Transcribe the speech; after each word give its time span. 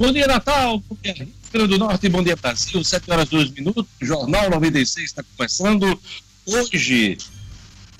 Bom 0.00 0.14
dia, 0.14 0.26
Natal. 0.26 0.82
Bom 0.88 0.96
dia, 1.02 1.12
Rio 1.12 1.28
Grande 1.52 1.68
do 1.68 1.78
Norte. 1.78 2.08
Bom 2.08 2.22
dia, 2.22 2.34
Brasil. 2.34 2.82
7 2.82 3.10
horas 3.10 3.28
2 3.28 3.50
minutos. 3.50 3.84
Jornal 4.00 4.48
96 4.48 5.04
está 5.04 5.22
começando. 5.36 6.00
Hoje, 6.46 7.18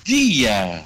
dia 0.03 0.83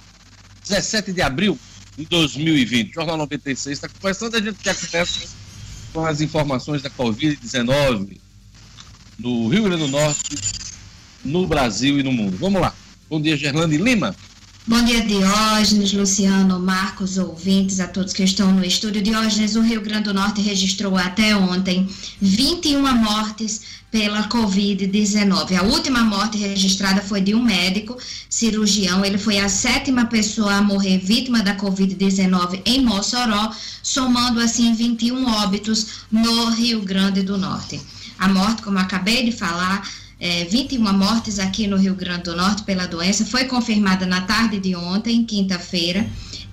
17 0.67 1.13
de 1.13 1.22
abril 1.22 1.58
de 1.97 2.04
2020. 2.08 2.94
Jornal 2.94 3.15
96 3.15 3.78
está 3.78 3.88
começando. 3.88 4.36
A 4.36 4.42
gente 4.42 4.58
já 4.62 4.76
começa 4.76 5.29
com 5.94 6.06
as 6.06 6.20
informações 6.20 6.81
da 6.81 6.90
Covid-19 6.90 8.18
no 9.18 9.47
Rio 9.47 9.63
Grande 9.63 9.84
do 9.84 9.88
Norte, 9.88 10.36
no 11.24 11.47
Brasil 11.47 11.97
e 11.97 12.04
no 12.04 12.12
mundo. 12.12 12.36
Vamos 12.38 12.60
lá. 12.60 12.76
Bom 13.10 13.22
dia, 13.22 13.38
Gerlane 13.38 13.78
Lima. 13.78 14.13
Bom 14.68 14.84
dia, 14.84 15.06
Diógenes, 15.06 15.94
Luciano, 15.94 16.59
Marcos, 16.59 17.20
ouvintes, 17.20 17.80
a 17.80 17.88
todos 17.88 18.13
que 18.13 18.23
estão 18.23 18.52
no 18.52 18.66
estúdio. 18.66 18.99
Diógenes, 18.99 19.55
o 19.55 19.62
Rio 19.62 19.80
Grande 19.80 20.05
do 20.05 20.13
Norte 20.16 20.41
registrou 20.41 20.98
até 20.98 21.38
ontem 21.38 21.88
21 22.20 22.81
mortes 22.95 23.62
pela 23.91 24.27
Covid-19. 24.27 25.55
A 25.55 25.62
última 25.62 26.03
morte 26.03 26.39
registrada 26.39 26.99
foi 26.99 27.22
de 27.22 27.36
um 27.36 27.44
médico 27.44 27.95
cirurgião. 28.27 29.05
Ele 29.05 29.20
foi 29.20 29.38
a 29.38 29.48
sétima 29.48 30.05
pessoa 30.05 30.55
a 30.55 30.63
morrer 30.63 30.97
vítima 30.97 31.44
da 31.44 31.55
Covid-19 31.55 32.63
em 32.66 32.84
Mossoró, 32.84 33.52
somando 33.84 34.39
assim 34.39 34.73
21 34.73 35.27
óbitos 35.44 36.05
no 36.11 36.50
Rio 36.50 36.81
Grande 36.81 37.22
do 37.22 37.38
Norte. 37.38 37.80
A 38.17 38.27
morte, 38.27 38.63
como 38.63 38.80
acabei 38.80 39.25
de 39.25 39.31
falar, 39.31 39.88
é, 40.19 40.45
21 40.45 40.81
mortes 40.93 41.39
aqui 41.39 41.67
no 41.67 41.77
Rio 41.77 41.95
Grande 41.95 42.23
do 42.23 42.35
Norte 42.35 42.63
pela 42.63 42.85
doença, 42.85 43.25
foi 43.25 43.45
confirmada 43.45 44.05
na 44.05 44.21
tarde 44.21 44.59
de 44.59 44.75
ontem, 44.75 45.23
quinta-feira. 45.25 46.05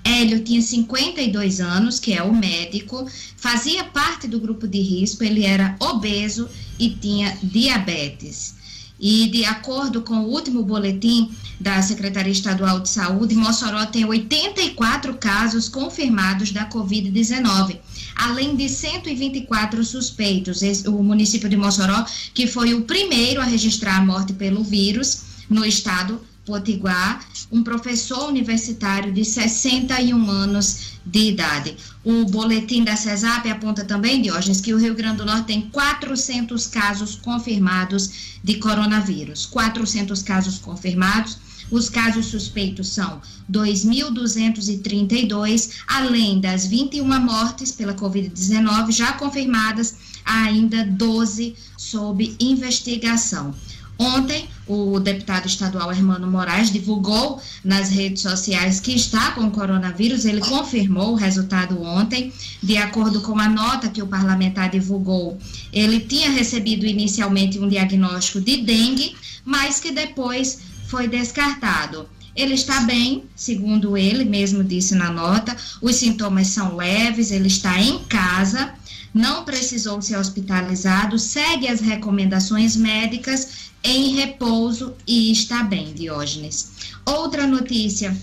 Hélio 0.03 0.43
tinha 0.43 0.61
52 0.61 1.61
anos, 1.61 1.99
que 1.99 2.13
é 2.13 2.21
o 2.21 2.33
médico, 2.33 3.07
fazia 3.37 3.85
parte 3.85 4.27
do 4.27 4.39
grupo 4.39 4.67
de 4.67 4.81
risco, 4.81 5.23
ele 5.23 5.45
era 5.45 5.75
obeso 5.79 6.49
e 6.77 6.89
tinha 6.89 7.37
diabetes. 7.41 8.55
E 8.99 9.27
de 9.29 9.45
acordo 9.45 10.01
com 10.01 10.15
o 10.15 10.29
último 10.29 10.63
boletim 10.63 11.31
da 11.59 11.81
Secretaria 11.81 12.31
Estadual 12.31 12.81
de 12.81 12.89
Saúde, 12.89 13.35
Mossoró 13.35 13.85
tem 13.85 14.05
84 14.05 15.13
casos 15.15 15.69
confirmados 15.69 16.51
da 16.51 16.69
Covid-19, 16.69 17.79
além 18.15 18.55
de 18.55 18.69
124 18.69 19.83
suspeitos. 19.83 20.61
O 20.85 21.03
município 21.03 21.49
de 21.49 21.57
Mossoró, 21.57 22.05
que 22.33 22.47
foi 22.47 22.73
o 22.73 22.81
primeiro 22.83 23.41
a 23.41 23.45
registrar 23.45 23.97
a 23.97 24.05
morte 24.05 24.33
pelo 24.33 24.63
vírus 24.63 25.21
no 25.49 25.65
estado, 25.65 26.21
Potiguar, 26.45 27.25
um 27.49 27.63
professor 27.63 28.27
universitário 28.27 29.13
de 29.13 29.23
61 29.23 30.29
anos 30.29 30.93
de 31.05 31.29
idade. 31.29 31.77
O 32.03 32.25
boletim 32.25 32.83
da 32.83 32.97
CESAP 32.97 33.49
aponta 33.49 33.85
também, 33.85 34.21
Diógenes, 34.21 34.59
que 34.59 34.73
o 34.73 34.77
Rio 34.77 34.93
Grande 34.93 35.17
do 35.17 35.25
Norte 35.25 35.45
tem 35.45 35.61
400 35.61 36.67
casos 36.67 37.15
confirmados 37.15 38.35
de 38.43 38.55
coronavírus. 38.55 39.45
400 39.45 40.21
casos 40.21 40.59
confirmados. 40.59 41.37
Os 41.73 41.89
casos 41.89 42.27
suspeitos 42.27 42.87
são 42.89 43.19
2.232, 43.51 45.71
além 45.87 46.39
das 46.39 46.67
21 46.67 47.19
mortes 47.19 47.71
pela 47.71 47.95
Covid-19 47.95 48.91
já 48.91 49.13
confirmadas, 49.13 49.95
ainda 50.23 50.85
12 50.85 51.55
sob 51.75 52.35
investigação. 52.39 53.55
Ontem, 53.97 54.47
o 54.67 54.99
deputado 54.99 55.47
estadual 55.47 55.91
Hermano 55.91 56.27
Moraes 56.27 56.71
divulgou 56.71 57.41
nas 57.63 57.89
redes 57.89 58.21
sociais 58.21 58.79
que 58.79 58.93
está 58.93 59.31
com 59.31 59.49
coronavírus. 59.49 60.25
Ele 60.25 60.41
confirmou 60.41 61.13
o 61.13 61.15
resultado 61.15 61.81
ontem. 61.81 62.31
De 62.61 62.77
acordo 62.77 63.21
com 63.21 63.39
a 63.39 63.49
nota 63.49 63.89
que 63.89 64.03
o 64.03 64.07
parlamentar 64.07 64.69
divulgou, 64.69 65.39
ele 65.71 66.01
tinha 66.01 66.29
recebido 66.29 66.85
inicialmente 66.85 67.57
um 67.57 67.67
diagnóstico 67.67 68.39
de 68.41 68.57
dengue, 68.57 69.15
mas 69.43 69.79
que 69.79 69.91
depois 69.91 70.71
foi 70.93 71.07
descartado. 71.07 72.07
Ele 72.35 72.53
está 72.53 72.81
bem, 72.81 73.23
segundo 73.35 73.97
ele 73.97 74.23
mesmo 74.23 74.63
disse 74.63 74.93
na 74.93 75.09
nota. 75.09 75.57
Os 75.81 75.95
sintomas 75.95 76.47
são 76.49 76.75
leves, 76.75 77.31
ele 77.31 77.47
está 77.47 77.81
em 77.81 78.03
casa, 78.03 78.75
não 79.11 79.43
precisou 79.43 79.99
ser 80.03 80.17
hospitalizado, 80.17 81.17
segue 81.17 81.67
as 81.67 81.81
recomendações 81.81 82.75
médicas 82.75 83.71
em 83.83 84.13
repouso 84.13 84.93
e 85.07 85.31
está 85.31 85.63
bem, 85.63 85.93
Diógenes. 85.95 86.71
Outra 87.03 87.47
notícia 87.47 88.15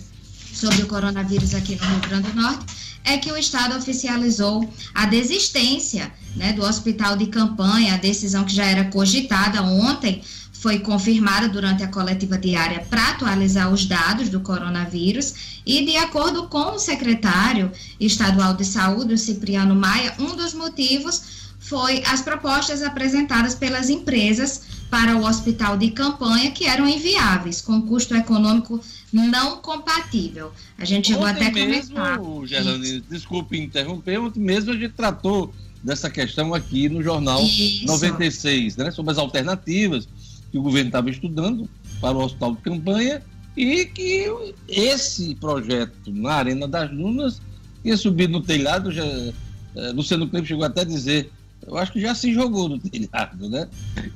sobre 0.54 0.82
o 0.82 0.86
coronavírus 0.86 1.56
aqui 1.56 1.74
no 1.74 1.84
Rio 1.88 2.00
Grande 2.08 2.30
do 2.30 2.40
Norte 2.40 2.66
é 3.04 3.18
que 3.18 3.32
o 3.32 3.36
Estado 3.36 3.76
oficializou 3.76 4.72
a 4.94 5.06
desistência 5.06 6.12
né, 6.36 6.52
do 6.52 6.62
hospital 6.62 7.16
de 7.16 7.26
campanha, 7.26 7.94
a 7.94 7.98
decisão 7.98 8.44
que 8.44 8.54
já 8.54 8.64
era 8.64 8.84
cogitada 8.84 9.60
ontem, 9.62 10.22
foi 10.60 10.78
confirmada 10.78 11.48
durante 11.48 11.82
a 11.82 11.88
coletiva 11.88 12.36
diária 12.36 12.84
para 12.90 13.12
atualizar 13.12 13.72
os 13.72 13.86
dados 13.86 14.28
do 14.28 14.40
coronavírus 14.40 15.62
e, 15.64 15.86
de 15.86 15.96
acordo 15.96 16.48
com 16.48 16.74
o 16.74 16.78
secretário 16.78 17.72
estadual 17.98 18.52
de 18.52 18.66
saúde, 18.66 19.14
o 19.14 19.18
Cipriano 19.18 19.74
Maia, 19.74 20.14
um 20.18 20.36
dos 20.36 20.52
motivos 20.52 21.40
foi 21.58 22.02
as 22.04 22.20
propostas 22.20 22.82
apresentadas 22.82 23.54
pelas 23.54 23.88
empresas 23.88 24.62
para 24.90 25.16
o 25.16 25.24
hospital 25.24 25.78
de 25.78 25.92
campanha 25.92 26.50
que 26.50 26.66
eram 26.66 26.86
inviáveis, 26.86 27.62
com 27.62 27.80
custo 27.80 28.14
econômico 28.14 28.78
não 29.10 29.62
compatível. 29.62 30.52
A 30.76 30.84
gente 30.84 31.08
chegou 31.08 31.26
ontem 31.26 31.46
até 31.46 31.64
mesmo, 31.64 31.96
comentar. 31.96 32.46
Gerlane, 32.46 33.00
desculpe 33.08 33.58
interromper, 33.58 34.18
ontem 34.18 34.40
mesmo 34.40 34.72
a 34.72 34.74
gente 34.74 34.92
tratou 34.92 35.54
dessa 35.82 36.10
questão 36.10 36.52
aqui 36.52 36.90
no 36.90 37.02
Jornal 37.02 37.42
Isso. 37.42 37.86
96, 37.86 38.76
né, 38.76 38.90
sobre 38.90 39.12
as 39.12 39.18
alternativas 39.18 40.06
que 40.50 40.58
o 40.58 40.62
governo 40.62 40.88
estava 40.88 41.10
estudando 41.10 41.68
para 42.00 42.16
o 42.16 42.24
hospital 42.24 42.54
de 42.54 42.62
campanha 42.62 43.22
e 43.56 43.84
que 43.86 44.26
esse 44.68 45.34
projeto 45.34 46.12
na 46.12 46.34
Arena 46.34 46.66
das 46.66 46.90
Dunas 46.90 47.40
tinha 47.82 47.96
subido 47.96 48.32
no 48.32 48.42
telhado, 48.42 48.90
já, 48.90 49.04
eh, 49.04 49.92
Luciano 49.94 50.28
Clipe 50.28 50.48
chegou 50.48 50.64
até 50.64 50.82
a 50.82 50.84
dizer 50.84 51.30
eu 51.66 51.76
acho 51.76 51.92
que 51.92 52.00
já 52.00 52.14
se 52.14 52.32
jogou 52.32 52.68
no 52.68 52.78
telhado, 52.80 53.48
né? 53.48 53.68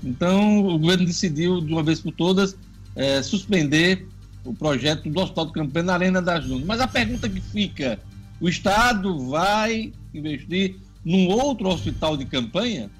Então, 0.03 0.67
o 0.67 0.78
governo 0.78 1.06
decidiu, 1.06 1.61
de 1.61 1.73
uma 1.73 1.83
vez 1.83 2.00
por 2.00 2.12
todas, 2.12 2.56
é, 2.97 3.23
suspender 3.23 4.06
o 4.44 4.55
projeto 4.55 5.09
do 5.09 5.21
Hospital 5.21 5.47
de 5.47 5.53
Campanha 5.53 5.87
na 5.87 5.94
Arena 5.94 6.23
das 6.23 6.44
Dunas. 6.44 6.65
Mas 6.65 6.81
a 6.81 6.87
pergunta 6.87 7.28
que 7.28 7.41
fica, 7.41 7.99
o 8.41 8.49
Estado 8.49 9.28
vai 9.28 9.93
investir 10.12 10.77
num 11.05 11.28
outro 11.28 11.69
hospital 11.69 12.17
de 12.17 12.25
campanha? 12.25 12.91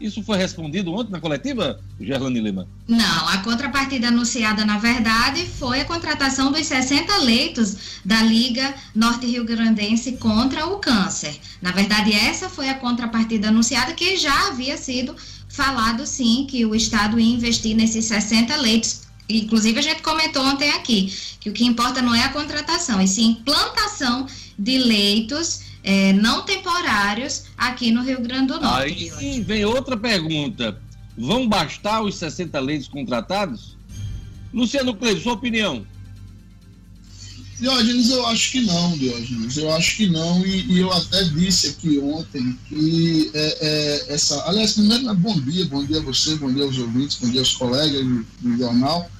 Isso 0.00 0.22
foi 0.22 0.38
respondido 0.38 0.94
ontem 0.94 1.12
na 1.12 1.20
coletiva, 1.20 1.78
Gerlane 2.00 2.40
Lima? 2.40 2.66
Não, 2.88 3.28
a 3.28 3.36
contrapartida 3.38 4.08
anunciada, 4.08 4.64
na 4.64 4.78
verdade, 4.78 5.44
foi 5.44 5.82
a 5.82 5.84
contratação 5.84 6.50
dos 6.50 6.66
60 6.66 7.18
leitos 7.18 7.76
da 8.02 8.22
Liga 8.22 8.74
Norte 8.94 9.26
Rio 9.26 9.44
Grandense 9.44 10.12
contra 10.12 10.66
o 10.66 10.78
câncer. 10.78 11.38
Na 11.60 11.70
verdade, 11.70 12.14
essa 12.14 12.48
foi 12.48 12.70
a 12.70 12.74
contrapartida 12.74 13.48
anunciada, 13.48 13.92
que 13.92 14.16
já 14.16 14.48
havia 14.48 14.78
sido 14.78 15.14
falado, 15.50 16.06
sim, 16.06 16.46
que 16.48 16.64
o 16.64 16.74
Estado 16.74 17.20
ia 17.20 17.34
investir 17.34 17.76
nesses 17.76 18.06
60 18.06 18.56
leitos. 18.56 19.02
Inclusive, 19.28 19.78
a 19.78 19.82
gente 19.82 20.00
comentou 20.00 20.42
ontem 20.42 20.70
aqui 20.70 21.14
que 21.38 21.50
o 21.50 21.52
que 21.52 21.66
importa 21.66 22.00
não 22.00 22.14
é 22.14 22.24
a 22.24 22.30
contratação, 22.30 23.02
e 23.02 23.06
sim 23.06 23.32
implantação 23.32 24.26
de 24.58 24.78
leitos 24.78 25.69
é, 25.82 26.12
não 26.12 26.42
temporários 26.42 27.44
aqui 27.56 27.90
no 27.90 28.02
Rio 28.02 28.20
Grande 28.20 28.48
do 28.48 28.60
Norte. 28.60 29.10
Aí 29.18 29.40
vem 29.40 29.64
outra 29.64 29.96
pergunta. 29.96 30.80
Vão 31.16 31.48
bastar 31.48 32.02
os 32.02 32.16
60 32.16 32.58
leitos 32.60 32.88
contratados? 32.88 33.76
Luciano 34.52 34.94
Cleide, 34.94 35.22
sua 35.22 35.34
opinião? 35.34 35.86
Diógenes, 37.60 38.08
eu 38.08 38.26
acho 38.26 38.52
que 38.52 38.60
não, 38.62 38.96
Diógenes, 38.96 39.56
eu 39.58 39.70
acho 39.72 39.96
que 39.98 40.06
não, 40.06 40.44
e, 40.46 40.72
e 40.72 40.78
eu 40.78 40.90
até 40.90 41.22
disse 41.24 41.68
aqui 41.68 41.98
ontem 41.98 42.58
que 42.66 43.30
é, 43.34 43.58
é, 43.60 44.14
essa. 44.14 44.42
Aliás, 44.48 44.72
primeiro, 44.72 45.14
bom 45.16 45.38
dia, 45.40 45.66
bom 45.66 45.84
dia 45.84 45.98
a 45.98 46.02
você, 46.02 46.36
bom 46.36 46.50
dia 46.50 46.64
aos 46.64 46.78
ouvintes, 46.78 47.18
bom 47.18 47.28
dia 47.28 47.40
aos 47.40 47.54
colegas 47.54 48.02
do, 48.02 48.26
do 48.40 48.56
jornal. 48.56 49.10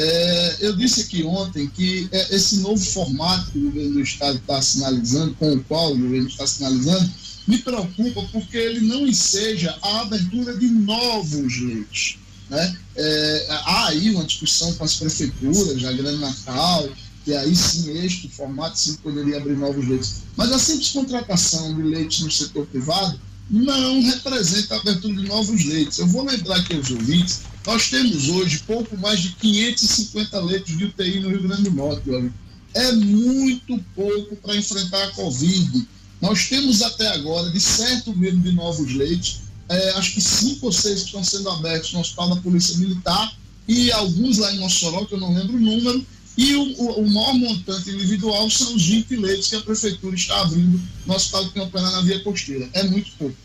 É, 0.00 0.56
eu 0.60 0.76
disse 0.76 1.00
aqui 1.00 1.24
ontem 1.24 1.66
que 1.68 2.08
é, 2.12 2.36
esse 2.36 2.58
novo 2.58 2.80
formato 2.80 3.50
que 3.50 3.58
o 3.58 3.62
governo 3.62 3.94
do 3.94 4.00
Estado 4.00 4.38
está 4.38 4.62
sinalizando, 4.62 5.34
com 5.34 5.54
o 5.54 5.64
qual 5.64 5.92
o 5.92 5.98
governo 5.98 6.28
está 6.28 6.46
sinalizando, 6.46 7.10
me 7.48 7.58
preocupa 7.58 8.22
porque 8.30 8.56
ele 8.56 8.86
não 8.86 9.08
enseja 9.08 9.76
a 9.82 10.02
abertura 10.02 10.56
de 10.56 10.68
novos 10.68 11.60
leitos. 11.60 12.16
Né? 12.48 12.76
É, 12.94 13.46
há 13.50 13.88
aí 13.88 14.10
uma 14.14 14.22
discussão 14.22 14.72
com 14.74 14.84
as 14.84 14.94
prefeituras, 14.94 15.84
a 15.84 15.92
Grande 15.92 16.20
Natal, 16.20 16.88
e 17.26 17.34
aí 17.34 17.56
sim 17.56 17.90
este 17.98 18.28
formato 18.28 18.78
sim 18.78 18.94
poderia 19.02 19.38
abrir 19.38 19.56
novos 19.56 19.84
leitos. 19.84 20.14
Mas 20.36 20.52
a 20.52 20.60
simples 20.60 20.90
contratação 20.90 21.74
de 21.74 21.82
leitos 21.82 22.20
no 22.20 22.30
setor 22.30 22.64
privado 22.66 23.18
não 23.50 24.02
representa 24.02 24.74
a 24.74 24.78
abertura 24.78 25.14
de 25.14 25.28
novos 25.28 25.64
leitos. 25.64 25.98
Eu 25.98 26.06
vou 26.06 26.24
lembrar 26.24 26.56
aqui 26.56 26.74
aos 26.74 26.90
ouvintes 26.90 27.40
nós 27.68 27.90
temos 27.90 28.30
hoje 28.30 28.62
pouco 28.66 28.96
mais 28.96 29.20
de 29.20 29.28
550 29.32 30.40
leitos 30.40 30.78
de 30.78 30.86
UTI 30.86 31.20
no 31.20 31.28
Rio 31.28 31.42
Grande 31.42 31.64
do 31.64 31.70
Norte. 31.72 32.10
Olha. 32.10 32.32
É 32.72 32.92
muito 32.92 33.78
pouco 33.94 34.36
para 34.36 34.56
enfrentar 34.56 35.04
a 35.04 35.10
Covid. 35.10 35.86
Nós 36.18 36.48
temos 36.48 36.80
até 36.80 37.08
agora, 37.08 37.50
de 37.50 37.60
certo 37.60 38.16
mesmo, 38.16 38.42
de 38.42 38.52
novos 38.52 38.94
leitos, 38.94 39.40
é, 39.68 39.90
acho 39.90 40.14
que 40.14 40.20
cinco 40.22 40.64
ou 40.64 40.72
seis 40.72 41.02
estão 41.02 41.22
sendo 41.22 41.50
abertos 41.50 41.92
no 41.92 42.00
Hospital 42.00 42.30
da 42.30 42.40
Polícia 42.40 42.74
Militar 42.78 43.36
e 43.68 43.92
alguns 43.92 44.38
lá 44.38 44.50
em 44.54 44.60
Mossoró, 44.60 45.04
que 45.04 45.12
eu 45.12 45.20
não 45.20 45.34
lembro 45.34 45.58
o 45.58 45.60
número, 45.60 46.06
e 46.38 46.54
o, 46.54 46.62
o, 46.80 47.00
o, 47.00 47.10
maior 47.10 47.34
montante 47.34 47.90
individual 47.90 48.48
são 48.48 48.72
os 48.76 48.86
20 48.86 49.16
leitos 49.16 49.48
que 49.48 49.56
a 49.56 49.60
Prefeitura 49.60 50.14
está 50.14 50.40
abrindo 50.40 50.80
no 51.04 51.14
Hospital 51.14 51.44
de 51.46 51.50
Campanha 51.50 51.90
na 51.90 52.00
Via 52.02 52.20
Costeira. 52.20 52.70
É 52.74 52.84
muito 52.84 53.10
pouco. 53.18 53.36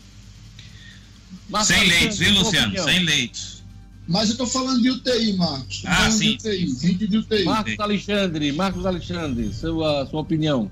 Mas, 1.48 1.66
sem 1.66 1.88
leitos, 1.88 2.18
viu, 2.18 2.32
Luciano? 2.34 2.84
Sem 2.84 3.00
leitos. 3.00 3.64
Mas 4.06 4.28
eu 4.28 4.32
estou 4.34 4.46
falando 4.46 4.80
de 4.80 4.90
UTI, 4.90 5.32
Marcos. 5.32 5.80
Tô 5.80 5.88
ah, 5.88 6.08
sim. 6.08 6.36
De 6.36 6.48
UTI, 6.48 6.66
20 6.66 7.06
de 7.08 7.18
UTI. 7.18 7.44
Marcos 7.44 7.80
Alexandre, 7.80 8.52
Marcos 8.52 8.86
Alexandre, 8.86 9.52
sua, 9.52 10.06
sua 10.06 10.20
opinião. 10.20 10.70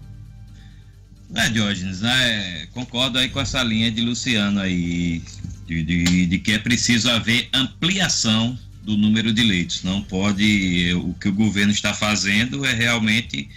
É, 1.34 1.48
Diógenes, 1.48 2.02
né? 2.02 2.69
Concordo 2.72 3.19
aí 3.19 3.30
com 3.30 3.40
essa 3.40 3.64
linha 3.64 3.90
de 3.90 4.00
Luciano 4.00 4.60
aí, 4.60 5.24
de, 5.66 5.82
de, 5.82 6.26
de, 6.26 6.38
que 6.38 6.52
é 6.52 6.58
preciso 6.60 7.10
haver 7.10 7.48
ampliação 7.52 8.56
do 8.82 8.96
número 8.96 9.32
de 9.32 9.43
leitos. 9.43 9.82
Não 9.82 10.02
pode, 10.02 10.93
o 10.94 11.14
que 11.14 11.29
o 11.29 11.32
governo 11.32 11.73
está 11.73 11.94
fazendo 11.94 12.64
é 12.64 12.73
realmente 12.73 13.49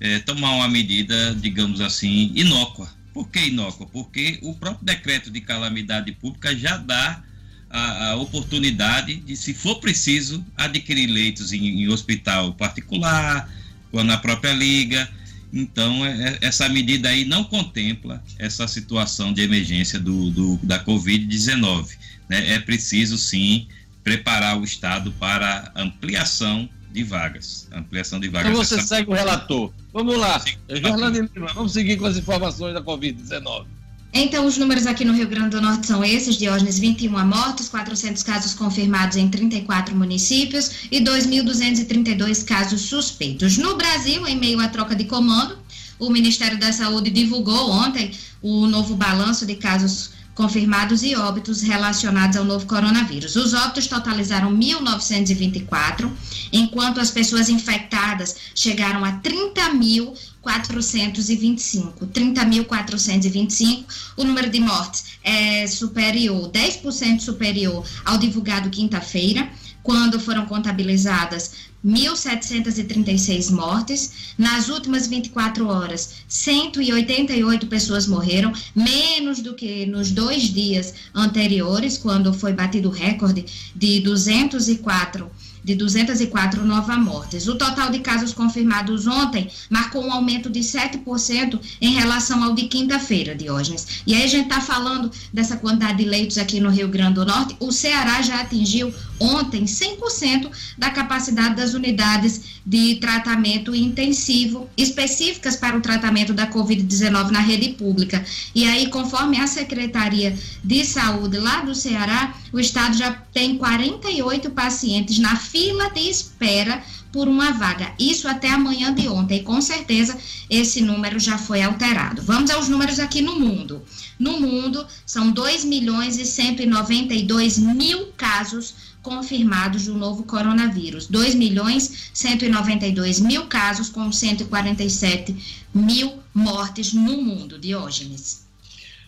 é, 0.00 0.18
tomar 0.18 0.54
uma 0.56 0.68
medida, 0.68 1.34
digamos 1.34 1.80
assim, 1.80 2.32
inócua. 2.34 2.92
Por 3.14 3.28
que 3.28 3.46
inócua? 3.46 3.86
Porque 3.86 4.38
o 4.42 4.54
próprio 4.54 4.84
decreto 4.84 5.30
de 5.30 5.40
calamidade 5.40 6.12
pública 6.12 6.56
já 6.56 6.76
dá 6.76 7.22
a, 7.70 8.10
a 8.10 8.16
oportunidade 8.16 9.16
de, 9.16 9.36
se 9.36 9.54
for 9.54 9.76
preciso, 9.76 10.44
adquirir 10.56 11.06
leitos 11.06 11.52
em, 11.52 11.82
em 11.82 11.88
hospital 11.88 12.54
particular, 12.54 13.48
ou 13.92 14.02
na 14.02 14.16
própria 14.16 14.52
liga. 14.52 15.08
Então, 15.52 16.04
é, 16.04 16.10
é, 16.10 16.38
essa 16.40 16.68
medida 16.68 17.10
aí 17.10 17.24
não 17.24 17.44
contempla 17.44 18.22
essa 18.38 18.66
situação 18.66 19.32
de 19.32 19.42
emergência 19.42 20.00
do, 20.00 20.30
do 20.30 20.56
da 20.62 20.82
Covid-19. 20.84 21.90
Né? 22.28 22.54
É 22.54 22.58
preciso, 22.58 23.18
sim, 23.18 23.66
preparar 24.02 24.58
o 24.58 24.64
Estado 24.64 25.12
para 25.12 25.72
ampliação 25.76 26.68
de 26.92 27.02
vagas. 27.02 27.68
Ampliação 27.72 28.20
de 28.20 28.28
vagas. 28.28 28.50
Então 28.50 28.64
você 28.64 28.74
essa... 28.76 28.86
segue 28.86 29.10
o 29.10 29.14
relator. 29.14 29.72
Vamos 29.92 30.16
lá. 30.18 30.42
Jornalina 30.68 31.28
Lima, 31.34 31.52
vamos 31.54 31.72
seguir 31.72 31.96
com 31.96 32.06
as 32.06 32.16
informações 32.16 32.74
da 32.74 32.82
Covid-19. 32.82 33.66
Então, 34.14 34.44
os 34.46 34.58
números 34.58 34.86
aqui 34.86 35.06
no 35.06 35.14
Rio 35.14 35.26
Grande 35.26 35.50
do 35.50 35.60
Norte 35.62 35.86
são 35.86 36.04
esses: 36.04 36.36
Diógenes, 36.36 36.78
21 36.78 37.26
mortos, 37.26 37.68
400 37.70 38.22
casos 38.22 38.52
confirmados 38.52 39.16
em 39.16 39.28
34 39.28 39.96
municípios 39.96 40.86
e 40.90 41.00
2.232 41.00 42.44
casos 42.44 42.82
suspeitos. 42.82 43.56
No 43.56 43.74
Brasil, 43.74 44.26
em 44.26 44.38
meio 44.38 44.60
à 44.60 44.68
troca 44.68 44.94
de 44.94 45.04
comando, 45.04 45.56
o 45.98 46.10
Ministério 46.10 46.58
da 46.58 46.72
Saúde 46.72 47.10
divulgou 47.10 47.70
ontem 47.70 48.10
o 48.42 48.66
novo 48.66 48.94
balanço 48.96 49.46
de 49.46 49.54
casos 49.54 50.10
confirmados 50.34 51.02
e 51.02 51.14
óbitos 51.14 51.60
relacionados 51.62 52.36
ao 52.36 52.44
novo 52.44 52.66
coronavírus. 52.66 53.36
Os 53.36 53.54
óbitos 53.54 53.86
totalizaram 53.86 54.52
1.924, 54.56 56.10
enquanto 56.52 57.00
as 57.00 57.10
pessoas 57.10 57.48
infectadas 57.48 58.36
chegaram 58.54 59.02
a 59.04 59.20
30.425. 59.20 62.08
30.425. 62.08 63.84
O 64.16 64.24
número 64.24 64.50
de 64.50 64.60
mortes 64.60 65.04
é 65.22 65.66
superior, 65.66 66.50
10% 66.50 67.20
superior 67.20 67.86
ao 68.04 68.18
divulgado 68.18 68.68
quinta-feira, 68.70 69.48
quando 69.82 70.20
foram 70.20 70.46
contabilizadas 70.46 71.72
1.736 71.84 73.50
mortes. 73.50 74.34
Nas 74.38 74.68
últimas 74.68 75.06
24 75.06 75.66
horas, 75.66 76.14
188 76.28 77.66
pessoas 77.66 78.06
morreram, 78.06 78.52
menos 78.74 79.40
do 79.40 79.54
que 79.54 79.84
nos 79.86 80.10
dois 80.10 80.44
dias 80.44 80.94
anteriores, 81.14 81.98
quando 81.98 82.32
foi 82.32 82.52
batido 82.52 82.88
o 82.88 82.92
recorde 82.92 83.44
de 83.74 84.00
204 84.00 85.30
de 85.64 85.74
204 85.74 86.64
novas 86.64 86.98
mortes. 86.98 87.46
O 87.46 87.54
total 87.54 87.90
de 87.90 88.00
casos 88.00 88.32
confirmados 88.32 89.06
ontem 89.06 89.48
marcou 89.70 90.04
um 90.04 90.12
aumento 90.12 90.50
de 90.50 90.60
7% 90.60 91.60
em 91.80 91.92
relação 91.92 92.42
ao 92.42 92.54
de 92.54 92.62
quinta-feira, 92.62 93.34
Diógenes. 93.34 94.02
E 94.06 94.14
aí 94.14 94.24
a 94.24 94.26
gente 94.26 94.48
está 94.48 94.60
falando 94.60 95.10
dessa 95.32 95.56
quantidade 95.56 95.98
de 95.98 96.04
leitos 96.04 96.38
aqui 96.38 96.60
no 96.60 96.70
Rio 96.70 96.88
Grande 96.88 97.14
do 97.14 97.24
Norte. 97.24 97.56
O 97.60 97.70
Ceará 97.70 98.20
já 98.22 98.40
atingiu 98.40 98.92
ontem 99.18 99.64
100% 99.64 100.50
da 100.76 100.90
capacidade 100.90 101.54
das 101.54 101.74
unidades 101.74 102.60
de 102.64 102.96
tratamento 102.96 103.74
intensivo 103.74 104.68
específicas 104.76 105.56
para 105.56 105.76
o 105.76 105.80
tratamento 105.80 106.32
da 106.32 106.46
Covid-19 106.46 107.30
na 107.30 107.40
rede 107.40 107.70
pública. 107.70 108.24
E 108.54 108.64
aí, 108.64 108.88
conforme 108.88 109.38
a 109.38 109.46
Secretaria 109.46 110.36
de 110.62 110.84
Saúde 110.84 111.38
lá 111.38 111.60
do 111.62 111.74
Ceará, 111.74 112.34
o 112.52 112.60
estado 112.60 112.96
já 112.96 113.12
tem 113.32 113.56
48 113.56 114.50
pacientes 114.50 115.18
na 115.18 115.36
fila 115.36 115.90
de 115.90 116.08
espera 116.08 116.82
por 117.12 117.28
uma 117.28 117.52
vaga. 117.52 117.92
Isso 117.98 118.26
até 118.26 118.48
amanhã 118.48 118.92
de 118.92 119.08
ontem. 119.08 119.38
E 119.38 119.42
com 119.42 119.60
certeza 119.60 120.18
esse 120.48 120.80
número 120.80 121.18
já 121.18 121.36
foi 121.38 121.62
alterado. 121.62 122.22
Vamos 122.22 122.50
aos 122.50 122.68
números 122.68 122.98
aqui 122.98 123.20
no 123.20 123.38
mundo. 123.38 123.82
No 124.18 124.40
mundo, 124.40 124.86
são 125.04 125.30
2 125.30 125.64
milhões 125.64 126.18
e 126.18 126.24
192 126.24 127.58
mil 127.58 128.06
casos 128.16 128.92
confirmados 129.02 129.86
do 129.86 129.94
novo 129.94 130.22
coronavírus. 130.22 131.06
2 131.06 131.34
milhões 131.34 132.10
192 132.14 133.20
mil 133.20 133.46
casos, 133.46 133.88
com 133.88 134.10
147 134.12 135.64
mil 135.74 136.14
mortes 136.32 136.92
no 136.92 137.20
mundo. 137.20 137.58
Diógenes. 137.58 138.46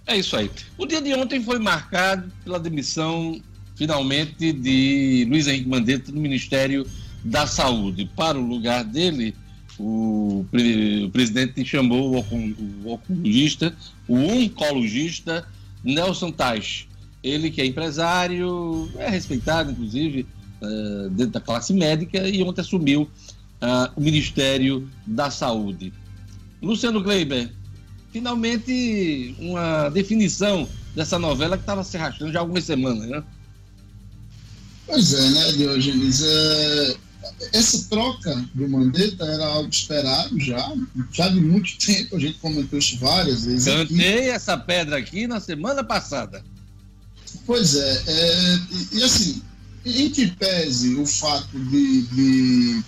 É 0.06 0.18
isso 0.18 0.36
aí. 0.36 0.50
O 0.76 0.84
dia 0.84 1.00
de 1.00 1.14
ontem 1.14 1.42
foi 1.42 1.58
marcado 1.58 2.30
pela 2.42 2.60
demissão, 2.60 3.40
finalmente, 3.74 4.52
de 4.52 5.26
Luiz 5.28 5.46
Henrique 5.46 5.68
Mandetta 5.68 6.12
do 6.12 6.20
Ministério 6.20 6.86
da 7.24 7.46
Saúde. 7.46 8.10
Para 8.16 8.38
o 8.38 8.46
lugar 8.46 8.84
dele, 8.84 9.34
o, 9.78 10.44
pre, 10.50 11.04
o 11.04 11.10
presidente 11.10 11.64
chamou 11.64 12.14
o, 12.14 12.92
oncologista, 12.92 13.74
o 14.06 14.16
oncologista 14.16 15.46
Nelson 15.82 16.30
Tais. 16.30 16.86
Ele 17.22 17.50
que 17.50 17.60
é 17.60 17.66
empresário, 17.66 18.90
é 18.96 19.08
respeitado, 19.08 19.70
inclusive, 19.70 20.26
uh, 20.60 21.08
dentro 21.10 21.32
da 21.32 21.40
classe 21.40 21.72
médica, 21.72 22.28
e 22.28 22.42
ontem 22.42 22.60
assumiu 22.60 23.02
uh, 23.02 23.90
o 23.96 24.00
Ministério 24.00 24.88
da 25.06 25.30
Saúde. 25.30 25.92
Luciano 26.62 27.02
Kleiber, 27.02 27.50
finalmente 28.12 29.34
uma 29.38 29.88
definição 29.88 30.68
dessa 30.94 31.18
novela 31.18 31.56
que 31.56 31.62
estava 31.62 31.82
se 31.82 31.96
arrastando 31.96 32.32
já 32.32 32.38
há 32.38 32.42
algumas 32.42 32.64
semanas, 32.64 33.08
né? 33.08 33.24
Pois 34.86 35.14
é, 35.14 35.30
né, 35.30 35.52
Diogenes? 35.52 36.22
É, 36.22 36.96
essa 37.52 37.84
troca 37.88 38.44
do 38.54 38.68
Mandetta 38.68 39.24
era 39.24 39.46
algo 39.46 39.68
esperado 39.68 40.38
já, 40.38 40.72
já 41.12 41.28
de 41.28 41.40
muito 41.40 41.76
tempo, 41.84 42.16
a 42.16 42.18
gente 42.20 42.38
comentou 42.38 42.78
isso 42.78 42.98
várias 42.98 43.44
vezes. 43.44 43.64
Cantei 43.64 44.30
essa 44.30 44.56
pedra 44.56 44.98
aqui 44.98 45.26
na 45.26 45.40
semana 45.40 45.82
passada. 45.82 46.44
Pois 47.46 47.74
é, 47.74 48.02
é 48.06 48.60
e, 48.70 48.98
e, 48.98 49.02
assim, 49.02 49.42
em 49.84 50.10
que 50.10 50.28
pese 50.28 50.94
o 50.94 51.06
fato 51.06 51.58
de, 51.58 52.02
de, 52.02 52.82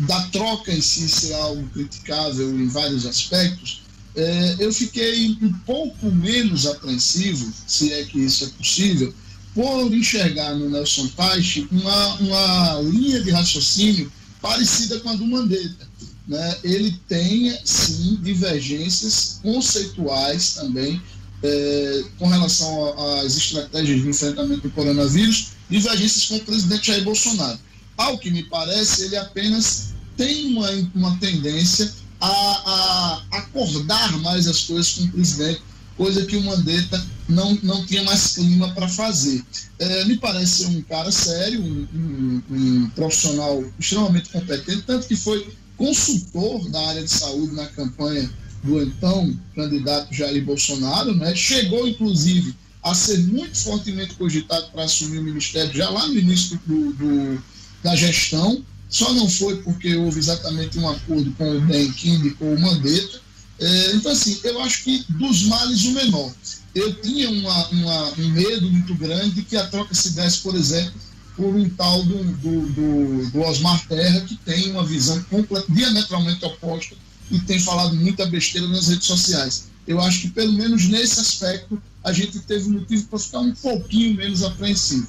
da 0.00 0.20
troca 0.28 0.72
em 0.72 0.80
si 0.80 1.08
ser 1.08 1.34
algo 1.34 1.66
criticável 1.70 2.50
em 2.58 2.68
vários 2.68 3.06
aspectos, 3.06 3.82
é, 4.14 4.56
eu 4.58 4.72
fiquei 4.72 5.38
um 5.40 5.52
pouco 5.64 6.10
menos 6.10 6.66
apreensivo, 6.66 7.50
se 7.66 7.92
é 7.92 8.04
que 8.04 8.18
isso 8.18 8.44
é 8.44 8.48
possível, 8.48 9.14
por 9.54 9.92
enxergar 9.92 10.54
no 10.54 10.70
Nelson 10.70 11.08
Teich 11.08 11.66
uma, 11.70 12.14
uma 12.16 12.80
linha 12.82 13.22
de 13.22 13.30
raciocínio 13.30 14.10
parecida 14.40 14.98
com 15.00 15.10
a 15.10 15.14
do 15.14 15.26
Mandetta. 15.26 15.88
Né? 16.26 16.56
Ele 16.64 16.98
tem, 17.08 17.56
sim, 17.64 18.18
divergências 18.22 19.40
conceituais 19.42 20.54
também 20.54 21.00
é, 21.42 22.04
com 22.18 22.28
relação 22.28 23.18
às 23.18 23.36
estratégias 23.36 24.00
de 24.02 24.08
enfrentamento 24.08 24.62
do 24.62 24.70
coronavírus, 24.70 25.48
divergências 25.68 26.26
com 26.26 26.36
o 26.36 26.40
presidente 26.40 26.86
Jair 26.86 27.04
Bolsonaro. 27.04 27.58
Ao 27.96 28.18
que 28.18 28.30
me 28.30 28.44
parece, 28.44 29.04
ele 29.04 29.16
apenas 29.16 29.92
tem 30.16 30.46
uma, 30.46 30.70
uma 30.94 31.16
tendência 31.18 31.92
a, 32.20 32.28
a 32.30 33.22
acordar 33.38 34.16
mais 34.20 34.46
as 34.46 34.62
coisas 34.62 34.92
com 34.92 35.04
o 35.04 35.08
presidente 35.08 35.60
coisa 35.96 36.24
que 36.24 36.36
o 36.36 36.42
Mandetta 36.42 37.04
não, 37.32 37.58
não 37.62 37.84
tinha 37.86 38.02
mais 38.04 38.34
clima 38.34 38.72
para 38.74 38.88
fazer. 38.88 39.44
É, 39.78 40.04
me 40.04 40.16
parece 40.16 40.66
um 40.66 40.80
cara 40.82 41.10
sério, 41.10 41.62
um, 41.62 41.88
um, 41.94 42.42
um, 42.50 42.90
profissional 42.90 43.64
extremamente 43.78 44.30
competente, 44.30 44.82
tanto 44.82 45.06
que 45.06 45.16
foi 45.16 45.52
consultor 45.76 46.68
da 46.68 46.88
área 46.88 47.02
de 47.02 47.10
saúde 47.10 47.54
na 47.54 47.66
campanha 47.66 48.30
do 48.62 48.80
então 48.80 49.36
candidato 49.54 50.14
Jair 50.14 50.44
Bolsonaro, 50.44 51.14
né? 51.14 51.34
chegou 51.34 51.88
inclusive 51.88 52.54
a 52.82 52.94
ser 52.94 53.18
muito 53.18 53.56
fortemente 53.58 54.14
cogitado 54.14 54.70
para 54.70 54.84
assumir 54.84 55.18
o 55.18 55.24
ministério 55.24 55.72
já 55.72 55.88
lá 55.88 56.06
no 56.06 56.18
início 56.18 56.60
do, 56.66 56.92
do, 56.92 57.42
da 57.82 57.94
gestão, 57.94 58.62
só 58.88 59.12
não 59.14 59.28
foi 59.28 59.62
porque 59.62 59.94
houve 59.96 60.18
exatamente 60.18 60.78
um 60.78 60.88
acordo 60.88 61.32
com 61.32 61.50
o 61.50 61.60
DEM 61.62 61.90
que 61.92 62.10
indicou 62.10 62.54
o 62.54 62.60
Mandetta, 62.60 63.21
É, 63.62 63.94
então, 63.94 64.10
assim, 64.10 64.40
eu 64.42 64.60
acho 64.60 64.82
que 64.82 65.04
dos 65.08 65.44
males 65.44 65.84
o 65.84 65.92
menor. 65.92 66.32
Eu 66.74 66.94
tinha 67.00 67.30
uma, 67.30 67.68
uma, 67.68 68.12
um 68.18 68.28
medo 68.30 68.68
muito 68.68 68.92
grande 68.96 69.36
de 69.36 69.42
que 69.42 69.56
a 69.56 69.68
troca 69.68 69.94
se 69.94 70.14
desse, 70.14 70.38
por 70.38 70.56
exemplo, 70.56 70.94
por 71.36 71.54
um 71.54 71.68
tal 71.70 72.02
do, 72.02 72.24
do, 72.24 72.66
do, 72.70 73.30
do 73.30 73.40
Osmar 73.40 73.86
Terra, 73.86 74.20
que 74.22 74.34
tem 74.36 74.72
uma 74.72 74.84
visão 74.84 75.24
diametralmente 75.68 76.44
oposta 76.44 76.96
e 77.30 77.38
tem 77.38 77.60
falado 77.60 77.94
muita 77.94 78.26
besteira 78.26 78.66
nas 78.66 78.88
redes 78.88 79.06
sociais. 79.06 79.68
Eu 79.86 80.00
acho 80.00 80.22
que, 80.22 80.30
pelo 80.30 80.52
menos 80.54 80.86
nesse 80.86 81.20
aspecto, 81.20 81.80
a 82.02 82.12
gente 82.12 82.40
teve 82.40 82.68
motivo 82.68 83.06
para 83.06 83.18
ficar 83.20 83.40
um 83.40 83.54
pouquinho 83.54 84.16
menos 84.16 84.42
apreensivo. 84.42 85.06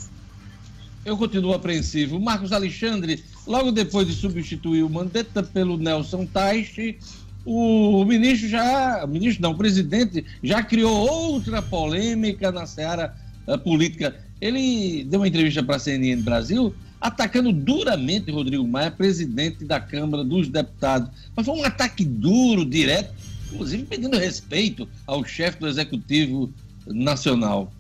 Eu 1.04 1.18
continuo 1.18 1.54
apreensivo. 1.54 2.20
Marcos 2.20 2.52
Alexandre, 2.52 3.24
logo 3.48 3.72
depois 3.72 4.08
de 4.08 4.14
substituir 4.14 4.84
o 4.84 4.90
Mandetta 4.90 5.42
pelo 5.42 5.78
Nelson 5.78 6.26
Taixe, 6.26 7.00
o 7.46 8.06
ministro 8.06 8.48
já, 8.48 9.04
o 9.04 9.08
ministro 9.08 9.42
não, 9.42 9.52
o 9.52 9.58
presidente 9.58 10.26
já 10.42 10.64
criou 10.64 10.96
outra 10.96 11.62
polêmica 11.62 12.52
na 12.52 12.66
seara 12.66 13.14
uh, 13.48 13.58
política. 13.58 14.16
Ele 14.40 15.04
deu 15.06 15.20
uma 15.20 15.28
entrevista 15.28 15.62
para 15.64 15.76
a 15.76 15.80
CNN 15.80 16.22
Brasil 16.22 16.74
atacando 17.04 17.52
duramente 17.52 18.32
Rodrigo 18.32 18.66
Maia, 18.66 18.90
presidente 18.90 19.66
da 19.66 19.78
Câmara 19.78 20.24
dos 20.24 20.48
Deputados. 20.48 21.10
Mas 21.36 21.46
foi 21.46 21.56
um 21.56 21.64
ataque 21.64 22.06
duro, 22.06 22.64
direto, 22.64 23.14
inclusive 23.52 23.84
pedindo 23.84 24.18
respeito 24.18 24.88
ao 25.06 25.26
chefe 25.26 25.60
do 25.60 25.68
Executivo 25.68 26.54
Nacional. 26.88 27.74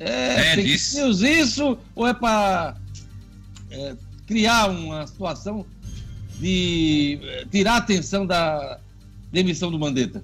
É, 0.00 0.52
é 0.52 0.56
news 0.56 1.22
isso 1.22 1.78
ou 1.94 2.06
é 2.06 2.12
para 2.12 2.76
é, 3.70 3.94
criar 4.26 4.66
uma 4.70 5.06
situação 5.06 5.64
de 6.40 7.18
é, 7.22 7.44
tirar 7.50 7.74
a 7.74 7.76
atenção 7.78 8.26
da 8.26 8.78
demissão 9.32 9.70
do 9.70 9.78
Mandetta? 9.78 10.22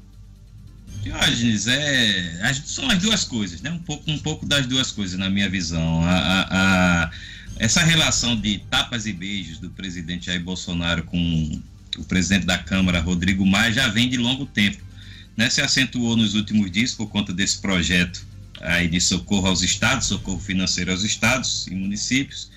Diógenes, 1.02 1.66
é, 1.66 2.54
são 2.64 2.88
as 2.88 2.98
duas 2.98 3.24
coisas, 3.24 3.60
né? 3.60 3.70
Um 3.70 3.78
pouco, 3.78 4.10
um 4.10 4.18
pouco 4.18 4.46
das 4.46 4.66
duas 4.66 4.92
coisas, 4.92 5.18
na 5.18 5.28
minha 5.28 5.50
visão. 5.50 6.04
A, 6.04 6.10
a, 6.10 6.46
a, 6.50 7.10
essa 7.58 7.82
relação 7.82 8.36
de 8.36 8.58
tapas 8.70 9.06
e 9.06 9.12
beijos 9.12 9.58
do 9.58 9.68
presidente 9.70 10.26
Jair 10.26 10.42
Bolsonaro 10.42 11.02
com 11.04 11.60
o 11.98 12.04
presidente 12.04 12.46
da 12.46 12.56
Câmara, 12.56 13.00
Rodrigo 13.00 13.44
Maia, 13.44 13.72
já 13.72 13.88
vem 13.88 14.08
de 14.08 14.16
longo 14.16 14.46
tempo. 14.46 14.78
Né? 15.36 15.50
Se 15.50 15.60
acentuou 15.60 16.16
nos 16.16 16.34
últimos 16.34 16.70
dias 16.70 16.94
por 16.94 17.08
conta 17.08 17.32
desse 17.32 17.58
projeto 17.58 18.24
aí 18.60 18.86
de 18.86 19.00
socorro 19.00 19.48
aos 19.48 19.62
estados, 19.62 20.06
socorro 20.06 20.38
financeiro 20.38 20.92
aos 20.92 21.02
estados 21.02 21.66
e 21.66 21.74
municípios. 21.74 22.50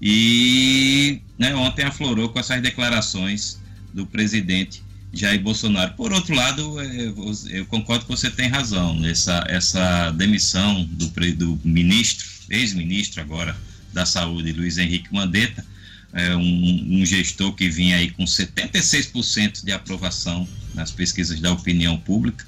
E 0.00 1.20
né, 1.38 1.54
ontem 1.54 1.84
aflorou 1.84 2.28
com 2.28 2.38
essas 2.38 2.62
declarações 2.62 3.58
do 3.92 4.06
presidente 4.06 4.82
Jair 5.12 5.40
Bolsonaro. 5.40 5.94
Por 5.94 6.12
outro 6.12 6.34
lado, 6.34 6.80
é, 6.80 7.12
eu 7.50 7.66
concordo 7.66 8.04
que 8.04 8.10
você 8.10 8.30
tem 8.30 8.48
razão. 8.48 9.04
Essa, 9.04 9.44
essa 9.48 10.10
demissão 10.10 10.84
do, 10.84 11.08
do 11.34 11.60
ministro, 11.64 12.26
ex-ministro 12.50 13.20
agora 13.20 13.56
da 13.92 14.04
Saúde, 14.04 14.52
Luiz 14.52 14.78
Henrique 14.78 15.12
Mandetta, 15.12 15.64
é 16.12 16.34
um, 16.36 17.00
um, 17.00 17.06
gestor 17.06 17.52
que 17.52 17.68
vinha 17.68 17.96
aí 17.96 18.10
com 18.10 18.24
76% 18.24 19.64
de 19.64 19.72
aprovação 19.72 20.48
nas 20.74 20.90
pesquisas 20.90 21.38
da 21.40 21.52
opinião 21.52 21.98
pública, 21.98 22.46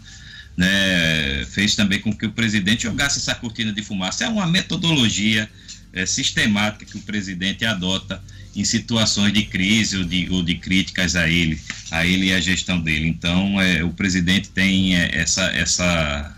né, 0.57 1.45
fez 1.47 1.75
também 1.75 2.01
com 2.01 2.13
que 2.13 2.27
o 2.27 2.33
presidente 2.33 2.85
jogasse 2.85 3.19
essa 3.19 3.35
cortina 3.35 3.73
de 3.73 3.83
fumaça. 3.83 4.25
É 4.25 4.29
uma 4.29 4.47
metodologia 4.47 5.49
é, 5.93 6.07
sistemática 6.07 6.85
que 6.85 6.97
o 6.97 7.03
presidente 7.03 7.65
adota 7.65 8.23
em 8.55 8.65
situações 8.65 9.33
de 9.33 9.45
crise 9.45 9.97
ou 9.97 10.05
de, 10.05 10.29
ou 10.31 10.43
de 10.43 10.57
críticas 10.57 11.15
a 11.15 11.29
ele, 11.29 11.61
a 11.91 12.05
ele 12.05 12.27
e 12.27 12.33
a 12.33 12.41
gestão 12.41 12.81
dele. 12.81 13.07
Então, 13.07 13.61
é, 13.61 13.83
o 13.85 13.91
presidente 13.91 14.51
tem 14.51 14.97
é, 14.97 15.11
essa, 15.17 15.45
essa, 15.53 16.37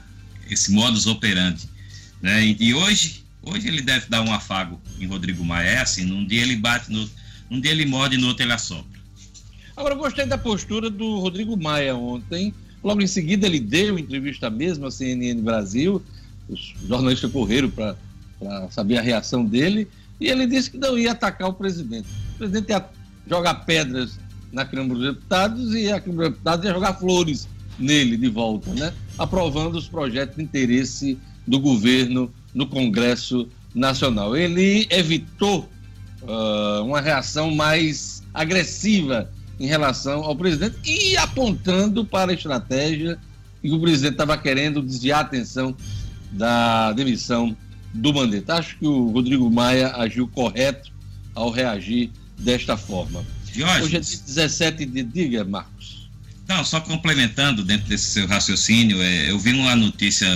esse 0.50 0.72
modus 0.72 1.06
operandi. 1.06 1.68
Né? 2.20 2.46
E, 2.46 2.56
e, 2.60 2.74
hoje, 2.74 3.24
hoje 3.42 3.68
ele 3.68 3.80
deve 3.80 4.08
dar 4.08 4.22
um 4.22 4.32
afago 4.32 4.80
em 5.00 5.06
Rodrigo 5.06 5.44
Maia. 5.44 5.68
É 5.68 5.78
assim, 5.78 6.04
num 6.04 6.26
dia 6.26 6.42
ele 6.42 6.56
bate, 6.56 6.92
no, 6.92 7.08
num 7.50 7.60
dia 7.60 7.70
ele 7.70 7.86
morde, 7.86 8.16
no 8.16 8.28
outro 8.28 8.44
ele 8.44 8.52
assopra. 8.52 9.00
Agora, 9.74 9.94
gostei 9.94 10.26
da 10.26 10.36
postura 10.36 10.90
do 10.90 11.18
Rodrigo 11.18 11.56
Maia 11.56 11.96
ontem. 11.96 12.52
Logo 12.84 13.00
em 13.00 13.06
seguida, 13.06 13.46
ele 13.46 13.58
deu 13.58 13.98
entrevista 13.98 14.50
mesmo 14.50 14.86
à 14.86 14.90
CNN 14.90 15.40
Brasil. 15.40 16.02
Os 16.48 16.74
jornalistas 16.86 17.30
correram 17.30 17.70
para 17.70 17.96
saber 18.70 18.98
a 18.98 19.02
reação 19.02 19.44
dele 19.44 19.88
e 20.20 20.28
ele 20.28 20.46
disse 20.46 20.70
que 20.70 20.78
não 20.78 20.98
ia 20.98 21.12
atacar 21.12 21.48
o 21.48 21.52
presidente. 21.52 22.08
O 22.34 22.38
presidente 22.38 22.70
ia 22.70 22.84
jogar 23.28 23.54
pedras 23.66 24.18
na 24.52 24.64
Câmara 24.64 24.94
dos 24.94 25.14
Deputados 25.14 25.74
e 25.74 25.90
a 25.90 26.00
Câmara 26.00 26.28
dos 26.28 26.38
Deputados 26.38 26.64
ia 26.64 26.72
jogar 26.72 26.94
flores 26.94 27.48
nele 27.78 28.16
de 28.16 28.28
volta, 28.28 28.70
né? 28.74 28.92
aprovando 29.18 29.76
os 29.76 29.88
projetos 29.88 30.36
de 30.36 30.42
interesse 30.42 31.18
do 31.46 31.58
governo 31.58 32.32
no 32.54 32.66
Congresso 32.66 33.48
Nacional. 33.74 34.36
Ele 34.36 34.86
evitou 34.90 35.68
uh, 36.22 36.84
uma 36.84 37.00
reação 37.00 37.50
mais 37.54 38.22
agressiva 38.32 39.30
em 39.58 39.66
relação 39.66 40.22
ao 40.22 40.36
presidente 40.36 40.76
e 40.84 41.16
apontando 41.16 42.04
para 42.04 42.32
a 42.32 42.34
estratégia 42.34 43.18
que 43.60 43.70
o 43.70 43.80
presidente 43.80 44.12
estava 44.12 44.36
querendo 44.36 44.82
desviar 44.82 45.18
a 45.18 45.22
atenção 45.22 45.76
da 46.32 46.92
demissão 46.92 47.56
do 47.92 48.12
Mandetta. 48.12 48.54
Acho 48.54 48.76
que 48.78 48.86
o 48.86 49.10
Rodrigo 49.10 49.50
Maia 49.50 49.92
agiu 49.96 50.26
correto 50.28 50.90
ao 51.34 51.50
reagir 51.50 52.10
desta 52.38 52.76
forma. 52.76 53.24
Diógenes. 53.52 53.84
Hoje 53.84 53.96
é 53.96 54.00
17 54.00 54.86
de 54.86 55.02
diga, 55.02 55.44
Marcos. 55.44 56.08
Não, 56.48 56.64
só 56.64 56.80
complementando 56.80 57.64
dentro 57.64 57.88
desse 57.88 58.10
seu 58.10 58.26
raciocínio, 58.26 59.00
é, 59.00 59.30
eu 59.30 59.38
vi 59.38 59.52
uma 59.52 59.76
notícia 59.76 60.28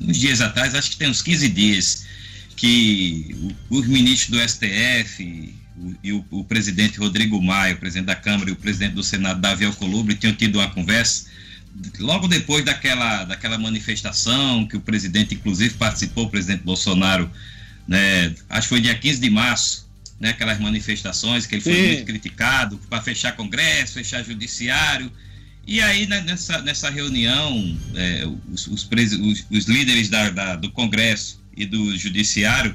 uns 0.00 0.18
dias 0.18 0.40
atrás, 0.40 0.74
acho 0.74 0.90
que 0.90 0.96
tem 0.96 1.08
uns 1.08 1.22
15 1.22 1.48
dias, 1.48 2.06
que 2.54 3.34
os 3.70 3.86
ministros 3.86 4.38
do 4.38 4.48
STF 4.48 5.54
o, 5.76 5.94
e 6.02 6.12
o, 6.12 6.24
o, 6.30 6.44
presidente 6.44 6.98
Rodrigo 6.98 7.40
Maia, 7.40 7.74
o 7.74 7.78
presidente 7.78 8.06
da 8.06 8.14
Câmara 8.14 8.50
e 8.50 8.52
o 8.52 8.56
presidente 8.56 8.94
do 8.94 9.02
Senado, 9.02 9.40
Davi 9.40 9.64
Alcolumbre, 9.64 10.14
tinham 10.14 10.34
tido 10.34 10.58
uma 10.58 10.68
conversa 10.70 11.26
logo 11.98 12.26
depois 12.28 12.64
daquela, 12.64 13.24
daquela 13.24 13.58
manifestação 13.58 14.66
que 14.66 14.76
o 14.76 14.80
presidente, 14.80 15.34
inclusive, 15.34 15.74
participou, 15.74 16.24
o 16.24 16.30
presidente 16.30 16.62
Bolsonaro, 16.62 17.30
né, 17.86 18.34
acho 18.48 18.62
que 18.62 18.68
foi 18.68 18.80
dia 18.80 18.94
15 18.94 19.20
de 19.20 19.30
março, 19.30 19.88
né, 20.20 20.30
aquelas 20.30 20.58
manifestações 20.58 21.46
que 21.46 21.54
ele 21.54 21.62
foi 21.62 21.74
Sim. 21.74 21.86
muito 21.86 22.04
criticado 22.04 22.78
para 22.88 23.00
fechar 23.00 23.32
Congresso, 23.32 23.94
fechar 23.94 24.24
Judiciário. 24.24 25.10
E 25.66 25.80
aí, 25.80 26.06
né, 26.06 26.20
nessa, 26.22 26.60
nessa 26.62 26.90
reunião, 26.90 27.78
é, 27.94 28.26
os, 28.50 28.66
os, 28.66 28.88
os, 28.90 29.46
os, 29.50 29.64
líderes 29.66 30.08
da, 30.08 30.30
da, 30.30 30.56
do 30.56 30.70
Congresso 30.70 31.40
e 31.56 31.66
do 31.66 31.96
Judiciário 31.96 32.74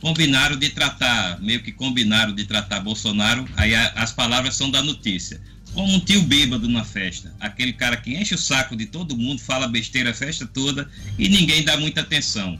combinaram 0.00 0.56
de 0.56 0.68
tratar, 0.68 1.40
meio 1.40 1.62
que 1.62 1.70
combinaram 1.70 2.34
de 2.34 2.44
tratar 2.44 2.80
Bolsonaro, 2.80 3.48
aí 3.56 3.74
a, 3.74 3.92
as 3.92 4.12
palavras 4.12 4.56
são 4.56 4.70
da 4.70 4.82
notícia 4.82 5.40
como 5.74 5.92
um 5.94 6.00
tio 6.00 6.22
bêbado 6.22 6.68
na 6.68 6.84
festa. 6.84 7.34
Aquele 7.40 7.72
cara 7.72 7.96
que 7.96 8.14
enche 8.14 8.34
o 8.34 8.38
saco 8.38 8.76
de 8.76 8.86
todo 8.86 9.16
mundo, 9.16 9.40
fala 9.40 9.66
besteira 9.66 10.10
a 10.10 10.14
festa 10.14 10.46
toda 10.46 10.88
e 11.18 11.28
ninguém 11.28 11.64
dá 11.64 11.76
muita 11.76 12.02
atenção. 12.02 12.58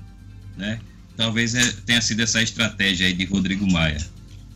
Né? 0.57 0.79
Talvez 1.17 1.55
é, 1.55 1.73
tenha 1.85 2.01
sido 2.01 2.21
essa 2.21 2.43
estratégia 2.43 3.07
aí 3.07 3.13
de 3.13 3.25
Rodrigo 3.25 3.71
Maia. 3.71 3.99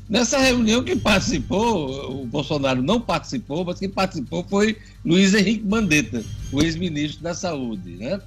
Nessa 0.08 0.38
reunião 0.38 0.84
que 0.84 0.94
participou, 0.94 2.22
o 2.22 2.26
Bolsonaro 2.26 2.80
não 2.80 3.00
participou, 3.00 3.64
mas 3.64 3.78
quem 3.78 3.88
participou 3.88 4.46
foi 4.48 4.78
Luiz 5.04 5.34
Henrique 5.34 5.66
Mandetta, 5.66 6.24
o 6.52 6.62
ex-ministro 6.62 7.22
da 7.22 7.34
Saúde. 7.34 7.96
Né? 7.96 8.20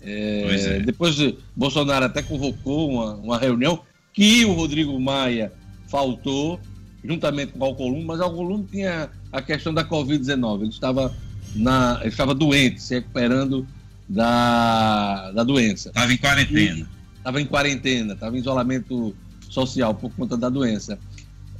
É, 0.00 0.76
é. 0.76 0.80
Depois 0.80 1.16
Bolsonaro 1.54 2.06
até 2.06 2.22
convocou 2.22 2.90
uma, 2.90 3.14
uma 3.16 3.38
reunião 3.38 3.82
que 4.14 4.44
o 4.46 4.52
Rodrigo 4.54 4.98
Maia 4.98 5.52
faltou, 5.88 6.58
juntamente 7.04 7.52
com 7.52 7.58
o 7.60 7.64
Alcolumbre, 7.64 8.04
mas 8.04 8.20
o 8.20 8.24
Alcolumbre 8.24 8.68
tinha 8.70 9.10
a 9.32 9.40
questão 9.42 9.72
da 9.72 9.84
Covid-19. 9.84 10.60
Ele 10.62 10.68
estava, 10.70 11.14
na, 11.54 11.98
ele 12.00 12.08
estava 12.08 12.34
doente, 12.34 12.82
se 12.82 12.94
recuperando 12.94 13.66
da, 14.08 15.30
da 15.32 15.44
doença. 15.44 15.88
Estava 15.88 16.12
em 16.12 16.16
quarentena. 16.16 16.88
Estava 17.16 17.40
em 17.40 17.46
quarentena, 17.46 18.14
estava 18.14 18.36
em 18.36 18.40
isolamento 18.40 19.14
social 19.48 19.94
por 19.94 20.10
conta 20.12 20.36
da 20.36 20.48
doença. 20.48 20.98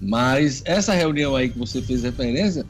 Mas 0.00 0.62
essa 0.64 0.94
reunião 0.94 1.36
aí 1.36 1.50
que 1.50 1.58
você 1.58 1.82
fez 1.82 2.02
referência, 2.02 2.64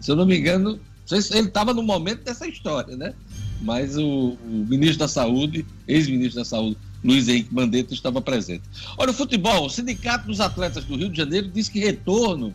se 0.00 0.10
eu 0.10 0.16
não 0.16 0.24
me 0.24 0.38
engano, 0.38 0.78
ele 1.10 1.48
estava 1.48 1.74
no 1.74 1.82
momento 1.82 2.24
dessa 2.24 2.46
história, 2.46 2.96
né? 2.96 3.12
Mas 3.60 3.96
o, 3.96 4.36
o 4.44 4.66
ministro 4.68 5.00
da 5.00 5.08
Saúde, 5.08 5.66
ex-ministro 5.86 6.40
da 6.40 6.44
Saúde, 6.44 6.76
Luiz 7.02 7.28
Henrique 7.28 7.52
Mandetta, 7.52 7.92
estava 7.92 8.20
presente. 8.20 8.62
Olha, 8.96 9.10
o 9.10 9.14
futebol, 9.14 9.66
o 9.66 9.70
Sindicato 9.70 10.26
dos 10.26 10.40
Atletas 10.40 10.84
do 10.84 10.96
Rio 10.96 11.08
de 11.08 11.16
Janeiro 11.16 11.48
diz 11.48 11.68
que 11.68 11.80
retorno 11.80 12.54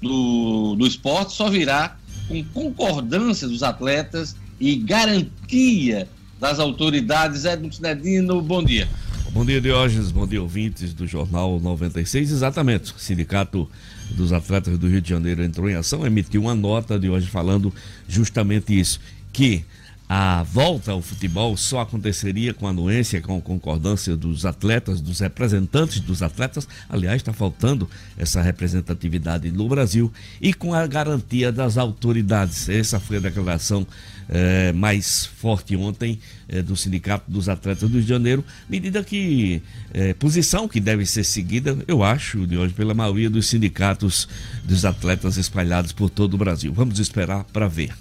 do, 0.00 0.76
do 0.76 0.86
esporte 0.86 1.32
só 1.32 1.48
virá 1.48 1.96
com 2.28 2.42
concordância 2.44 3.48
dos 3.48 3.62
atletas 3.62 4.36
e 4.60 4.76
garantia 4.76 6.08
das 6.38 6.58
autoridades. 6.58 7.44
Edson 7.44 7.72
Cinedino, 7.72 8.40
bom 8.40 8.62
dia. 8.62 8.88
Bom 9.32 9.44
dia, 9.44 9.60
Diógenes. 9.60 10.10
Bom 10.10 10.26
dia, 10.26 10.40
ouvintes 10.40 10.94
do 10.94 11.06
Jornal 11.06 11.60
96. 11.60 12.30
Exatamente. 12.30 12.92
O 12.92 12.98
Sindicato 12.98 13.68
dos 14.12 14.32
Atletas 14.32 14.78
do 14.78 14.88
Rio 14.88 15.00
de 15.00 15.10
Janeiro 15.10 15.42
entrou 15.42 15.68
em 15.68 15.74
ação, 15.74 16.06
emitiu 16.06 16.42
uma 16.42 16.54
nota 16.54 16.98
de 16.98 17.08
hoje 17.08 17.26
falando 17.26 17.72
justamente 18.08 18.78
isso. 18.78 18.98
Que 19.32 19.64
a 20.08 20.42
volta 20.42 20.92
ao 20.92 21.02
futebol 21.02 21.54
só 21.54 21.80
aconteceria 21.80 22.54
com 22.54 22.66
a 22.66 22.70
anuência, 22.70 23.20
com 23.20 23.36
a 23.36 23.42
concordância 23.42 24.16
dos 24.16 24.46
atletas, 24.46 25.02
dos 25.02 25.20
representantes 25.20 26.00
dos 26.00 26.22
atletas. 26.22 26.66
Aliás, 26.88 27.16
está 27.16 27.32
faltando 27.32 27.88
essa 28.16 28.40
representatividade 28.40 29.50
no 29.50 29.68
Brasil 29.68 30.10
e 30.40 30.54
com 30.54 30.72
a 30.72 30.86
garantia 30.86 31.52
das 31.52 31.76
autoridades. 31.76 32.70
Essa 32.70 32.98
foi 32.98 33.18
a 33.18 33.20
declaração 33.20 33.86
eh, 34.30 34.72
mais 34.72 35.26
forte 35.26 35.76
ontem 35.76 36.18
eh, 36.48 36.62
do 36.62 36.74
Sindicato 36.74 37.30
dos 37.30 37.48
Atletas 37.48 37.88
do 37.88 37.94
Rio 37.94 38.02
de 38.02 38.08
Janeiro. 38.08 38.44
Medida 38.66 39.04
que, 39.04 39.60
eh, 39.92 40.14
posição 40.14 40.66
que 40.66 40.80
deve 40.80 41.04
ser 41.04 41.24
seguida, 41.24 41.76
eu 41.86 42.02
acho, 42.02 42.46
de 42.46 42.56
hoje, 42.56 42.72
pela 42.72 42.94
maioria 42.94 43.28
dos 43.28 43.46
sindicatos 43.46 44.26
dos 44.64 44.86
atletas 44.86 45.36
espalhados 45.36 45.92
por 45.92 46.08
todo 46.08 46.32
o 46.32 46.38
Brasil. 46.38 46.72
Vamos 46.72 46.98
esperar 46.98 47.44
para 47.44 47.68
ver. 47.68 47.92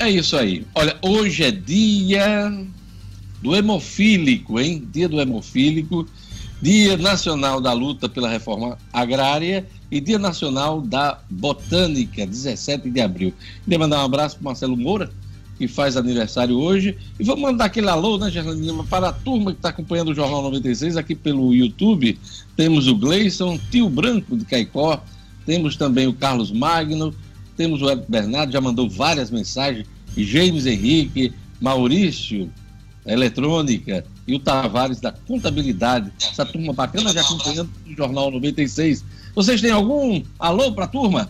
É 0.00 0.08
isso 0.08 0.34
aí. 0.34 0.64
Olha, 0.74 0.96
hoje 1.02 1.44
é 1.44 1.50
dia 1.50 2.50
do 3.42 3.54
hemofílico, 3.54 4.58
hein? 4.58 4.88
Dia 4.90 5.06
do 5.06 5.20
hemofílico, 5.20 6.08
Dia 6.62 6.96
Nacional 6.96 7.60
da 7.60 7.74
Luta 7.74 8.08
pela 8.08 8.26
Reforma 8.26 8.78
Agrária 8.90 9.66
e 9.90 10.00
Dia 10.00 10.18
Nacional 10.18 10.80
da 10.80 11.20
Botânica, 11.28 12.26
17 12.26 12.88
de 12.88 12.98
abril. 12.98 13.34
Queria 13.62 13.78
mandar 13.78 14.00
um 14.00 14.06
abraço 14.06 14.36
para 14.36 14.44
Marcelo 14.46 14.74
Moura, 14.74 15.10
que 15.58 15.68
faz 15.68 15.98
aniversário 15.98 16.56
hoje. 16.56 16.96
E 17.18 17.22
vamos 17.22 17.42
mandar 17.42 17.66
aquele 17.66 17.90
alô, 17.90 18.16
né, 18.16 18.30
Gerlane 18.30 18.68
Lima, 18.68 18.84
para 18.84 19.10
a 19.10 19.12
turma 19.12 19.52
que 19.52 19.58
está 19.58 19.68
acompanhando 19.68 20.12
o 20.12 20.14
Jornal 20.14 20.42
96 20.44 20.96
aqui 20.96 21.14
pelo 21.14 21.54
YouTube. 21.54 22.18
Temos 22.56 22.88
o 22.88 22.96
Gleison, 22.96 23.60
Tio 23.70 23.90
Branco 23.90 24.34
de 24.34 24.46
Caicó, 24.46 25.04
temos 25.44 25.76
também 25.76 26.06
o 26.06 26.14
Carlos 26.14 26.50
Magno, 26.50 27.14
temos 27.60 27.82
o 27.82 27.90
Hélio 27.90 28.06
Bernardo, 28.08 28.50
já 28.50 28.58
mandou 28.58 28.88
várias 28.88 29.30
mensagens, 29.30 29.86
James 30.16 30.64
Henrique, 30.64 31.30
Maurício, 31.60 32.50
Eletrônica, 33.04 34.02
e 34.26 34.34
o 34.34 34.38
Tavares 34.38 34.98
da 34.98 35.12
Contabilidade. 35.12 36.10
Essa 36.22 36.46
turma 36.46 36.72
bacana 36.72 37.12
já 37.12 37.20
acompanhando 37.20 37.70
o 37.86 37.94
Jornal 37.94 38.30
96. 38.30 39.04
Vocês 39.34 39.60
têm 39.60 39.72
algum 39.72 40.22
alô 40.38 40.72
para 40.72 40.86
a 40.86 40.88
turma? 40.88 41.28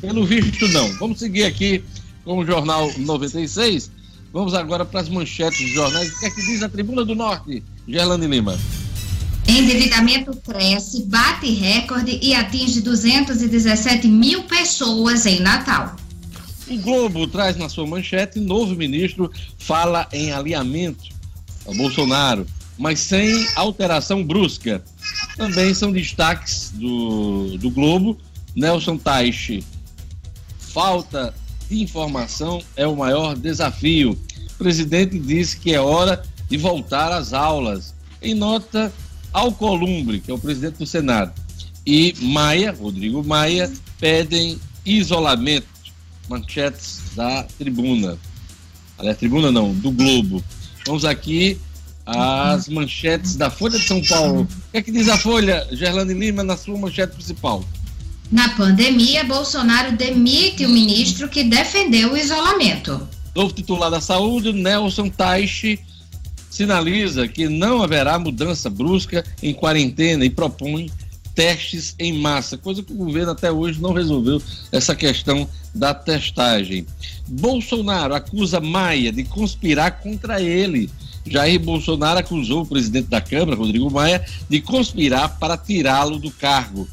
Pelo 0.00 0.26
visto, 0.26 0.66
não. 0.66 0.92
Vamos 0.94 1.20
seguir 1.20 1.44
aqui 1.44 1.84
com 2.24 2.38
o 2.38 2.44
Jornal 2.44 2.90
96. 2.98 3.88
Vamos 4.32 4.52
agora 4.52 4.84
para 4.84 4.98
as 4.98 5.08
manchetes 5.08 5.60
dos 5.60 5.70
jornais. 5.70 6.12
O 6.12 6.18
que 6.18 6.26
é 6.26 6.30
que 6.30 6.42
diz 6.42 6.60
a 6.60 6.68
Tribuna 6.68 7.04
do 7.04 7.14
Norte? 7.14 7.62
Gerlane 7.86 8.26
Lima. 8.26 8.58
Endividamento 9.48 10.36
cresce, 10.44 11.04
bate 11.04 11.50
recorde 11.50 12.18
e 12.20 12.34
atinge 12.34 12.82
217 12.82 14.06
mil 14.06 14.42
pessoas 14.42 15.24
em 15.24 15.40
Natal. 15.40 15.96
O 16.68 16.76
Globo 16.76 17.26
traz 17.26 17.56
na 17.56 17.66
sua 17.66 17.86
manchete: 17.86 18.38
novo 18.38 18.74
ministro 18.76 19.32
fala 19.58 20.06
em 20.12 20.32
alinhamento 20.32 21.02
ao 21.66 21.72
Bolsonaro, 21.74 22.46
mas 22.76 23.00
sem 23.00 23.48
alteração 23.56 24.22
brusca. 24.22 24.84
Também 25.34 25.72
são 25.72 25.90
destaques 25.90 26.70
do, 26.74 27.56
do 27.56 27.70
Globo. 27.70 28.18
Nelson 28.54 28.98
Taixe, 28.98 29.64
falta 30.58 31.32
de 31.70 31.82
informação 31.82 32.60
é 32.76 32.86
o 32.86 32.96
maior 32.96 33.34
desafio. 33.34 34.18
O 34.52 34.58
presidente 34.58 35.18
disse 35.18 35.56
que 35.56 35.72
é 35.72 35.80
hora 35.80 36.22
de 36.50 36.58
voltar 36.58 37.12
às 37.12 37.32
aulas. 37.32 37.94
Em 38.20 38.34
nota, 38.34 38.92
Alcolumbre, 39.32 40.20
que 40.20 40.30
é 40.30 40.34
o 40.34 40.38
presidente 40.38 40.78
do 40.78 40.86
Senado, 40.86 41.32
e 41.86 42.14
Maia, 42.20 42.72
Rodrigo 42.72 43.24
Maia, 43.24 43.70
pedem 43.98 44.58
isolamento. 44.84 45.66
Manchetes 46.28 47.00
da 47.16 47.44
tribuna. 47.58 48.18
Aliás, 48.98 49.16
tribuna 49.16 49.50
não, 49.50 49.72
do 49.72 49.90
Globo. 49.90 50.44
Vamos 50.86 51.04
aqui 51.04 51.58
às 52.04 52.68
manchetes 52.68 53.36
da 53.36 53.50
Folha 53.50 53.78
de 53.78 53.86
São 53.86 54.02
Paulo. 54.02 54.42
O 54.42 54.46
que 54.72 54.78
é 54.78 54.82
que 54.82 54.92
diz 54.92 55.08
a 55.08 55.16
Folha, 55.16 55.66
Gerlane 55.72 56.14
Lima, 56.14 56.42
na 56.42 56.56
sua 56.56 56.76
manchete 56.76 57.14
principal? 57.14 57.64
Na 58.30 58.50
pandemia, 58.50 59.24
Bolsonaro 59.24 59.96
demite 59.96 60.66
o 60.66 60.68
ministro 60.68 61.28
que 61.28 61.44
defendeu 61.44 62.12
o 62.12 62.16
isolamento. 62.16 63.08
Novo 63.34 63.54
titular 63.54 63.90
da 63.90 64.00
saúde, 64.00 64.52
Nelson 64.52 65.08
Taixe, 65.08 65.78
sinaliza 66.50 67.28
que 67.28 67.48
não 67.48 67.82
haverá 67.82 68.18
mudança 68.18 68.68
brusca 68.68 69.24
em 69.42 69.54
quarentena 69.54 70.24
e 70.24 70.30
propõe 70.30 70.90
testes 71.38 71.94
em 72.00 72.12
massa, 72.14 72.58
coisa 72.58 72.82
que 72.82 72.92
o 72.92 72.96
governo 72.96 73.30
até 73.30 73.52
hoje 73.52 73.80
não 73.80 73.92
resolveu 73.92 74.42
essa 74.72 74.92
questão 74.92 75.48
da 75.72 75.94
testagem. 75.94 76.84
Bolsonaro 77.28 78.12
acusa 78.12 78.60
Maia 78.60 79.12
de 79.12 79.22
conspirar 79.22 80.00
contra 80.00 80.42
ele. 80.42 80.90
Jair 81.24 81.60
Bolsonaro 81.60 82.18
acusou 82.18 82.62
o 82.62 82.66
presidente 82.66 83.06
da 83.06 83.20
Câmara, 83.20 83.56
Rodrigo 83.56 83.88
Maia, 83.88 84.24
de 84.48 84.60
conspirar 84.60 85.38
para 85.38 85.56
tirá-lo 85.56 86.18
do 86.18 86.32
cargo. 86.32 86.88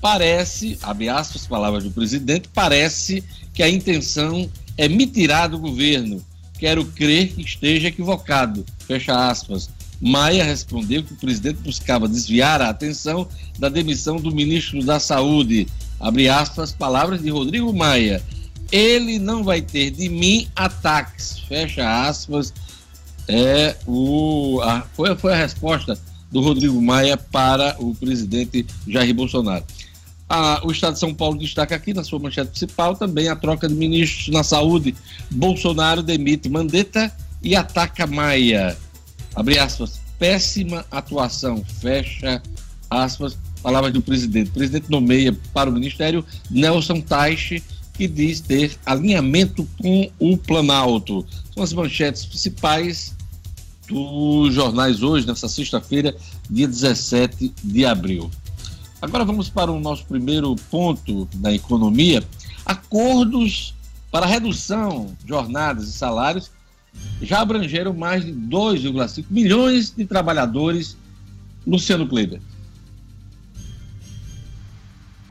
Parece, 0.00 0.78
abre 0.80 1.10
aspas, 1.10 1.46
palavras 1.46 1.84
do 1.84 1.90
presidente, 1.90 2.48
parece 2.54 3.22
que 3.52 3.62
a 3.62 3.68
intenção 3.68 4.48
é 4.78 4.88
me 4.88 5.06
tirar 5.06 5.48
do 5.48 5.58
governo 5.58 6.24
Quero 6.62 6.84
crer 6.84 7.32
que 7.32 7.42
esteja 7.42 7.88
equivocado. 7.88 8.64
Fecha 8.86 9.28
aspas. 9.28 9.68
Maia 10.00 10.44
respondeu 10.44 11.02
que 11.02 11.12
o 11.12 11.16
presidente 11.16 11.56
buscava 11.56 12.06
desviar 12.06 12.62
a 12.62 12.68
atenção 12.68 13.26
da 13.58 13.68
demissão 13.68 14.18
do 14.18 14.32
ministro 14.32 14.80
da 14.84 15.00
Saúde. 15.00 15.66
Abre 15.98 16.28
aspas, 16.28 16.70
palavras 16.70 17.20
de 17.20 17.30
Rodrigo 17.30 17.74
Maia. 17.74 18.22
Ele 18.70 19.18
não 19.18 19.42
vai 19.42 19.60
ter 19.60 19.90
de 19.90 20.08
mim 20.08 20.46
ataques. 20.54 21.40
Fecha 21.48 22.06
aspas. 22.06 22.54
É 23.26 23.74
o, 23.84 24.60
a, 24.62 24.82
foi, 24.94 25.16
foi 25.16 25.32
a 25.32 25.38
resposta 25.38 25.98
do 26.30 26.40
Rodrigo 26.40 26.80
Maia 26.80 27.16
para 27.16 27.74
o 27.80 27.92
presidente 27.92 28.64
Jair 28.86 29.12
Bolsonaro. 29.12 29.64
Ah, 30.34 30.62
o 30.64 30.72
Estado 30.72 30.94
de 30.94 30.98
São 30.98 31.12
Paulo 31.12 31.38
destaca 31.38 31.76
aqui 31.76 31.92
na 31.92 32.02
sua 32.02 32.18
manchete 32.18 32.52
principal 32.52 32.96
também 32.96 33.28
a 33.28 33.36
troca 33.36 33.68
de 33.68 33.74
ministros 33.74 34.28
na 34.28 34.42
saúde. 34.42 34.94
Bolsonaro 35.30 36.02
demite 36.02 36.48
Mandetta 36.48 37.14
e 37.42 37.54
ataca 37.54 38.06
Maia. 38.06 38.74
Abre 39.34 39.58
aspas. 39.58 40.00
Péssima 40.18 40.86
atuação. 40.90 41.62
Fecha 41.82 42.42
aspas. 42.88 43.36
Palavras 43.62 43.92
do 43.92 44.00
presidente. 44.00 44.48
O 44.48 44.54
presidente 44.54 44.90
nomeia 44.90 45.36
para 45.52 45.68
o 45.68 45.72
ministério 45.74 46.24
Nelson 46.50 47.02
Taixe, 47.02 47.62
que 47.92 48.08
diz 48.08 48.40
ter 48.40 48.74
alinhamento 48.86 49.68
com 49.78 50.10
o 50.18 50.38
Planalto. 50.38 51.26
São 51.52 51.62
as 51.62 51.74
manchetes 51.74 52.24
principais 52.24 53.14
dos 53.86 54.54
jornais 54.54 55.02
hoje, 55.02 55.26
nessa 55.26 55.46
sexta-feira, 55.46 56.16
dia 56.48 56.66
17 56.66 57.52
de 57.62 57.84
abril. 57.84 58.30
Agora 59.02 59.24
vamos 59.24 59.50
para 59.50 59.72
o 59.72 59.80
nosso 59.80 60.06
primeiro 60.06 60.54
ponto 60.70 61.28
da 61.34 61.52
economia. 61.52 62.22
Acordos 62.64 63.74
para 64.12 64.26
redução 64.26 65.16
de 65.20 65.28
jornadas 65.28 65.88
e 65.88 65.92
salários 65.92 66.52
já 67.20 67.40
abrangeram 67.40 67.92
mais 67.92 68.24
de 68.24 68.30
2,5 68.30 69.24
milhões 69.28 69.90
de 69.90 70.06
trabalhadores. 70.06 70.96
Luciano 71.66 72.06
Kleber. 72.06 72.40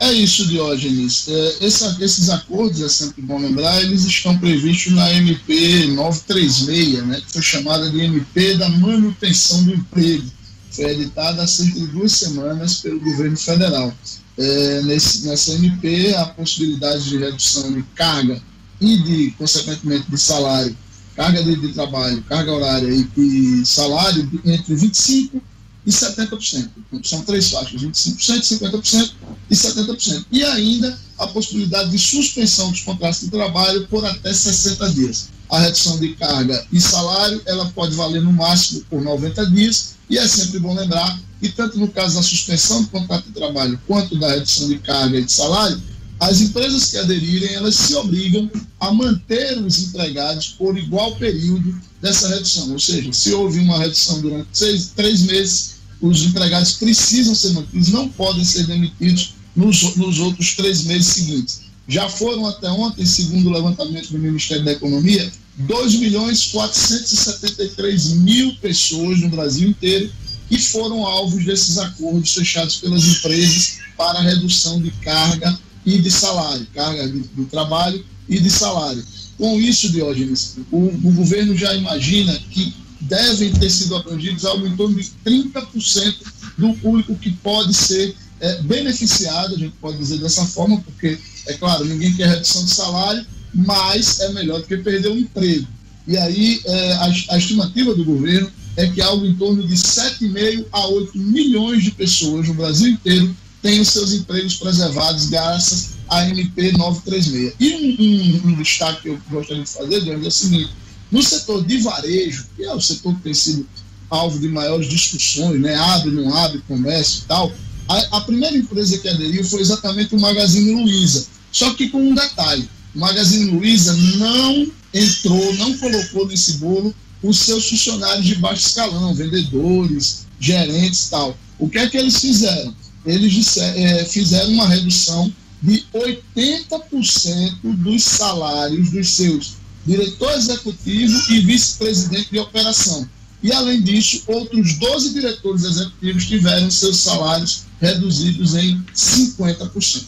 É 0.00 0.12
isso, 0.12 0.46
Diógenes. 0.48 1.28
É, 1.28 1.64
essa, 1.64 1.96
esses 2.00 2.28
acordos, 2.28 2.82
é 2.82 2.88
sempre 2.90 3.22
bom 3.22 3.38
lembrar, 3.38 3.80
eles 3.80 4.04
estão 4.04 4.36
previstos 4.38 4.92
na 4.92 5.14
MP 5.14 5.86
936, 5.86 7.06
né, 7.06 7.20
que 7.20 7.32
foi 7.32 7.42
chamada 7.42 7.88
de 7.88 8.00
MP 8.00 8.56
da 8.56 8.68
manutenção 8.68 9.64
do 9.64 9.74
emprego 9.74 10.30
foi 10.72 10.86
editada 10.86 11.42
há 11.42 11.46
cerca 11.46 11.78
de 11.78 11.86
duas 11.88 12.12
semanas 12.12 12.76
pelo 12.76 13.00
governo 13.00 13.36
federal. 13.36 13.92
É, 14.38 14.82
nesse, 14.82 15.26
nessa 15.26 15.52
MP, 15.52 16.14
a 16.14 16.26
possibilidade 16.26 17.04
de 17.08 17.18
redução 17.18 17.70
de 17.72 17.82
carga 17.94 18.40
e, 18.80 18.96
de, 19.02 19.30
consequentemente, 19.32 20.10
de 20.10 20.18
salário, 20.18 20.76
carga 21.14 21.42
de, 21.42 21.54
de 21.56 21.68
trabalho, 21.74 22.22
carga 22.22 22.52
horária 22.52 22.88
e, 22.88 23.08
e 23.16 23.66
salário 23.66 24.28
entre 24.44 24.74
25% 24.74 25.40
e 25.84 25.90
70%. 25.90 26.70
São 27.02 27.22
três 27.22 27.50
faixas, 27.50 27.82
25%, 27.82 28.58
50% 28.58 29.12
e 29.50 29.54
70%. 29.54 30.26
E 30.30 30.44
ainda 30.44 30.98
a 31.18 31.26
possibilidade 31.26 31.90
de 31.90 31.98
suspensão 31.98 32.70
dos 32.70 32.80
contratos 32.80 33.20
de 33.20 33.30
trabalho 33.30 33.86
por 33.88 34.04
até 34.04 34.32
60 34.32 34.90
dias. 34.90 35.28
A 35.50 35.58
redução 35.58 35.98
de 35.98 36.14
carga 36.14 36.64
e 36.72 36.80
salário, 36.80 37.42
ela 37.44 37.70
pode 37.74 37.94
valer 37.94 38.22
no 38.22 38.32
máximo 38.32 38.82
por 38.88 39.02
90 39.02 39.50
dias 39.50 39.96
e 40.12 40.18
é 40.18 40.28
sempre 40.28 40.58
bom 40.58 40.74
lembrar 40.74 41.18
que, 41.40 41.48
tanto 41.48 41.78
no 41.78 41.88
caso 41.88 42.16
da 42.16 42.22
suspensão 42.22 42.82
do 42.82 42.90
contrato 42.90 43.24
de 43.24 43.32
trabalho 43.32 43.80
quanto 43.86 44.14
da 44.18 44.30
redução 44.30 44.68
de 44.68 44.78
carga 44.78 45.18
e 45.18 45.24
de 45.24 45.32
salário, 45.32 45.80
as 46.20 46.42
empresas 46.42 46.90
que 46.90 46.98
aderirem, 46.98 47.54
elas 47.54 47.74
se 47.74 47.94
obrigam 47.94 48.50
a 48.78 48.92
manter 48.92 49.56
os 49.56 49.78
empregados 49.78 50.48
por 50.48 50.76
igual 50.76 51.16
período 51.16 51.80
dessa 52.02 52.28
redução. 52.28 52.72
Ou 52.72 52.78
seja, 52.78 53.10
se 53.10 53.32
houve 53.32 53.58
uma 53.60 53.78
redução 53.78 54.20
durante 54.20 54.48
seis, 54.52 54.92
três 54.94 55.22
meses, 55.22 55.76
os 55.98 56.22
empregados 56.24 56.72
precisam 56.72 57.34
ser 57.34 57.54
mantidos, 57.54 57.88
não 57.88 58.06
podem 58.10 58.44
ser 58.44 58.66
demitidos 58.66 59.32
nos, 59.56 59.96
nos 59.96 60.18
outros 60.18 60.54
três 60.54 60.84
meses 60.84 61.06
seguintes. 61.06 61.62
Já 61.88 62.06
foram 62.10 62.46
até 62.46 62.70
ontem, 62.70 63.06
segundo 63.06 63.48
o 63.48 63.52
levantamento 63.52 64.10
do 64.10 64.18
Ministério 64.18 64.62
da 64.62 64.72
Economia, 64.72 65.32
2 65.56 65.96
milhões 65.96 66.46
473 66.46 68.12
mil 68.14 68.54
pessoas 68.56 69.20
no 69.20 69.28
Brasil 69.28 69.68
inteiro 69.68 70.10
que 70.48 70.58
foram 70.58 71.06
alvos 71.06 71.44
desses 71.44 71.78
acordos 71.78 72.32
fechados 72.32 72.76
pelas 72.76 73.04
empresas 73.04 73.78
para 73.96 74.20
redução 74.20 74.80
de 74.80 74.90
carga 74.90 75.58
e 75.84 75.98
de 75.98 76.10
salário, 76.10 76.66
carga 76.74 77.08
de, 77.08 77.20
de 77.20 77.44
trabalho 77.46 78.04
e 78.28 78.38
de 78.38 78.50
salário. 78.50 79.02
Com 79.38 79.60
isso, 79.60 79.90
Diógenes, 79.90 80.56
o, 80.70 80.78
o 80.78 81.12
governo 81.12 81.56
já 81.56 81.74
imagina 81.74 82.38
que 82.50 82.74
devem 83.00 83.52
ter 83.52 83.70
sido 83.70 83.96
abrangidos 83.96 84.44
algo 84.44 84.66
em 84.66 84.76
torno 84.76 84.96
de 84.96 85.10
30% 85.24 86.14
do 86.58 86.74
público 86.74 87.16
que 87.16 87.30
pode 87.30 87.74
ser 87.74 88.14
é, 88.40 88.62
beneficiado, 88.62 89.54
a 89.54 89.58
gente 89.58 89.74
pode 89.80 89.98
dizer 89.98 90.18
dessa 90.18 90.44
forma, 90.46 90.80
porque, 90.80 91.18
é 91.46 91.54
claro, 91.54 91.84
ninguém 91.84 92.14
quer 92.14 92.28
redução 92.28 92.64
de 92.64 92.70
salário, 92.72 93.24
mas 93.54 94.20
é 94.20 94.32
melhor 94.32 94.60
do 94.60 94.66
que 94.66 94.76
perder 94.76 95.08
o 95.08 95.18
emprego. 95.18 95.66
E 96.06 96.16
aí, 96.16 96.60
é, 96.64 96.92
a, 96.94 97.04
a 97.30 97.38
estimativa 97.38 97.94
do 97.94 98.04
governo 98.04 98.50
é 98.76 98.88
que 98.88 99.00
algo 99.00 99.24
em 99.26 99.34
torno 99.34 99.66
de 99.66 99.74
7,5 99.74 100.66
a 100.72 100.86
8 100.88 101.18
milhões 101.18 101.84
de 101.84 101.90
pessoas 101.90 102.48
no 102.48 102.54
Brasil 102.54 102.88
inteiro 102.88 103.34
têm 103.60 103.80
os 103.80 103.88
seus 103.88 104.12
empregos 104.12 104.56
preservados 104.56 105.26
graças 105.26 105.92
à 106.08 106.28
MP 106.28 106.72
936. 106.72 107.54
E 107.60 107.74
um, 107.74 108.48
um, 108.48 108.50
um 108.50 108.62
destaque 108.62 109.02
que 109.02 109.08
eu 109.08 109.18
gostaria 109.30 109.62
de 109.62 109.70
fazer, 109.70 110.00
Deus, 110.00 110.24
é 110.24 110.28
o 110.28 110.30
seguinte: 110.30 110.70
no 111.10 111.22
setor 111.22 111.64
de 111.64 111.78
varejo, 111.78 112.46
que 112.56 112.64
é 112.64 112.74
o 112.74 112.80
setor 112.80 113.14
que 113.16 113.22
tem 113.22 113.34
sido 113.34 113.66
alvo 114.10 114.38
de 114.38 114.48
maiores 114.48 114.88
discussões, 114.88 115.60
né? 115.60 115.74
abre, 115.74 116.10
não 116.10 116.34
abre, 116.34 116.62
comércio 116.68 117.22
e 117.24 117.28
tal, 117.28 117.52
a, 117.88 118.18
a 118.18 118.20
primeira 118.22 118.56
empresa 118.56 118.98
que 118.98 119.08
aderiu 119.08 119.44
foi 119.44 119.60
exatamente 119.60 120.14
o 120.14 120.20
Magazine 120.20 120.82
Luiza. 120.82 121.26
Só 121.50 121.72
que 121.74 121.88
com 121.88 122.02
um 122.02 122.14
detalhe: 122.14 122.68
o 122.94 122.98
Magazine 122.98 123.50
Luiza 123.50 123.94
não 124.16 124.70
entrou, 124.92 125.54
não 125.54 125.76
colocou 125.78 126.26
nesse 126.26 126.54
bolo 126.54 126.94
os 127.22 127.38
seus 127.38 127.68
funcionários 127.68 128.26
de 128.26 128.34
baixo 128.36 128.66
escalão, 128.66 129.14
vendedores, 129.14 130.26
gerentes 130.38 131.08
tal. 131.08 131.36
O 131.58 131.68
que 131.68 131.78
é 131.78 131.88
que 131.88 131.96
eles 131.96 132.18
fizeram? 132.18 132.74
Eles 133.06 133.56
é, 133.56 134.04
fizeram 134.04 134.52
uma 134.52 134.68
redução 134.68 135.32
de 135.62 135.84
80% 135.94 137.52
dos 137.62 138.02
salários 138.02 138.90
dos 138.90 139.08
seus 139.10 139.62
diretor 139.86 140.32
executivo 140.32 141.32
e 141.32 141.40
vice-presidente 141.40 142.30
de 142.30 142.38
operação. 142.38 143.08
E, 143.42 143.52
além 143.52 143.82
disso, 143.82 144.22
outros 144.28 144.74
12 144.78 145.14
diretores 145.14 145.64
executivos 145.64 146.26
tiveram 146.26 146.70
seus 146.70 146.98
salários 146.98 147.64
reduzidos 147.80 148.54
em 148.54 148.80
50%. 148.94 150.04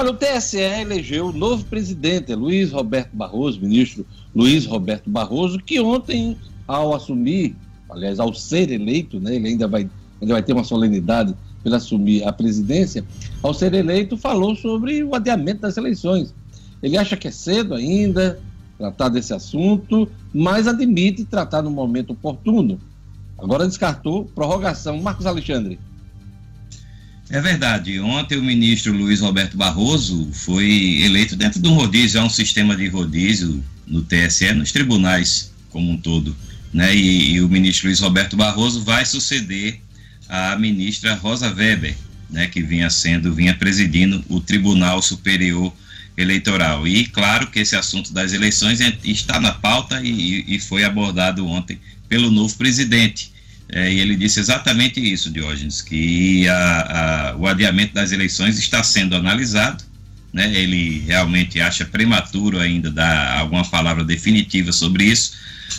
Olha, 0.00 0.12
o 0.12 0.14
TSE 0.14 0.56
elegeu 0.56 1.26
o 1.26 1.32
novo 1.32 1.62
presidente, 1.66 2.34
Luiz 2.34 2.72
Roberto 2.72 3.10
Barroso, 3.12 3.60
ministro 3.60 4.06
Luiz 4.34 4.64
Roberto 4.64 5.10
Barroso, 5.10 5.58
que 5.58 5.78
ontem, 5.78 6.38
ao 6.66 6.94
assumir, 6.94 7.54
aliás, 7.90 8.18
ao 8.18 8.32
ser 8.32 8.70
eleito, 8.70 9.20
né, 9.20 9.36
ele 9.36 9.48
ainda 9.48 9.68
vai, 9.68 9.86
ainda 10.18 10.32
vai 10.32 10.42
ter 10.42 10.54
uma 10.54 10.64
solenidade 10.64 11.34
pela 11.62 11.76
assumir 11.76 12.26
a 12.26 12.32
presidência, 12.32 13.04
ao 13.42 13.52
ser 13.52 13.74
eleito, 13.74 14.16
falou 14.16 14.56
sobre 14.56 15.04
o 15.04 15.14
adiamento 15.14 15.60
das 15.60 15.76
eleições. 15.76 16.32
Ele 16.82 16.96
acha 16.96 17.14
que 17.14 17.28
é 17.28 17.30
cedo 17.30 17.74
ainda 17.74 18.40
tratar 18.78 19.10
desse 19.10 19.34
assunto, 19.34 20.08
mas 20.32 20.66
admite 20.66 21.26
tratar 21.26 21.60
no 21.60 21.70
momento 21.70 22.14
oportuno. 22.14 22.80
Agora 23.36 23.68
descartou 23.68 24.24
prorrogação. 24.34 24.98
Marcos 25.02 25.26
Alexandre. 25.26 25.78
É 27.30 27.40
verdade. 27.40 28.00
Ontem 28.00 28.36
o 28.36 28.42
ministro 28.42 28.92
Luiz 28.92 29.20
Roberto 29.20 29.56
Barroso 29.56 30.28
foi 30.32 31.00
eleito 31.02 31.36
dentro 31.36 31.60
de 31.60 31.68
um 31.68 31.74
rodízio, 31.74 32.20
há 32.20 32.24
um 32.24 32.30
sistema 32.30 32.76
de 32.76 32.88
rodízio 32.88 33.62
no 33.86 34.02
TSE, 34.02 34.52
nos 34.52 34.72
tribunais 34.72 35.52
como 35.70 35.92
um 35.92 35.96
todo. 35.96 36.36
Né? 36.74 36.94
E, 36.94 37.34
e 37.34 37.40
o 37.40 37.48
ministro 37.48 37.86
Luiz 37.86 38.00
Roberto 38.00 38.36
Barroso 38.36 38.82
vai 38.82 39.06
suceder 39.06 39.80
a 40.28 40.56
ministra 40.56 41.14
Rosa 41.14 41.52
Weber, 41.52 41.96
né, 42.28 42.46
que 42.46 42.62
vinha 42.62 42.88
sendo, 42.90 43.32
vinha 43.32 43.54
presidindo 43.54 44.24
o 44.28 44.40
Tribunal 44.40 45.00
Superior 45.02 45.72
Eleitoral. 46.16 46.86
E 46.86 47.04
claro 47.06 47.48
que 47.48 47.60
esse 47.60 47.74
assunto 47.74 48.12
das 48.12 48.32
eleições 48.32 48.80
é, 48.80 48.96
está 49.04 49.40
na 49.40 49.52
pauta 49.52 50.00
e, 50.02 50.44
e 50.46 50.58
foi 50.60 50.84
abordado 50.84 51.46
ontem 51.46 51.80
pelo 52.08 52.30
novo 52.30 52.56
presidente. 52.56 53.29
É, 53.72 53.92
e 53.92 54.00
ele 54.00 54.16
disse 54.16 54.40
exatamente 54.40 55.00
isso, 55.00 55.30
Diógenes, 55.30 55.80
que 55.80 56.48
a, 56.48 57.30
a, 57.30 57.36
o 57.36 57.46
adiamento 57.46 57.94
das 57.94 58.10
eleições 58.10 58.58
está 58.58 58.82
sendo 58.82 59.14
analisado. 59.14 59.84
Né? 60.32 60.52
Ele 60.54 61.00
realmente 61.06 61.60
acha 61.60 61.84
prematuro 61.84 62.58
ainda 62.58 62.90
dar 62.90 63.38
alguma 63.38 63.64
palavra 63.64 64.04
definitiva 64.04 64.72
sobre 64.72 65.04
isso, 65.04 65.34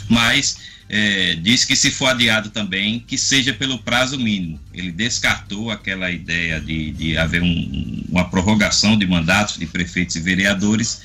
mas 0.09 0.57
é, 0.89 1.35
diz 1.35 1.63
que 1.63 1.75
se 1.75 1.89
for 1.89 2.07
adiado 2.07 2.49
também, 2.49 2.99
que 2.99 3.17
seja 3.17 3.53
pelo 3.53 3.79
prazo 3.79 4.17
mínimo. 4.17 4.59
Ele 4.73 4.91
descartou 4.91 5.71
aquela 5.71 6.11
ideia 6.11 6.59
de, 6.59 6.91
de 6.91 7.17
haver 7.17 7.41
um, 7.41 8.03
uma 8.09 8.29
prorrogação 8.29 8.97
de 8.97 9.05
mandatos 9.05 9.57
de 9.57 9.65
prefeitos 9.65 10.15
e 10.15 10.19
vereadores 10.19 11.01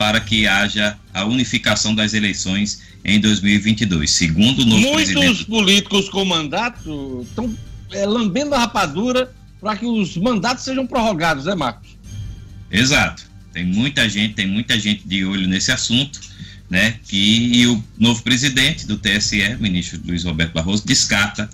para 0.00 0.18
que 0.18 0.46
haja 0.46 0.96
a 1.12 1.26
unificação 1.26 1.94
das 1.94 2.14
eleições 2.14 2.80
em 3.04 3.20
2022. 3.20 4.10
Segundo 4.10 4.60
o 4.60 4.64
novo 4.64 4.80
Muitos 4.80 5.12
presidente... 5.12 5.44
políticos 5.44 6.08
com 6.08 6.24
mandato 6.24 7.20
estão 7.28 7.54
é, 7.92 8.06
lambendo 8.06 8.54
a 8.54 8.60
rapadura 8.60 9.30
para 9.60 9.76
que 9.76 9.84
os 9.84 10.16
mandatos 10.16 10.64
sejam 10.64 10.86
prorrogados, 10.86 11.44
né, 11.44 11.54
Marcos? 11.54 11.90
Exato. 12.70 13.24
Tem 13.52 13.62
muita 13.62 14.08
gente, 14.08 14.32
tem 14.32 14.46
muita 14.46 14.80
gente 14.80 15.06
de 15.06 15.22
olho 15.22 15.46
nesse 15.46 15.70
assunto 15.70 16.18
né, 16.70 16.94
que 17.06 17.66
o 17.66 17.84
novo 17.98 18.22
presidente 18.22 18.86
do 18.86 18.96
TSE, 18.96 19.54
ministro 19.60 20.00
Luiz 20.06 20.24
Roberto 20.24 20.54
Barroso, 20.54 20.86
descarta, 20.86 21.50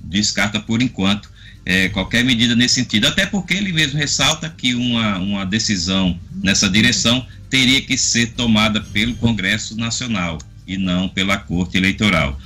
descarta 0.00 0.58
por 0.58 0.80
enquanto 0.80 1.28
é, 1.66 1.88
qualquer 1.88 2.24
medida 2.24 2.54
nesse 2.54 2.76
sentido, 2.76 3.06
até 3.06 3.26
porque 3.26 3.54
ele 3.54 3.72
mesmo 3.72 3.98
ressalta 3.98 4.48
que 4.48 4.74
uma, 4.74 5.18
uma 5.18 5.46
decisão 5.46 6.18
nessa 6.42 6.68
direção 6.68 7.26
teria 7.48 7.80
que 7.80 7.96
ser 7.96 8.32
tomada 8.32 8.80
pelo 8.80 9.14
Congresso 9.14 9.76
Nacional 9.76 10.38
e 10.66 10.76
não 10.76 11.08
pela 11.08 11.36
Corte 11.36 11.76
Eleitoral. 11.76 12.38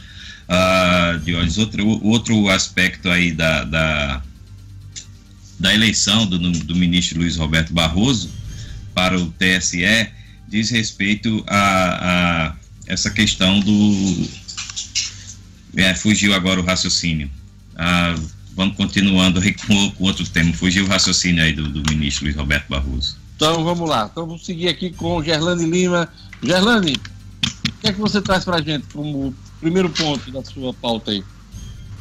Ah, 0.48 1.18
Dionis, 1.24 1.58
outro, 1.58 1.86
outro 2.04 2.48
aspecto 2.48 3.08
aí 3.08 3.32
da, 3.32 3.64
da, 3.64 4.22
da 5.58 5.74
eleição 5.74 6.26
do, 6.26 6.38
do 6.38 6.76
ministro 6.76 7.18
Luiz 7.18 7.36
Roberto 7.36 7.72
Barroso 7.72 8.30
para 8.94 9.18
o 9.18 9.30
TSE 9.32 10.08
diz 10.48 10.70
respeito 10.70 11.44
a, 11.46 12.48
a 12.48 12.56
essa 12.86 13.10
questão 13.10 13.60
do. 13.60 14.28
É, 15.76 15.94
fugiu 15.94 16.34
agora 16.34 16.58
o 16.60 16.64
raciocínio. 16.64 17.30
Ah, 17.76 18.14
vamos 18.58 18.76
continuando 18.76 19.40
com, 19.66 19.90
com 19.92 20.04
outro 20.04 20.28
tema. 20.28 20.52
Fugiu 20.52 20.84
o 20.84 20.88
raciocínio 20.88 21.44
aí 21.44 21.52
do, 21.52 21.68
do, 21.68 21.88
ministro 21.88 22.24
Luiz 22.24 22.36
Roberto 22.36 22.68
Barroso. 22.68 23.16
Então 23.36 23.62
vamos 23.62 23.88
lá. 23.88 24.08
Então 24.10 24.26
vamos 24.26 24.44
seguir 24.44 24.68
aqui 24.68 24.90
com 24.90 25.22
Gerlane 25.22 25.64
Lima. 25.64 26.08
Gerlane, 26.42 26.96
o 26.96 27.72
que 27.80 27.86
é 27.86 27.92
que 27.92 28.00
você 28.00 28.20
traz 28.20 28.44
para 28.44 28.56
a 28.56 28.60
gente 28.60 28.84
como 28.92 29.32
primeiro 29.60 29.88
ponto 29.90 30.32
da 30.32 30.44
sua 30.44 30.74
pauta 30.74 31.12
aí? 31.12 31.22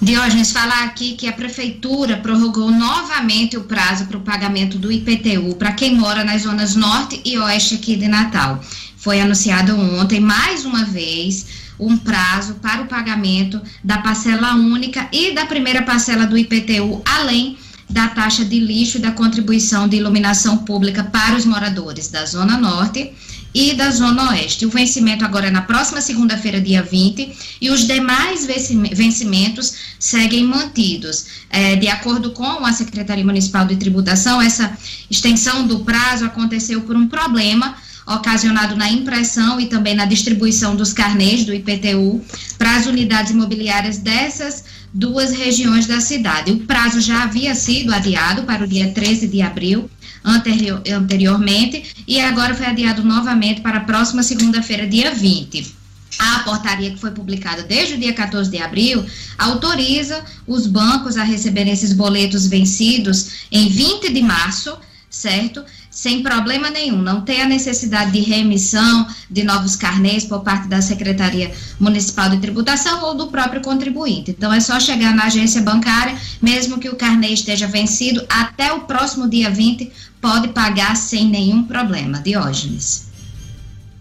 Diógenes, 0.01 0.51
falar 0.51 0.83
aqui 0.83 1.15
que 1.15 1.27
a 1.27 1.33
Prefeitura 1.33 2.17
prorrogou 2.17 2.71
novamente 2.71 3.55
o 3.55 3.63
prazo 3.63 4.05
para 4.05 4.17
o 4.17 4.21
pagamento 4.21 4.79
do 4.79 4.91
IPTU 4.91 5.55
para 5.55 5.71
quem 5.71 5.95
mora 5.95 6.23
nas 6.23 6.43
zonas 6.43 6.75
norte 6.75 7.21
e 7.23 7.37
oeste 7.37 7.75
aqui 7.75 7.95
de 7.95 8.07
Natal. 8.07 8.63
Foi 8.95 9.21
anunciado 9.21 9.79
ontem, 9.79 10.19
mais 10.19 10.65
uma 10.65 10.85
vez, 10.85 11.66
um 11.79 11.97
prazo 11.97 12.55
para 12.55 12.81
o 12.81 12.87
pagamento 12.87 13.61
da 13.83 13.99
parcela 13.99 14.55
única 14.55 15.07
e 15.11 15.33
da 15.33 15.45
primeira 15.45 15.81
parcela 15.83 16.25
do 16.25 16.37
IPTU, 16.37 17.01
além 17.05 17.57
da 17.89 18.07
taxa 18.07 18.43
de 18.43 18.59
lixo 18.59 18.97
e 18.97 19.01
da 19.01 19.11
contribuição 19.11 19.87
de 19.87 19.97
iluminação 19.97 20.57
pública 20.59 21.03
para 21.03 21.35
os 21.35 21.45
moradores 21.45 22.09
da 22.09 22.25
Zona 22.25 22.57
Norte 22.57 23.13
e 23.53 23.73
da 23.73 23.89
Zona 23.89 24.31
Oeste. 24.31 24.65
O 24.65 24.69
vencimento 24.69 25.23
agora 25.23 25.47
é 25.47 25.51
na 25.51 25.61
próxima 25.61 26.01
segunda-feira, 26.01 26.59
dia 26.59 26.83
20, 26.83 27.57
e 27.61 27.69
os 27.69 27.87
demais 27.87 28.45
vencimentos 28.45 29.73
seguem 29.97 30.43
mantidos. 30.43 31.25
É, 31.49 31.75
de 31.75 31.87
acordo 31.87 32.31
com 32.31 32.65
a 32.65 32.73
Secretaria 32.73 33.25
Municipal 33.25 33.65
de 33.65 33.77
Tributação, 33.77 34.41
essa 34.41 34.77
extensão 35.09 35.65
do 35.65 35.79
prazo 35.79 36.25
aconteceu 36.25 36.81
por 36.81 36.95
um 36.95 37.07
problema 37.07 37.75
ocasionado 38.07 38.75
na 38.75 38.89
impressão 38.89 39.59
e 39.59 39.67
também 39.67 39.93
na 39.93 40.05
distribuição 40.05 40.75
dos 40.75 40.93
carnês 40.93 41.43
do 41.43 41.53
IPTU 41.53 42.23
para 42.57 42.77
as 42.77 42.85
unidades 42.85 43.31
imobiliárias 43.31 43.97
dessas 43.97 44.63
duas 44.93 45.31
regiões 45.31 45.85
da 45.85 45.99
cidade. 45.99 46.51
O 46.51 46.59
prazo 46.59 47.01
já 47.01 47.23
havia 47.23 47.53
sido 47.53 47.93
adiado 47.93 48.43
para 48.43 48.63
o 48.63 48.67
dia 48.67 48.91
13 48.91 49.27
de 49.27 49.41
abril, 49.41 49.89
anterior, 50.23 50.81
anteriormente, 50.89 51.83
e 52.07 52.19
agora 52.19 52.55
foi 52.55 52.65
adiado 52.65 53.03
novamente 53.03 53.61
para 53.61 53.79
a 53.79 53.83
próxima 53.83 54.23
segunda-feira, 54.23 54.87
dia 54.87 55.13
20. 55.13 55.75
A 56.19 56.39
portaria 56.39 56.91
que 56.91 56.99
foi 56.99 57.11
publicada 57.11 57.63
desde 57.63 57.93
o 57.93 57.97
dia 57.97 58.13
14 58.13 58.49
de 58.49 58.57
abril 58.57 59.05
autoriza 59.37 60.23
os 60.47 60.65
bancos 60.65 61.15
a 61.15 61.23
receberem 61.23 61.73
esses 61.73 61.93
boletos 61.93 62.47
vencidos 62.47 63.47
em 63.51 63.69
20 63.69 64.11
de 64.11 64.21
março, 64.23 64.75
certo? 65.09 65.63
Sem 65.97 66.21
problema 66.21 66.69
nenhum, 66.69 67.01
não 67.01 67.21
tem 67.21 67.41
a 67.41 67.47
necessidade 67.47 68.11
de 68.11 68.19
reemissão 68.19 69.07
de 69.31 69.43
novos 69.43 69.75
carnês 69.75 70.23
por 70.23 70.41
parte 70.41 70.67
da 70.67 70.79
Secretaria 70.79 71.51
Municipal 71.79 72.29
de 72.29 72.37
Tributação 72.37 73.03
ou 73.03 73.15
do 73.15 73.29
próprio 73.29 73.61
contribuinte. 73.61 74.29
Então 74.29 74.53
é 74.53 74.59
só 74.59 74.79
chegar 74.79 75.15
na 75.15 75.23
agência 75.23 75.59
bancária, 75.59 76.15
mesmo 76.39 76.77
que 76.77 76.87
o 76.87 76.95
carnê 76.95 77.29
esteja 77.29 77.65
vencido, 77.65 78.23
até 78.29 78.71
o 78.71 78.81
próximo 78.81 79.27
dia 79.27 79.49
20 79.49 79.91
pode 80.21 80.49
pagar 80.49 80.95
sem 80.95 81.27
nenhum 81.29 81.63
problema. 81.63 82.19
Diógenes. 82.19 83.09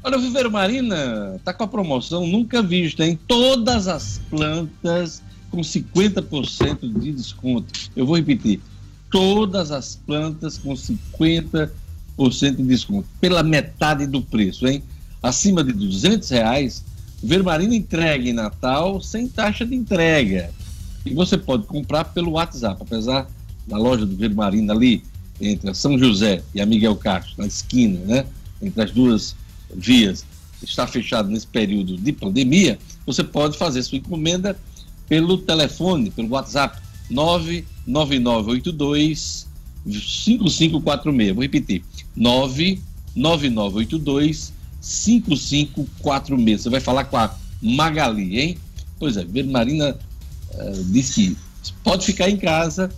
Olha, 0.05 0.19
o 0.19 0.21
Viveiro 0.21 0.51
Marina 0.51 1.37
está 1.37 1.55
com 1.55 1.65
a 1.65 1.67
promoção 1.67 2.27
nunca 2.27 2.63
vista 2.63 3.07
em 3.07 3.17
todas 3.17 3.89
as 3.89 4.21
plantas 4.29 5.23
com 5.51 5.63
50% 5.63 7.01
de 7.01 7.13
desconto. 7.13 7.73
Eu 7.97 8.05
vou 8.05 8.17
repetir, 8.17 8.61
todas 9.11 9.71
as 9.71 9.97
plantas 9.97 10.59
com 10.59 10.75
50% 10.75 11.71
de 12.17 12.63
desconto, 12.63 13.07
pela 13.21 13.43
metade 13.43 14.07
do 14.07 14.23
preço, 14.23 14.67
hein? 14.67 14.83
Acima 15.23 15.63
de 15.63 15.73
200 15.73 16.29
reais, 16.31 16.85
o 17.23 17.45
Marina 17.45 17.75
entrega 17.75 18.29
em 18.29 18.33
Natal 18.33 19.01
sem 19.01 19.29
taxa 19.29 19.67
de 19.67 19.75
entrega. 19.75 20.51
E 21.05 21.13
você 21.15 21.37
pode 21.37 21.65
comprar 21.65 22.05
pelo 22.05 22.33
WhatsApp, 22.33 22.83
apesar 22.83 23.29
da 23.67 23.77
loja 23.77 24.07
do 24.07 24.35
Marina 24.35 24.73
ali, 24.73 25.03
entre 25.41 25.75
São 25.75 25.99
José 25.99 26.43
e 26.55 26.61
a 26.61 26.67
Miguel 26.67 26.97
Castro, 26.97 27.35
na 27.39 27.47
esquina, 27.47 27.99
né? 28.05 28.27
Entre 28.63 28.83
as 28.83 28.91
duas 28.91 29.37
vias 29.75 30.25
está 30.63 30.87
fechado 30.87 31.29
nesse 31.29 31.47
período 31.47 31.99
de 31.99 32.13
pandemia, 32.13 32.79
você 33.05 33.23
pode 33.23 33.59
fazer 33.59 33.83
sua 33.83 33.99
encomenda 33.99 34.57
pelo 35.09 35.39
telefone, 35.39 36.11
pelo 36.11 36.31
WhatsApp 36.31 36.81
99982 37.11 39.47
5546. 39.87 41.35
Vou 41.35 41.43
repetir: 41.43 41.83
99982 42.17 44.53
5546. 44.81 46.63
Você 46.63 46.71
vai 46.71 46.81
falar 46.81 47.05
com 47.05 47.17
a 47.17 47.33
Magali, 47.63 48.39
hein? 48.39 48.59
Pois 48.99 49.17
é, 49.17 49.25
Vermarina 49.25 49.97
uh, 50.55 50.85
disse 50.85 51.13
que 51.13 51.37
pode 51.83 52.07
ficar 52.07 52.31
em 52.31 52.37
casa 52.37 52.91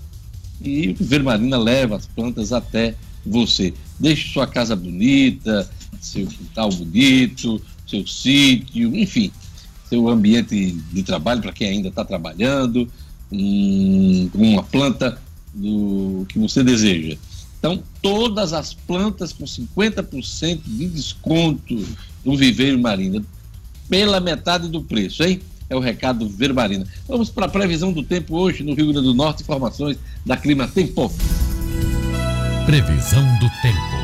e 0.60 0.92
Vermarina 0.92 1.56
leva 1.58 1.96
as 1.96 2.06
plantas 2.06 2.52
até 2.52 2.94
você. 3.24 3.72
Deixe 3.98 4.32
sua 4.32 4.46
casa 4.46 4.76
bonita, 4.76 5.68
seu 6.00 6.26
quintal 6.26 6.70
bonito, 6.70 7.60
seu 7.86 8.06
sítio, 8.06 8.94
enfim, 8.94 9.32
seu 9.88 10.08
ambiente 10.08 10.72
de 10.92 11.02
trabalho 11.02 11.40
para 11.40 11.52
quem 11.52 11.68
ainda 11.68 11.88
está 11.88 12.04
trabalhando, 12.04 12.88
um, 13.32 14.30
uma 14.34 14.62
planta 14.62 15.18
do 15.52 16.26
que 16.28 16.38
você 16.38 16.62
deseja. 16.62 17.16
Então, 17.58 17.82
todas 18.00 18.52
as 18.52 18.72
plantas 18.72 19.32
com 19.32 19.44
50% 19.44 20.60
de 20.64 20.88
desconto 20.88 21.84
no 22.24 22.36
Viveiro 22.36 22.78
Marina, 22.78 23.22
pela 23.88 24.20
metade 24.20 24.68
do 24.68 24.82
preço, 24.82 25.24
hein? 25.24 25.40
É 25.68 25.76
o 25.76 25.80
recado 25.80 26.20
do 26.20 26.28
Viveiro 26.28 26.54
Marina. 26.54 26.86
Vamos 27.06 27.30
para 27.30 27.46
a 27.46 27.48
previsão 27.48 27.92
do 27.92 28.02
tempo 28.02 28.36
hoje 28.36 28.62
no 28.62 28.74
Rio 28.74 28.92
Grande 28.92 29.06
do 29.06 29.14
Norte, 29.14 29.42
informações 29.42 29.98
da 30.24 30.36
Clima 30.36 30.68
Tempo. 30.68 31.12
Previsão 32.64 33.22
do 33.38 33.50
tempo. 33.60 33.97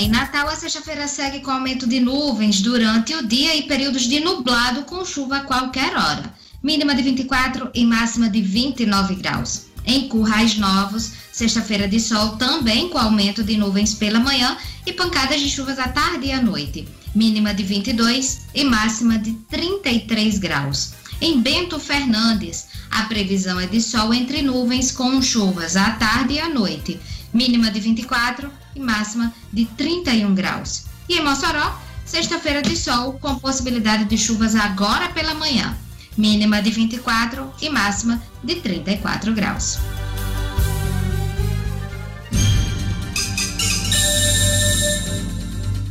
Em 0.00 0.08
Natal, 0.08 0.48
a 0.48 0.56
sexta-feira 0.56 1.06
segue 1.06 1.40
com 1.40 1.50
aumento 1.50 1.86
de 1.86 2.00
nuvens 2.00 2.62
durante 2.62 3.14
o 3.14 3.22
dia 3.22 3.54
e 3.54 3.64
períodos 3.64 4.04
de 4.04 4.18
nublado 4.18 4.84
com 4.84 5.04
chuva 5.04 5.36
a 5.36 5.40
qualquer 5.42 5.94
hora. 5.94 6.32
Mínima 6.62 6.94
de 6.94 7.02
24 7.02 7.70
e 7.74 7.84
máxima 7.84 8.30
de 8.30 8.40
29 8.40 9.16
graus. 9.16 9.66
Em 9.84 10.08
Currais 10.08 10.56
Novos, 10.56 11.12
sexta-feira 11.30 11.86
de 11.86 12.00
sol 12.00 12.38
também 12.38 12.88
com 12.88 12.96
aumento 12.96 13.44
de 13.44 13.58
nuvens 13.58 13.92
pela 13.92 14.18
manhã 14.18 14.56
e 14.86 14.92
pancadas 14.94 15.38
de 15.38 15.50
chuvas 15.50 15.78
à 15.78 15.88
tarde 15.88 16.28
e 16.28 16.32
à 16.32 16.40
noite. 16.40 16.88
Mínima 17.14 17.52
de 17.52 17.62
22 17.62 18.46
e 18.54 18.64
máxima 18.64 19.18
de 19.18 19.32
33 19.50 20.38
graus. 20.38 20.94
Em 21.20 21.42
Bento 21.42 21.78
Fernandes, 21.78 22.68
a 22.90 23.02
previsão 23.02 23.60
é 23.60 23.66
de 23.66 23.82
sol 23.82 24.14
entre 24.14 24.40
nuvens 24.40 24.92
com 24.92 25.20
chuvas 25.20 25.76
à 25.76 25.90
tarde 25.90 26.36
e 26.36 26.40
à 26.40 26.48
noite. 26.48 26.98
Mínima 27.34 27.70
de 27.70 27.80
24 27.80 28.59
e 28.74 28.80
máxima 28.80 29.32
de 29.52 29.64
31 29.66 30.34
graus. 30.34 30.86
E 31.08 31.14
em 31.18 31.24
Mossoró, 31.24 31.78
sexta-feira 32.04 32.62
de 32.62 32.76
sol 32.76 33.14
com 33.14 33.38
possibilidade 33.38 34.04
de 34.04 34.16
chuvas 34.16 34.54
agora 34.54 35.08
pela 35.08 35.34
manhã, 35.34 35.76
mínima 36.16 36.60
de 36.62 36.70
24 36.70 37.52
e 37.60 37.68
máxima 37.68 38.22
de 38.42 38.56
34 38.56 39.32
graus. 39.32 39.78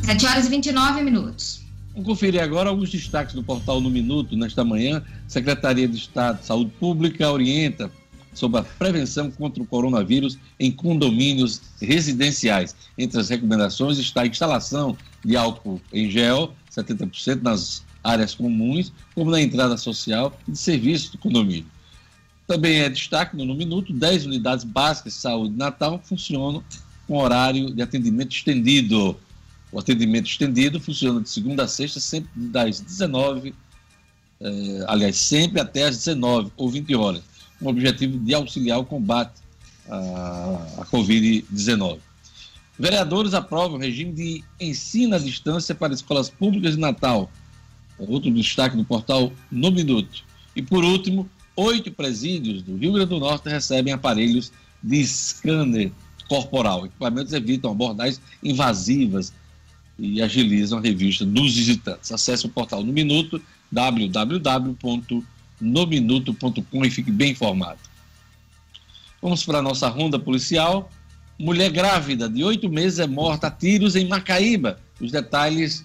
Sete 0.04 0.26
horas 0.26 0.46
e 0.46 0.50
29 0.50 1.02
minutos. 1.02 1.60
Vamos 1.92 2.06
conferir 2.06 2.40
agora 2.40 2.68
alguns 2.68 2.90
destaques 2.90 3.34
do 3.34 3.42
portal 3.42 3.80
No 3.80 3.90
Minuto. 3.90 4.36
Nesta 4.36 4.64
manhã, 4.64 5.02
Secretaria 5.28 5.86
de 5.86 5.96
Estado 5.96 6.40
de 6.40 6.46
Saúde 6.46 6.70
Pública 6.80 7.30
orienta 7.30 7.90
sobre 8.32 8.60
a 8.60 8.62
prevenção 8.62 9.30
contra 9.30 9.62
o 9.62 9.66
coronavírus 9.66 10.38
em 10.58 10.70
condomínios 10.70 11.60
residenciais. 11.80 12.74
Entre 12.96 13.18
as 13.18 13.28
recomendações 13.28 13.98
está 13.98 14.22
a 14.22 14.26
instalação 14.26 14.96
de 15.24 15.36
álcool 15.36 15.80
em 15.92 16.10
gel, 16.10 16.54
70% 16.70 17.42
nas 17.42 17.84
áreas 18.02 18.34
comuns, 18.34 18.92
como 19.14 19.30
na 19.30 19.40
entrada 19.40 19.76
social 19.76 20.38
e 20.48 20.52
de 20.52 20.58
serviços 20.58 21.10
do 21.10 21.18
condomínio. 21.18 21.66
Também 22.46 22.80
é 22.80 22.88
destaque 22.88 23.36
no 23.36 23.54
minuto, 23.54 23.92
10 23.92 24.26
unidades 24.26 24.64
básicas 24.64 25.14
de 25.14 25.20
saúde 25.20 25.56
Natal 25.56 26.00
funcionam 26.02 26.64
com 27.06 27.18
horário 27.18 27.72
de 27.72 27.82
atendimento 27.82 28.34
estendido. 28.34 29.16
O 29.70 29.78
atendimento 29.78 30.28
estendido 30.28 30.80
funciona 30.80 31.20
de 31.20 31.28
segunda 31.28 31.64
a 31.64 31.68
sexta, 31.68 32.00
sempre 32.00 32.30
das 32.34 32.80
19, 32.80 33.54
eh, 34.40 34.84
aliás, 34.88 35.16
sempre 35.16 35.60
até 35.60 35.84
as 35.84 35.98
19 35.98 36.50
ou 36.56 36.68
20 36.68 36.94
horas 36.96 37.29
com 37.60 37.66
o 37.66 37.68
objetivo 37.68 38.18
de 38.18 38.34
auxiliar 38.34 38.78
o 38.78 38.84
combate 38.84 39.34
à, 39.88 40.78
à 40.78 40.86
Covid-19. 40.86 41.98
Vereadores 42.78 43.34
aprovam 43.34 43.76
o 43.76 43.80
regime 43.80 44.12
de 44.12 44.44
ensino 44.58 45.14
à 45.14 45.18
distância 45.18 45.74
para 45.74 45.92
escolas 45.92 46.30
públicas 46.30 46.74
de 46.74 46.80
Natal. 46.80 47.30
É 47.98 48.04
outro 48.08 48.30
destaque 48.30 48.76
do 48.76 48.84
portal 48.84 49.30
No 49.52 49.70
Minuto. 49.70 50.24
E, 50.56 50.62
por 50.62 50.82
último, 50.82 51.28
oito 51.54 51.92
presídios 51.92 52.62
do 52.62 52.76
Rio 52.76 52.94
Grande 52.94 53.10
do 53.10 53.20
Norte 53.20 53.50
recebem 53.50 53.92
aparelhos 53.92 54.50
de 54.82 55.06
scanner 55.06 55.92
corporal. 56.26 56.86
Equipamentos 56.86 57.34
evitam 57.34 57.72
abordagens 57.72 58.20
invasivas 58.42 59.34
e 59.98 60.22
agilizam 60.22 60.78
a 60.78 60.82
revista 60.82 61.26
dos 61.26 61.54
visitantes. 61.54 62.10
Acesse 62.10 62.46
o 62.46 62.48
portal 62.48 62.82
No 62.82 62.92
Minuto, 62.92 63.42
www 63.70 65.24
nominuto.com 65.60 66.84
e 66.84 66.90
fique 66.90 67.10
bem 67.10 67.32
informado. 67.32 67.78
Vamos 69.20 69.44
para 69.44 69.58
a 69.58 69.62
nossa 69.62 69.88
ronda 69.88 70.18
policial. 70.18 70.90
Mulher 71.38 71.70
grávida 71.70 72.28
de 72.28 72.42
oito 72.44 72.68
meses 72.68 72.98
é 72.98 73.06
morta 73.06 73.48
a 73.48 73.50
tiros 73.50 73.96
em 73.96 74.06
Macaíba. 74.06 74.80
Os 75.00 75.12
detalhes 75.12 75.84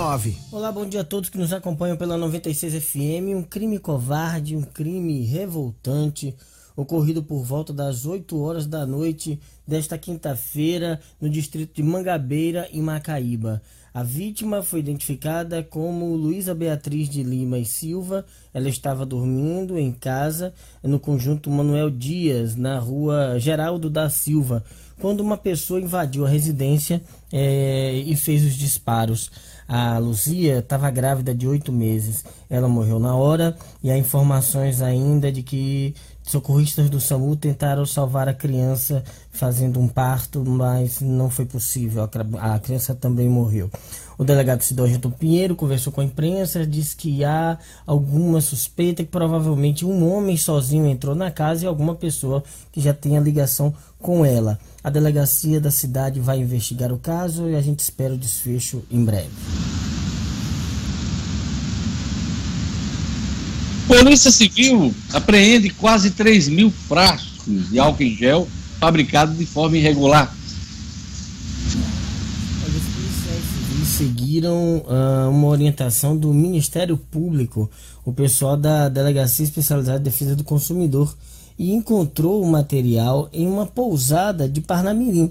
4699 0.00 0.38
Olá, 0.50 0.72
bom 0.72 0.86
dia 0.86 1.02
a 1.02 1.04
todos 1.04 1.28
que 1.28 1.36
nos 1.36 1.52
acompanham 1.52 1.94
pela 1.94 2.16
96 2.16 2.72
FM. 2.82 3.34
Um 3.36 3.42
crime 3.42 3.78
covarde, 3.78 4.56
um 4.56 4.62
crime 4.62 5.26
revoltante 5.26 6.34
ocorrido 6.74 7.22
por 7.22 7.44
volta 7.44 7.70
das 7.70 8.06
8 8.06 8.40
horas 8.40 8.66
da 8.66 8.86
noite 8.86 9.38
desta 9.66 9.98
quinta-feira 9.98 10.98
no 11.20 11.28
distrito 11.28 11.74
de 11.74 11.82
Mangabeira, 11.82 12.66
em 12.72 12.80
Macaíba. 12.80 13.60
A 13.92 14.04
vítima 14.04 14.62
foi 14.62 14.78
identificada 14.78 15.64
como 15.64 16.14
Luísa 16.14 16.54
Beatriz 16.54 17.08
de 17.08 17.24
Lima 17.24 17.58
e 17.58 17.64
Silva. 17.64 18.24
Ela 18.54 18.68
estava 18.68 19.04
dormindo 19.04 19.76
em 19.76 19.90
casa 19.90 20.54
no 20.80 21.00
conjunto 21.00 21.50
Manuel 21.50 21.90
Dias, 21.90 22.54
na 22.54 22.78
rua 22.78 23.36
Geraldo 23.40 23.90
da 23.90 24.08
Silva, 24.08 24.62
quando 25.00 25.20
uma 25.20 25.36
pessoa 25.36 25.80
invadiu 25.80 26.24
a 26.24 26.28
residência 26.28 27.02
é, 27.32 27.94
e 27.94 28.14
fez 28.14 28.44
os 28.44 28.54
disparos. 28.54 29.28
A 29.66 29.98
Luzia 29.98 30.58
estava 30.58 30.88
grávida 30.90 31.34
de 31.34 31.48
oito 31.48 31.72
meses. 31.72 32.24
Ela 32.48 32.68
morreu 32.68 33.00
na 33.00 33.16
hora 33.16 33.56
e 33.82 33.90
há 33.90 33.98
informações 33.98 34.82
ainda 34.82 35.32
de 35.32 35.42
que 35.42 35.94
socorristas 36.30 36.88
do 36.88 37.00
SAMU 37.00 37.36
tentaram 37.36 37.84
salvar 37.84 38.28
a 38.28 38.34
criança 38.34 39.02
fazendo 39.30 39.80
um 39.80 39.88
parto, 39.88 40.44
mas 40.44 41.00
não 41.00 41.28
foi 41.28 41.44
possível. 41.44 42.08
A 42.40 42.58
criança 42.58 42.94
também 42.94 43.28
morreu. 43.28 43.70
O 44.16 44.24
delegado 44.24 44.62
Sidorgito 44.62 45.10
Pinheiro 45.10 45.56
conversou 45.56 45.92
com 45.92 46.00
a 46.02 46.04
imprensa, 46.04 46.66
disse 46.66 46.94
que 46.94 47.24
há 47.24 47.58
alguma 47.86 48.40
suspeita 48.40 49.02
que 49.02 49.10
provavelmente 49.10 49.84
um 49.84 50.12
homem 50.12 50.36
sozinho 50.36 50.86
entrou 50.86 51.14
na 51.14 51.30
casa 51.30 51.64
e 51.64 51.66
alguma 51.66 51.94
pessoa 51.94 52.44
que 52.70 52.80
já 52.80 52.92
tenha 52.92 53.18
ligação 53.18 53.74
com 53.98 54.24
ela. 54.24 54.58
A 54.84 54.90
delegacia 54.90 55.60
da 55.60 55.70
cidade 55.70 56.20
vai 56.20 56.38
investigar 56.38 56.92
o 56.92 56.98
caso 56.98 57.48
e 57.48 57.56
a 57.56 57.60
gente 57.60 57.80
espera 57.80 58.14
o 58.14 58.18
desfecho 58.18 58.82
em 58.90 59.04
breve. 59.04 59.89
Polícia 63.90 64.30
Civil 64.30 64.94
apreende 65.12 65.68
quase 65.68 66.12
3 66.12 66.46
mil 66.46 66.70
frascos 66.70 67.70
de 67.70 67.80
álcool 67.80 68.04
em 68.04 68.14
gel 68.14 68.48
fabricados 68.78 69.36
de 69.36 69.44
forma 69.44 69.76
irregular 69.76 70.32
seguiram 73.84 74.78
uh, 74.78 75.28
uma 75.28 75.48
orientação 75.48 76.16
do 76.16 76.32
Ministério 76.32 76.96
Público, 76.96 77.68
o 78.02 78.12
pessoal 78.12 78.56
da 78.56 78.88
Delegacia 78.88 79.44
Especializada 79.44 79.98
de 79.98 80.04
Defesa 80.04 80.34
do 80.34 80.42
Consumidor, 80.42 81.14
e 81.58 81.72
encontrou 81.72 82.42
o 82.42 82.50
material 82.50 83.28
em 83.30 83.46
uma 83.46 83.66
pousada 83.66 84.48
de 84.48 84.62
Parnamirim. 84.62 85.30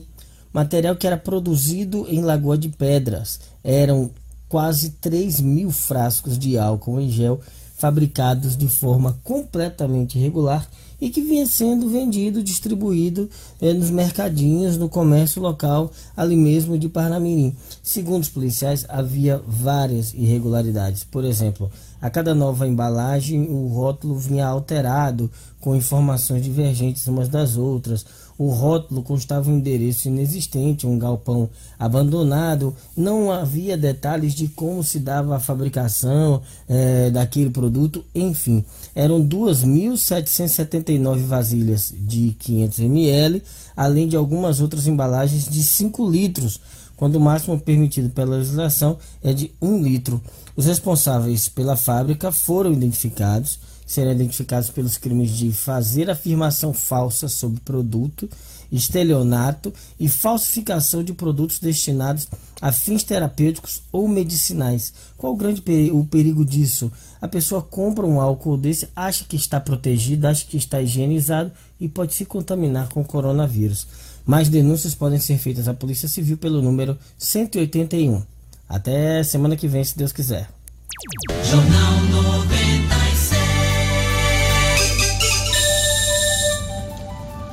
Material 0.54 0.96
que 0.96 1.08
era 1.08 1.18
produzido 1.18 2.06
em 2.08 2.22
Lagoa 2.22 2.60
de 2.60 2.70
Pedras. 2.70 3.40
Eram 3.64 4.12
quase 4.48 4.92
3 5.02 5.42
mil 5.42 5.72
frascos 5.72 6.38
de 6.38 6.56
álcool 6.56 7.00
em 7.00 7.10
gel 7.10 7.40
fabricados 7.80 8.58
de 8.58 8.68
forma 8.68 9.18
completamente 9.24 10.20
irregular 10.20 10.68
e 11.00 11.10
que 11.10 11.22
vinha 11.22 11.46
sendo 11.48 11.90
vendido, 11.90 12.44
distribuído 12.44 13.30
eh, 13.62 13.72
nos 13.72 13.90
mercadinhos, 13.90 14.76
no 14.76 14.90
comércio 14.90 15.42
local, 15.42 15.90
ali 16.16 16.36
mesmo 16.36 16.78
de 16.78 16.90
Parnamirim. 16.90 17.56
Segundo 17.82 18.24
os 18.24 18.30
policiais, 18.30 18.86
havia 18.90 19.42
várias 19.48 20.14
irregularidades. 20.14 21.06
Por 21.06 21.24
exemplo, 21.24 21.72
a 22.02 22.10
cada 22.10 22.36
nova 22.36 22.68
embalagem, 22.68 23.48
o 23.50 23.68
rótulo 23.68 24.18
vinha 24.18 24.46
alterado, 24.46 25.32
com 25.62 25.74
informações 25.74 26.44
divergentes 26.44 27.08
umas 27.08 27.30
das 27.30 27.56
outras. 27.56 28.06
O 28.40 28.50
rótulo 28.52 29.04
constava 29.04 29.52
um 29.52 29.58
endereço 29.58 30.08
inexistente, 30.08 30.88
um 30.88 30.98
galpão 30.98 31.50
abandonado. 31.78 32.74
Não 32.96 33.30
havia 33.30 33.78
detalhes 33.78 34.34
de 34.34 34.48
como 34.48 34.82
se 34.82 34.98
dava 34.98 35.36
a 35.36 35.42
fabricação 35.42 36.42
é, 36.66 37.10
daquele 37.12 37.50
produto. 37.50 38.02
Enfim, 38.16 38.64
eram 38.96 39.22
2.779 39.28 41.18
vasilhas 41.26 41.94
de 41.94 42.34
500 42.40 42.80
ml, 42.80 43.44
além 43.76 44.08
de 44.08 44.16
algumas 44.16 44.62
outras 44.62 44.88
embalagens 44.88 45.50
de 45.50 45.62
5 45.62 46.10
litros, 46.10 46.62
quando 46.96 47.18
o 47.18 47.20
máximo 47.20 47.60
permitido 47.60 48.10
pela 48.10 48.38
legislação 48.38 48.98
é 49.22 49.34
de 49.34 49.52
1 49.62 49.84
litro. 49.84 50.22
Os 50.56 50.66
responsáveis 50.66 51.50
pela 51.50 51.76
fábrica 51.76 52.32
foram 52.32 52.72
identificados 52.72 53.60
serão 53.90 54.12
identificados 54.12 54.70
pelos 54.70 54.98
crimes 54.98 55.32
de 55.32 55.52
fazer 55.52 56.12
afirmação 56.12 56.72
falsa 56.72 57.28
sobre 57.28 57.60
produto, 57.62 58.30
estelionato 58.72 59.74
e 60.00 60.08
falsificação 60.08 61.04
de 61.04 61.12
produtos 61.12 61.58
destinados 61.58 62.28
a 62.62 62.72
fins 62.72 63.02
terapêuticos 63.04 63.82
ou 63.92 64.08
medicinais. 64.08 64.94
Qual 65.18 65.34
o 65.34 65.36
grande 65.36 65.60
peri 65.60 65.90
o 65.90 66.06
perigo 66.06 66.46
disso? 66.46 66.92
A 67.20 67.28
pessoa 67.28 67.64
compra 67.64 68.06
um 68.06 68.22
álcool 68.22 68.58
desse, 68.58 68.88
acha 68.96 69.26
que 69.28 69.36
está 69.36 69.60
protegido, 69.60 70.28
acha 70.28 70.46
que 70.46 70.56
está 70.56 70.80
higienizado 70.80 71.52
e 71.80 71.90
pode 71.90 72.14
se 72.14 72.26
contaminar 72.26 72.90
com 72.90 73.02
o 73.02 73.06
coronavírus. 73.06 73.88
Mais 74.24 74.50
denúncias 74.50 74.94
podem 74.94 75.20
ser 75.20 75.40
feitas 75.40 75.68
à 75.68 75.74
Polícia 75.74 76.08
Civil 76.08 76.38
pelo 76.38 76.62
número 76.62 76.96
181. 77.18 78.22
Até 78.70 79.24
semana 79.24 79.56
que 79.56 79.68
vem, 79.68 79.84
se 79.84 79.98
Deus 79.98 80.12
quiser. 80.12 80.48
Jornal 81.44 82.29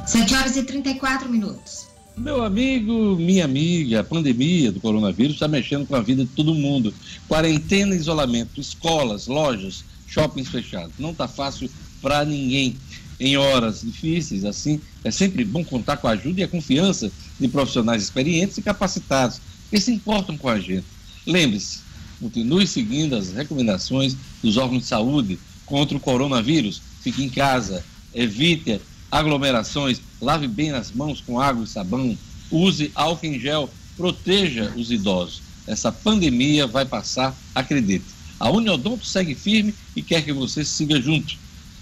7 0.06 0.34
horas 0.36 0.56
e 0.56 0.62
34 0.62 1.28
minutos. 1.28 1.88
Meu 2.16 2.44
amigo, 2.44 3.16
minha 3.16 3.44
amiga, 3.44 4.00
a 4.00 4.04
pandemia 4.04 4.70
do 4.70 4.80
coronavírus 4.80 5.34
está 5.34 5.48
mexendo 5.48 5.84
com 5.84 5.96
a 5.96 6.00
vida 6.00 6.24
de 6.24 6.30
todo 6.30 6.54
mundo. 6.54 6.94
Quarentena, 7.26 7.92
isolamento, 7.92 8.60
escolas, 8.60 9.26
lojas, 9.26 9.84
shoppings 10.06 10.48
fechados. 10.48 10.92
Não 10.96 11.10
está 11.10 11.26
fácil 11.26 11.68
para 12.00 12.24
ninguém. 12.24 12.76
Em 13.18 13.36
horas 13.36 13.80
difíceis, 13.80 14.44
assim, 14.44 14.80
é 15.02 15.10
sempre 15.10 15.44
bom 15.44 15.64
contar 15.64 15.96
com 15.96 16.06
a 16.06 16.12
ajuda 16.12 16.40
e 16.40 16.44
a 16.44 16.48
confiança 16.48 17.10
de 17.40 17.48
profissionais 17.48 18.02
experientes 18.02 18.58
e 18.58 18.62
capacitados 18.62 19.40
que 19.68 19.80
se 19.80 19.90
importam 19.90 20.38
com 20.38 20.48
a 20.48 20.60
gente. 20.60 20.86
Lembre-se, 21.26 21.80
continue 22.20 22.66
seguindo 22.66 23.16
as 23.16 23.32
recomendações 23.32 24.14
dos 24.40 24.56
órgãos 24.56 24.82
de 24.82 24.88
saúde 24.88 25.38
contra 25.64 25.96
o 25.96 26.00
coronavírus. 26.00 26.80
Fique 27.00 27.24
em 27.24 27.28
casa, 27.28 27.84
evite 28.14 28.80
aglomerações, 29.10 30.00
lave 30.20 30.46
bem 30.46 30.70
as 30.70 30.92
mãos 30.92 31.20
com 31.20 31.40
água 31.40 31.64
e 31.64 31.68
sabão, 31.68 32.16
use 32.50 32.90
álcool 32.94 33.26
em 33.26 33.38
gel, 33.38 33.70
proteja 33.96 34.72
os 34.76 34.90
idosos. 34.90 35.42
Essa 35.66 35.90
pandemia 35.90 36.66
vai 36.66 36.84
passar, 36.84 37.36
acredite. 37.54 38.04
A 38.38 38.50
Uniodonto 38.50 39.06
segue 39.06 39.34
firme 39.34 39.74
e 39.94 40.02
quer 40.02 40.22
que 40.22 40.32
você 40.32 40.64
siga 40.64 41.00
junto. 41.00 41.36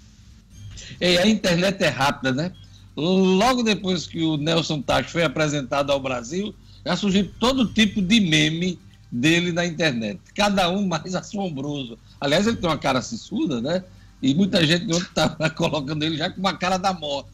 E 1.00 1.18
a 1.18 1.28
internet 1.28 1.84
é 1.84 1.90
rápida, 1.90 2.32
né? 2.32 2.52
Logo 2.96 3.64
depois 3.64 4.08
que 4.08 4.24
o 4.24 4.38
Nelson 4.38 4.82
Tacho 4.82 5.10
foi 5.10 5.24
apresentado 5.24 5.92
ao 5.92 6.00
Brasil, 6.00 6.56
já 6.86 6.96
surgiu 6.96 7.30
todo 7.40 7.68
tipo 7.68 8.02
de 8.02 8.20
meme 8.22 8.80
dele 9.12 9.52
na 9.52 9.66
internet. 9.66 10.20
Cada 10.34 10.70
um 10.70 10.88
mais 10.88 11.14
assombroso. 11.16 11.98
Aliás, 12.20 12.48
ele 12.48 12.58
tem 12.58 12.70
uma 12.70 12.78
cara 12.78 13.02
sissuda, 13.02 13.62
né? 13.62 13.84
E 14.22 14.34
muita 14.34 14.66
gente 14.66 14.90
estava 14.92 15.50
colocando 15.50 16.04
ele 16.04 16.18
já 16.18 16.30
com 16.30 16.40
uma 16.40 16.56
cara 16.56 16.78
da 16.78 16.94
morte. 16.94 17.32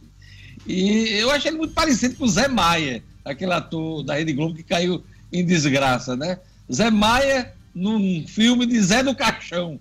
E 0.65 1.09
eu 1.19 1.31
achei 1.31 1.51
ele 1.51 1.57
muito 1.57 1.73
parecido 1.73 2.15
com 2.15 2.25
o 2.25 2.29
Zé 2.29 2.47
Maia, 2.47 3.03
aquele 3.23 3.53
ator 3.53 4.03
da 4.03 4.15
Rede 4.15 4.33
Globo 4.33 4.55
que 4.55 4.63
caiu 4.63 5.03
em 5.31 5.45
desgraça, 5.45 6.15
né? 6.15 6.39
Zé 6.71 6.89
Maia 6.89 7.53
num 7.73 8.25
filme 8.27 8.65
de 8.65 8.79
Zé 8.81 9.03
do 9.03 9.15
Caixão. 9.15 9.79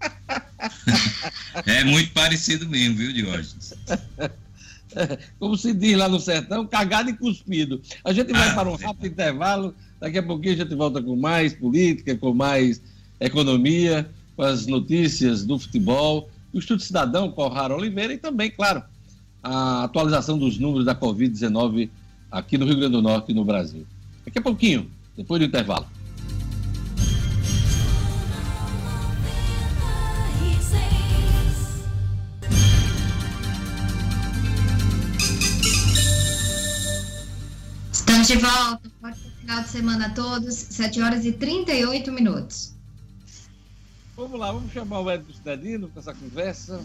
É 1.66 1.84
muito 1.84 2.12
parecido 2.12 2.68
mesmo, 2.68 2.96
viu, 2.96 3.12
Diógenes? 3.12 3.74
Como 5.38 5.56
se 5.56 5.72
diz 5.72 5.96
lá 5.96 6.08
no 6.08 6.18
sertão, 6.18 6.66
cagado 6.66 7.10
e 7.10 7.16
cuspido. 7.16 7.80
A 8.04 8.12
gente 8.12 8.32
vai 8.32 8.48
ah, 8.48 8.54
para 8.54 8.68
um 8.68 8.76
rápido 8.76 9.04
é. 9.04 9.08
intervalo, 9.08 9.74
daqui 10.00 10.18
a 10.18 10.22
pouquinho 10.22 10.54
a 10.54 10.56
gente 10.58 10.74
volta 10.74 11.02
com 11.02 11.16
mais 11.16 11.54
política, 11.54 12.16
com 12.16 12.34
mais 12.34 12.80
economia, 13.20 14.08
com 14.36 14.42
as 14.42 14.66
notícias 14.66 15.44
do 15.44 15.58
futebol, 15.58 16.28
o 16.52 16.58
Estudo 16.58 16.82
Cidadão 16.82 17.30
com 17.30 17.42
o 17.42 17.48
Raro 17.48 17.76
Oliveira 17.76 18.12
e 18.12 18.18
também, 18.18 18.50
claro, 18.50 18.82
a 19.42 19.84
atualização 19.84 20.38
dos 20.38 20.58
números 20.58 20.84
da 20.84 20.94
Covid-19 20.94 21.88
aqui 22.30 22.58
no 22.58 22.66
Rio 22.66 22.76
Grande 22.76 22.92
do 22.92 23.02
Norte 23.02 23.32
e 23.32 23.34
no 23.34 23.44
Brasil. 23.44 23.86
Daqui 24.24 24.38
a 24.38 24.42
pouquinho, 24.42 24.90
depois 25.16 25.40
do 25.40 25.46
intervalo. 25.46 25.86
De 38.30 38.36
volta. 38.36 38.80
Ser 39.12 39.30
final 39.40 39.62
de 39.62 39.68
semana 39.68 40.06
a 40.06 40.10
todos, 40.10 40.54
7 40.54 41.02
horas 41.02 41.24
e 41.24 41.32
38 41.32 42.12
minutos. 42.12 42.76
Vamos 44.16 44.38
lá, 44.38 44.52
vamos 44.52 44.72
chamar 44.72 45.00
o 45.00 45.10
Edson 45.10 45.32
Cidadino 45.32 45.88
para 45.88 46.00
essa 46.00 46.14
conversa. 46.14 46.80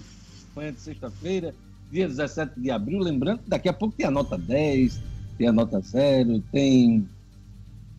Manhã 0.55 0.73
de 0.73 0.79
sexta-feira, 0.79 1.53
dia 1.91 2.07
17 2.07 2.59
de 2.59 2.71
abril. 2.71 2.97
Lembrando 2.97 3.43
que 3.43 3.49
daqui 3.49 3.69
a 3.69 3.73
pouco 3.73 3.95
tem 3.95 4.07
a 4.07 4.11
nota 4.11 4.39
10, 4.39 4.99
tem 5.37 5.47
a 5.47 5.51
nota 5.51 5.79
0, 5.79 6.43
tem 6.51 7.07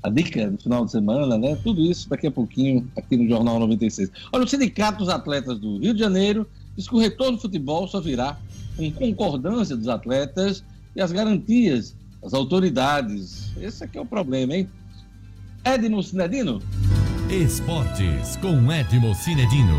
a 0.02 0.10
dica 0.10 0.50
no 0.50 0.58
final 0.58 0.84
de 0.84 0.90
semana, 0.90 1.38
né? 1.38 1.56
Tudo 1.62 1.80
isso 1.82 2.08
daqui 2.08 2.26
a 2.26 2.32
pouquinho 2.32 2.90
aqui 2.96 3.16
no 3.16 3.28
Jornal 3.28 3.60
96. 3.60 4.10
Olha, 4.32 4.44
o 4.44 4.48
Sindicato 4.48 4.98
dos 4.98 5.08
Atletas 5.08 5.56
do 5.60 5.78
Rio 5.78 5.94
de 5.94 6.00
Janeiro 6.00 6.48
diz 6.76 6.88
que 6.88 6.96
o 6.96 6.98
retorno 6.98 7.36
do 7.36 7.42
futebol 7.42 7.86
só 7.86 8.00
virá 8.00 8.36
com 8.76 8.90
concordância 8.90 9.76
dos 9.76 9.86
atletas 9.86 10.64
e 10.96 11.00
as 11.00 11.12
garantias 11.12 11.94
das 12.26 12.34
autoridades. 12.34 13.52
Esse 13.56 13.84
aqui 13.84 13.96
é 13.96 14.00
o 14.00 14.04
problema, 14.04 14.52
hein? 14.52 14.68
Edno 15.64 16.02
Sinedino? 16.02 16.60
Esportes 17.30 18.36
com 18.36 18.72
Edmo 18.72 19.14
Cinedino. 19.14 19.78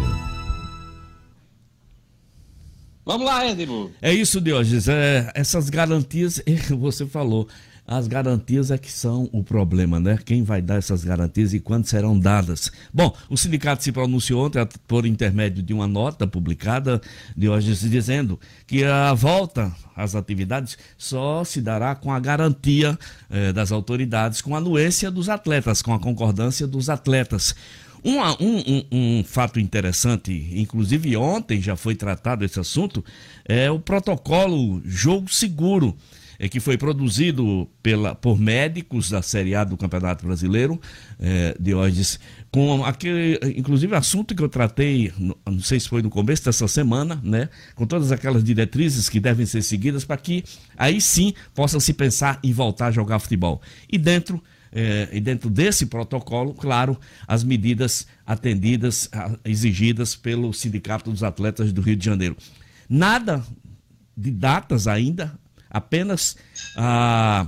Vamos 3.06 3.26
lá, 3.26 3.46
Edmo. 3.46 3.92
É 4.02 4.14
isso, 4.14 4.40
Diógenes. 4.40 4.88
É, 4.88 5.30
essas 5.36 5.70
garantias, 5.70 6.42
você 6.80 7.06
falou, 7.06 7.50
as 7.88 8.06
garantias 8.06 8.70
é 8.70 8.78
que 8.78 8.92
são 8.92 9.30
o 9.32 9.42
problema, 9.42 9.98
né? 9.98 10.20
Quem 10.26 10.44
vai 10.44 10.62
dar 10.62 10.76
essas 10.76 11.06
garantias 11.06 11.54
e 11.54 11.60
quando 11.60 11.86
serão 11.86 12.20
dadas? 12.20 12.70
Bom, 12.94 13.16
o 13.30 13.38
sindicato 13.38 13.82
se 13.82 13.94
pronunciou 13.94 14.46
ontem 14.46 14.68
por 14.86 15.06
intermédio 15.06 15.64
de 15.64 15.74
uma 15.74 15.88
nota 15.88 16.28
publicada 16.28 17.02
de 17.36 17.48
hoje 17.48 17.74
dizendo 17.90 18.38
que 18.68 18.84
a 18.84 19.14
volta 19.14 19.74
às 19.96 20.16
atividades 20.16 20.78
só 20.98 21.46
se 21.46 21.62
dará 21.62 21.96
com 21.96 22.12
a 22.12 22.20
garantia 22.20 23.00
eh, 23.30 23.54
das 23.54 23.72
autoridades, 23.72 24.42
com 24.42 24.54
a 24.54 24.58
anuência 24.58 25.10
dos 25.10 25.30
atletas, 25.30 25.82
com 25.82 25.94
a 25.94 26.00
concordância 26.00 26.68
dos 26.68 26.90
atletas. 26.90 27.56
Um, 28.04 28.20
um, 28.20 28.58
um, 28.68 28.86
um, 28.92 29.24
fato 29.24 29.60
interessante, 29.60 30.52
inclusive 30.54 31.16
ontem 31.16 31.62
já 31.62 31.76
foi 31.76 31.96
tratado 31.96 32.44
esse 32.44 32.60
assunto, 32.60 33.04
é 33.46 33.72
o 33.72 33.80
protocolo 33.80 34.82
Jogo 34.86 35.34
Seguro 35.34 35.96
é, 36.40 36.48
que 36.48 36.60
foi 36.60 36.78
produzido 36.78 37.68
pela, 37.82 38.14
por 38.16 38.40
médicos 38.40 39.10
da 39.10 39.22
Série 39.22 39.56
A 39.56 39.64
do 39.64 39.78
Campeonato 39.78 40.26
Brasileiro, 40.26 40.80
é, 41.20 41.56
Diógenes, 41.60 42.20
com 42.52 42.86
aquele, 42.86 43.40
inclusive, 43.56 43.96
assunto 43.96 44.36
que 44.36 44.42
eu 44.42 44.50
tratei, 44.50 45.12
não 45.18 45.60
sei 45.60 45.80
se 45.80 45.90
foi 45.90 46.02
no 46.02 46.10
começo 46.10 46.46
dessa 46.46 46.68
semana, 46.68 47.20
né? 47.24 47.50
Com 47.76 47.86
todas 47.86 48.12
aquelas 48.12 48.44
diretrizes 48.44 49.10
que 49.10 49.20
devem 49.20 49.46
ser 49.46 49.62
seguidas 49.62 50.06
para 50.06 50.18
que 50.18 50.44
aí 50.78 51.02
sim 51.02 51.34
possa 51.54 51.80
se 51.80 51.94
pensar 51.94 52.40
em 52.44 52.54
voltar 52.54 52.88
a 52.88 52.92
jogar 52.92 53.20
futebol. 53.20 53.62
E 53.92 53.98
dentro. 53.98 54.42
É, 54.70 55.08
e 55.14 55.22
dentro 55.22 55.50
desse 55.50 55.86
protocolo, 55.86 56.54
claro, 56.54 57.00
as 57.26 57.42
medidas 57.42 58.06
atendidas, 58.26 59.10
exigidas 59.46 60.14
pelo 60.14 60.54
Sindicato 60.54 61.10
dos 61.10 61.24
Atletas 61.24 61.72
do 61.72 61.80
Rio 61.80 61.96
de 61.96 62.06
Janeiro. 62.06 62.36
Nada 62.90 63.44
de 64.16 64.30
datas 64.30 64.86
ainda 64.86 65.40
apenas 65.70 66.38
a, 66.76 67.48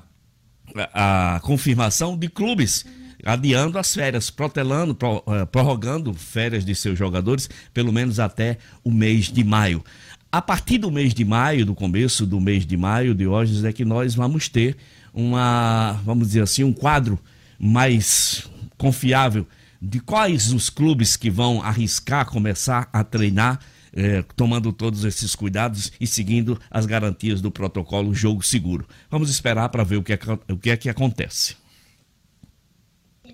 a 0.93 1.39
confirmação 1.41 2.17
de 2.17 2.29
clubes 2.29 2.85
adiando 3.25 3.77
as 3.77 3.93
férias, 3.93 4.29
protelando, 4.29 4.97
eh, 5.27 5.45
prorrogando 5.45 6.13
férias 6.13 6.63
de 6.63 6.73
seus 6.73 6.97
jogadores, 6.97 7.49
pelo 7.73 7.91
menos 7.91 8.19
até 8.19 8.57
o 8.83 8.91
mês 8.91 9.25
de 9.25 9.43
maio. 9.43 9.83
A 10.31 10.41
partir 10.41 10.77
do 10.77 10.91
mês 10.91 11.13
de 11.13 11.25
maio, 11.25 11.65
do 11.65 11.75
começo 11.75 12.25
do 12.25 12.39
mês 12.39 12.65
de 12.65 12.77
maio, 12.77 13.15
de 13.15 13.27
hoje, 13.27 13.65
é 13.65 13.73
que 13.73 13.83
nós 13.83 14.15
vamos 14.15 14.47
ter 14.47 14.77
uma, 15.13 15.93
vamos 16.05 16.27
dizer 16.27 16.43
assim, 16.43 16.63
um 16.63 16.73
quadro 16.73 17.19
mais 17.59 18.47
confiável 18.77 19.45
de 19.81 19.99
quais 19.99 20.53
os 20.53 20.69
clubes 20.69 21.15
que 21.15 21.29
vão 21.29 21.61
arriscar 21.61 22.25
começar 22.25 22.89
a 22.93 23.03
treinar 23.03 23.59
é, 23.93 24.23
tomando 24.35 24.71
todos 24.71 25.03
esses 25.03 25.35
cuidados 25.35 25.91
e 25.99 26.07
seguindo 26.07 26.59
as 26.69 26.85
garantias 26.85 27.41
do 27.41 27.51
protocolo 27.51 28.13
Jogo 28.13 28.43
Seguro. 28.43 28.87
Vamos 29.09 29.29
esperar 29.29 29.69
para 29.69 29.83
ver 29.83 29.97
o 29.97 30.03
que, 30.03 30.13
é, 30.13 30.19
o 30.49 30.57
que 30.57 30.69
é 30.69 30.77
que 30.77 30.89
acontece. 30.89 31.55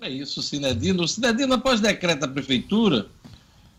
É 0.00 0.10
isso, 0.10 0.42
Sinedino. 0.42 1.06
Sinedino, 1.08 1.54
após 1.54 1.80
decreto 1.80 2.20
da 2.20 2.28
prefeitura, 2.28 3.06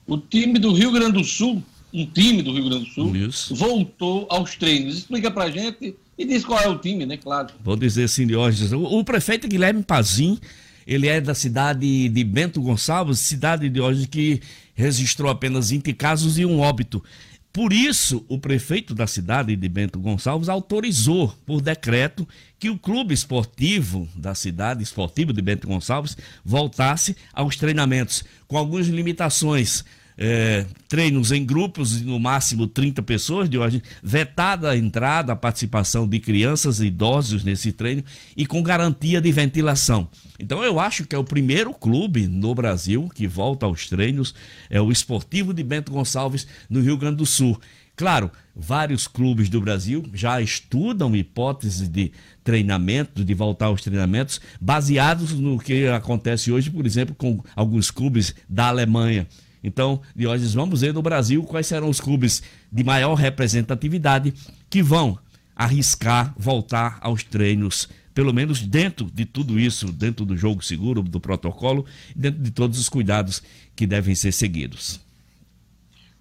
o 0.06 0.18
time 0.18 0.58
do 0.58 0.74
Rio 0.74 0.92
Grande 0.92 1.14
do 1.14 1.24
Sul, 1.24 1.64
um 1.94 2.06
time 2.06 2.42
do 2.42 2.54
Rio 2.54 2.70
Grande 2.70 2.86
do 2.86 2.92
Sul, 2.92 3.16
isso. 3.16 3.56
voltou 3.56 4.28
aos 4.30 4.56
treinos. 4.56 4.98
Explica 4.98 5.30
pra 5.30 5.50
gente 5.50 5.96
e 6.18 6.26
diz 6.26 6.44
qual 6.44 6.60
é 6.60 6.68
o 6.68 6.78
time, 6.78 7.06
né? 7.06 7.18
Claro. 7.18 7.54
Vou 7.64 7.76
dizer 7.76 8.06
assim, 8.06 8.26
Diógenes. 8.26 8.72
O, 8.72 8.82
o 8.82 9.04
prefeito 9.04 9.48
Guilherme 9.48 9.84
Pazim, 9.84 10.40
ele 10.86 11.08
é 11.08 11.22
da 11.22 11.36
cidade 11.36 12.10
de 12.10 12.24
Bento 12.24 12.62
Gonçalves, 12.62 13.20
cidade 13.20 13.70
de 13.70 13.80
hoje 13.80 14.08
que 14.08 14.42
registrou 14.78 15.30
apenas 15.32 15.72
20 15.72 15.92
casos 15.94 16.38
e 16.38 16.46
um 16.46 16.60
óbito. 16.60 17.04
Por 17.52 17.74
isso, 17.74 18.24
o 18.30 18.38
prefeito 18.38 18.94
da 18.94 19.08
cidade 19.08 19.56
de 19.56 19.68
Bento 19.68 20.00
Gonçalves 20.00 20.48
autorizou, 20.48 21.36
por 21.44 21.60
decreto, 21.60 22.28
que 22.60 22.70
o 22.70 22.78
clube 22.78 23.16
esportivo 23.16 24.08
da 24.16 24.36
cidade, 24.36 24.84
esportivo 24.84 25.34
de 25.34 25.42
Bento 25.42 25.68
Gonçalves, 25.68 26.16
voltasse 26.46 27.18
aos 27.34 27.56
treinamentos, 27.56 28.24
com 28.48 28.56
algumas 28.56 28.86
limitações. 28.86 29.84
É, 30.18 30.66
treinos 30.88 31.32
em 31.32 31.46
grupos 31.46 32.00
de 32.00 32.06
no 32.06 32.20
máximo 32.20 32.66
30 32.66 33.04
pessoas, 33.04 33.48
de 33.48 33.58
hoje, 33.58 33.84
vetada 34.02 34.72
a 34.72 34.78
entrada, 34.78 35.34
a 35.34 35.36
participação 35.36 36.08
de 36.08 36.20
crianças 36.20 36.80
e 36.80 36.88
idosos 36.88 37.44
nesse 37.44 37.72
treino 37.72 38.04
e 38.36 38.46
com 38.46 38.64
garantia 38.64 39.22
de 39.22 39.32
ventilação. 39.32 40.10
Então 40.40 40.64
eu 40.64 40.80
acho 40.80 41.06
que 41.06 41.16
é 41.16 41.20
o 41.20 41.24
primeiro 41.24 41.74
clube 41.74 42.28
no 42.28 42.56
Brasil 42.56 43.10
que 43.14 43.28
volta 43.28 43.66
aos 43.66 43.88
treinos, 43.88 44.34
é 44.70 44.82
o 44.82 44.92
Esportivo 44.92 45.54
de 45.54 45.64
Bento 45.64 45.92
Gonçalves, 45.92 46.48
no 46.70 46.82
Rio 46.82 46.98
Grande 46.98 47.18
do 47.18 47.26
Sul. 47.26 47.60
Claro, 47.96 48.32
vários 48.56 49.08
clubes 49.08 49.50
do 49.50 49.60
Brasil 49.60 50.04
já 50.14 50.40
estudam 50.40 51.16
hipóteses 51.16 51.90
de 51.90 52.12
treinamento, 52.44 53.26
de 53.26 53.34
voltar 53.34 53.66
aos 53.66 53.82
treinamentos, 53.82 54.40
baseados 54.62 55.34
no 55.34 55.58
que 55.58 55.88
acontece 55.88 56.52
hoje, 56.52 56.70
por 56.70 56.86
exemplo, 56.86 57.16
com 57.16 57.44
alguns 57.56 57.90
clubes 57.90 58.36
da 58.48 58.68
Alemanha. 58.68 59.28
Então, 59.68 60.02
Diógenes, 60.16 60.54
vamos 60.54 60.80
ver 60.80 60.94
no 60.94 61.02
Brasil 61.02 61.44
quais 61.44 61.68
serão 61.68 61.90
os 61.90 62.00
clubes 62.00 62.42
de 62.72 62.86
maior 62.86 63.16
representatividade 63.16 64.34
que 64.70 64.82
vão 64.82 65.20
arriscar 65.54 66.34
voltar 66.38 66.98
aos 67.02 67.22
treinos 67.22 67.90
pelo 68.14 68.34
menos 68.34 68.62
dentro 68.62 69.12
de 69.14 69.26
tudo 69.26 69.60
isso, 69.60 69.92
dentro 69.92 70.26
do 70.26 70.38
jogo 70.38 70.64
seguro, 70.64 71.04
do 71.04 71.20
protocolo, 71.20 71.86
dentro 72.16 72.42
de 72.42 72.50
todos 72.50 72.80
os 72.80 72.88
cuidados 72.88 73.44
que 73.76 73.86
devem 73.86 74.16
ser 74.16 74.32
seguidos. 74.32 75.02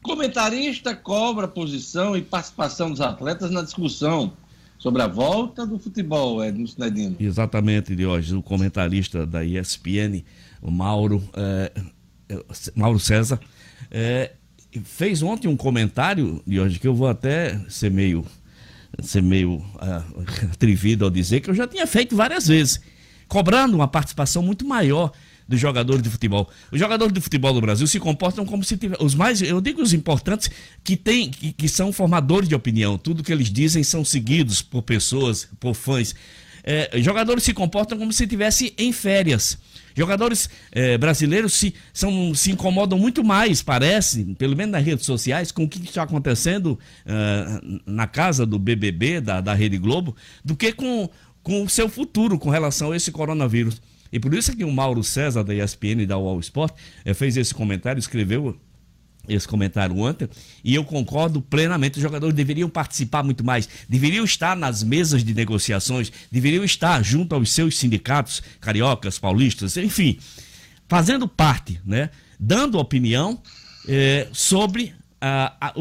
Comentarista 0.02 0.94
cobra 0.94 1.46
posição 1.46 2.16
e 2.16 2.22
participação 2.22 2.90
dos 2.90 3.00
atletas 3.00 3.50
na 3.50 3.62
discussão 3.62 4.32
sobre 4.76 5.02
a 5.02 5.06
volta 5.06 5.64
do 5.64 5.78
futebol, 5.78 6.44
Edno 6.44 6.66
Sinedino. 6.66 7.16
Exatamente, 7.18 8.04
hoje 8.04 8.34
o 8.34 8.42
comentarista 8.42 9.24
da 9.24 9.44
ESPN, 9.44 10.22
o 10.60 10.70
Mauro, 10.70 11.22
é, 11.32 11.72
Mauro 12.74 12.98
César, 12.98 13.40
é, 13.90 14.32
fez 14.84 15.22
ontem 15.22 15.48
um 15.48 15.56
comentário, 15.56 16.42
de 16.46 16.60
hoje 16.60 16.78
que 16.78 16.88
eu 16.88 16.94
vou 16.94 17.08
até 17.08 17.58
ser 17.68 17.90
meio 17.90 18.24
ser 19.02 19.22
meio 19.22 19.56
uh, 19.56 20.24
atrevido 20.52 21.04
ao 21.04 21.10
dizer 21.10 21.40
que 21.40 21.50
eu 21.50 21.54
já 21.54 21.66
tinha 21.66 21.86
feito 21.86 22.16
várias 22.16 22.48
vezes, 22.48 22.80
cobrando 23.28 23.76
uma 23.76 23.88
participação 23.88 24.42
muito 24.42 24.66
maior 24.66 25.12
dos 25.48 25.60
jogadores 25.60 26.02
de 26.02 26.10
futebol. 26.10 26.48
Os 26.72 26.78
jogadores 26.78 27.12
de 27.12 27.20
futebol 27.20 27.52
do 27.52 27.60
Brasil 27.60 27.86
se 27.86 28.00
comportam 28.00 28.44
como 28.44 28.64
se 28.64 28.76
tivesse 28.76 29.02
os 29.02 29.14
mais, 29.14 29.40
eu 29.42 29.60
digo 29.60 29.80
os 29.80 29.92
importantes 29.92 30.50
que 30.82 30.96
tem 30.96 31.30
que, 31.30 31.52
que 31.52 31.68
são 31.68 31.92
formadores 31.92 32.48
de 32.48 32.54
opinião. 32.54 32.98
Tudo 32.98 33.22
que 33.22 33.32
eles 33.32 33.50
dizem 33.50 33.84
são 33.84 34.04
seguidos 34.04 34.60
por 34.60 34.82
pessoas, 34.82 35.48
por 35.60 35.74
fãs. 35.74 36.14
é, 36.64 36.90
jogadores 37.00 37.44
se 37.44 37.52
comportam 37.52 37.96
como 37.96 38.12
se 38.12 38.24
estivessem 38.24 38.72
em 38.76 38.92
férias. 38.92 39.58
Jogadores 39.96 40.50
é, 40.72 40.98
brasileiros 40.98 41.54
se, 41.54 41.74
são, 41.92 42.34
se 42.34 42.52
incomodam 42.52 42.98
muito 42.98 43.24
mais, 43.24 43.62
parece, 43.62 44.24
pelo 44.36 44.54
menos 44.54 44.72
nas 44.72 44.84
redes 44.84 45.06
sociais, 45.06 45.50
com 45.50 45.64
o 45.64 45.68
que 45.68 45.82
está 45.82 46.02
acontecendo 46.02 46.78
uh, 47.06 47.80
na 47.86 48.06
casa 48.06 48.44
do 48.44 48.58
BBB, 48.58 49.22
da, 49.22 49.40
da 49.40 49.54
Rede 49.54 49.78
Globo, 49.78 50.14
do 50.44 50.54
que 50.54 50.70
com, 50.72 51.08
com 51.42 51.62
o 51.62 51.68
seu 51.68 51.88
futuro 51.88 52.38
com 52.38 52.50
relação 52.50 52.92
a 52.92 52.96
esse 52.96 53.10
coronavírus. 53.10 53.80
E 54.12 54.20
por 54.20 54.34
isso 54.34 54.50
é 54.50 54.54
que 54.54 54.64
o 54.64 54.70
Mauro 54.70 55.02
César, 55.02 55.42
da 55.42 55.54
ESPN 55.54 56.02
e 56.02 56.06
da 56.06 56.18
UOL 56.18 56.40
Sport, 56.40 56.74
é, 57.04 57.14
fez 57.14 57.36
esse 57.36 57.54
comentário, 57.54 57.98
escreveu 57.98 58.54
esse 59.28 59.46
comentário 59.46 59.96
ontem, 59.98 60.28
e 60.62 60.74
eu 60.74 60.84
concordo 60.84 61.40
plenamente. 61.40 61.96
Os 61.96 62.02
jogadores 62.02 62.34
deveriam 62.34 62.68
participar 62.68 63.22
muito 63.22 63.44
mais, 63.44 63.68
deveriam 63.88 64.24
estar 64.24 64.56
nas 64.56 64.82
mesas 64.82 65.24
de 65.24 65.34
negociações, 65.34 66.12
deveriam 66.30 66.64
estar 66.64 67.02
junto 67.02 67.34
aos 67.34 67.52
seus 67.52 67.78
sindicatos, 67.78 68.42
cariocas, 68.60 69.18
paulistas, 69.18 69.76
enfim, 69.76 70.18
fazendo 70.88 71.26
parte, 71.26 71.80
né? 71.84 72.10
Dando 72.38 72.78
opinião 72.78 73.40
é, 73.88 74.28
sobre 74.32 74.94
a, 75.20 75.54
a, 75.60 75.74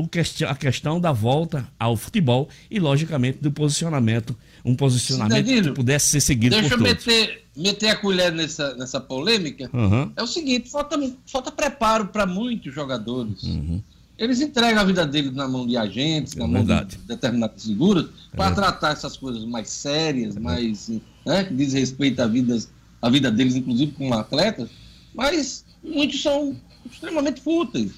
a, 0.50 0.56
questão 0.56 1.00
da 1.00 1.12
volta 1.12 1.68
ao 1.80 1.98
futebol 1.98 2.50
e, 2.70 2.80
logicamente, 2.80 3.40
do 3.40 3.52
posicionamento, 3.52 4.36
um 4.66 4.76
posicionamento 4.76 5.46
Cidadino, 5.46 5.70
que 5.70 5.76
pudesse 5.76 6.10
ser 6.10 6.20
seguido 6.20 6.56
deixa 6.56 6.70
por 6.70 6.84
todos. 6.84 7.06
Deixa 7.06 7.10
eu 7.12 7.26
meter 7.26 7.46
meter 7.56 7.90
a 7.90 7.96
colher 7.96 8.32
nessa, 8.34 8.76
nessa 8.76 9.00
polêmica, 9.00 9.70
uhum. 9.74 10.12
é 10.16 10.22
o 10.22 10.28
seguinte: 10.28 10.70
falta, 10.70 11.00
falta 11.26 11.52
preparo 11.52 12.08
para 12.08 12.26
muitos 12.26 12.74
jogadores. 12.74 13.44
Uhum. 13.44 13.82
Eles 14.18 14.40
entregam 14.40 14.82
a 14.82 14.86
vida 14.86 15.06
deles 15.06 15.34
na 15.34 15.48
mão 15.48 15.68
de 15.68 15.76
agentes, 15.76 16.36
é 16.36 16.40
na 16.40 16.48
verdade. 16.48 16.96
mão 16.96 17.02
de 17.02 17.08
determinadas 17.08 17.64
figuras, 17.66 18.06
é 18.34 18.38
para 18.38 18.56
tratar 18.56 18.92
essas 18.92 19.18
coisas 19.18 19.44
mais 19.44 19.70
sérias, 19.70 20.38
é 20.38 20.40
mais 20.40 20.90
né, 21.26 21.44
que 21.44 21.54
diz 21.54 21.74
respeito 21.74 22.22
à 22.22 22.28
vida, 22.28 22.58
à 23.02 23.10
vida 23.10 23.30
deles, 23.30 23.56
inclusive 23.56 23.92
como 23.92 24.14
atletas, 24.14 24.70
mas 25.14 25.66
muitos 25.84 26.22
são 26.22 26.56
extremamente 26.90 27.42
fúteis, 27.42 27.92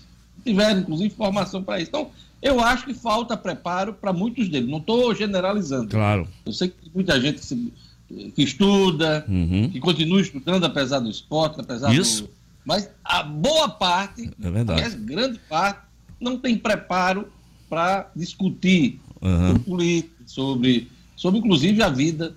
tiveram 0.44 0.80
inclusive 0.80 1.14
formação 1.14 1.64
para 1.64 1.80
isso. 1.80 1.90
Então, 1.90 2.10
eu 2.42 2.60
acho 2.60 2.86
que 2.86 2.94
falta 2.94 3.36
preparo 3.36 3.94
para 3.94 4.14
muitos 4.14 4.48
deles. 4.50 4.70
Não 4.70 4.78
estou 4.78 5.14
generalizando. 5.14 5.90
Claro. 5.90 6.28
Eu 6.46 6.54
sei 6.54 6.70
que 6.70 6.92
muita 6.94 7.20
gente 7.20 7.44
se 7.44 7.74
que 8.08 8.42
estuda, 8.42 9.26
uhum. 9.28 9.70
que 9.70 9.80
continua 9.80 10.22
estudando 10.22 10.64
apesar 10.64 11.00
do 11.00 11.10
esporte, 11.10 11.60
apesar 11.60 11.94
Isso. 11.94 12.24
do. 12.24 12.30
Mas 12.64 12.90
a 13.04 13.24
boa 13.24 13.70
parte, 13.70 14.30
é 14.42 14.52
verdade. 14.52 14.82
a 14.82 14.90
grande 14.90 15.40
parte, 15.50 15.82
não 16.20 16.38
tem 16.38 16.58
preparo 16.58 17.28
para 17.70 18.10
discutir 18.16 19.00
uhum. 19.22 19.48
sobre 19.48 19.60
política, 19.64 20.24
sobre, 20.26 20.88
sobre 21.16 21.40
inclusive 21.40 21.84
a 21.84 21.90
vida 21.90 22.34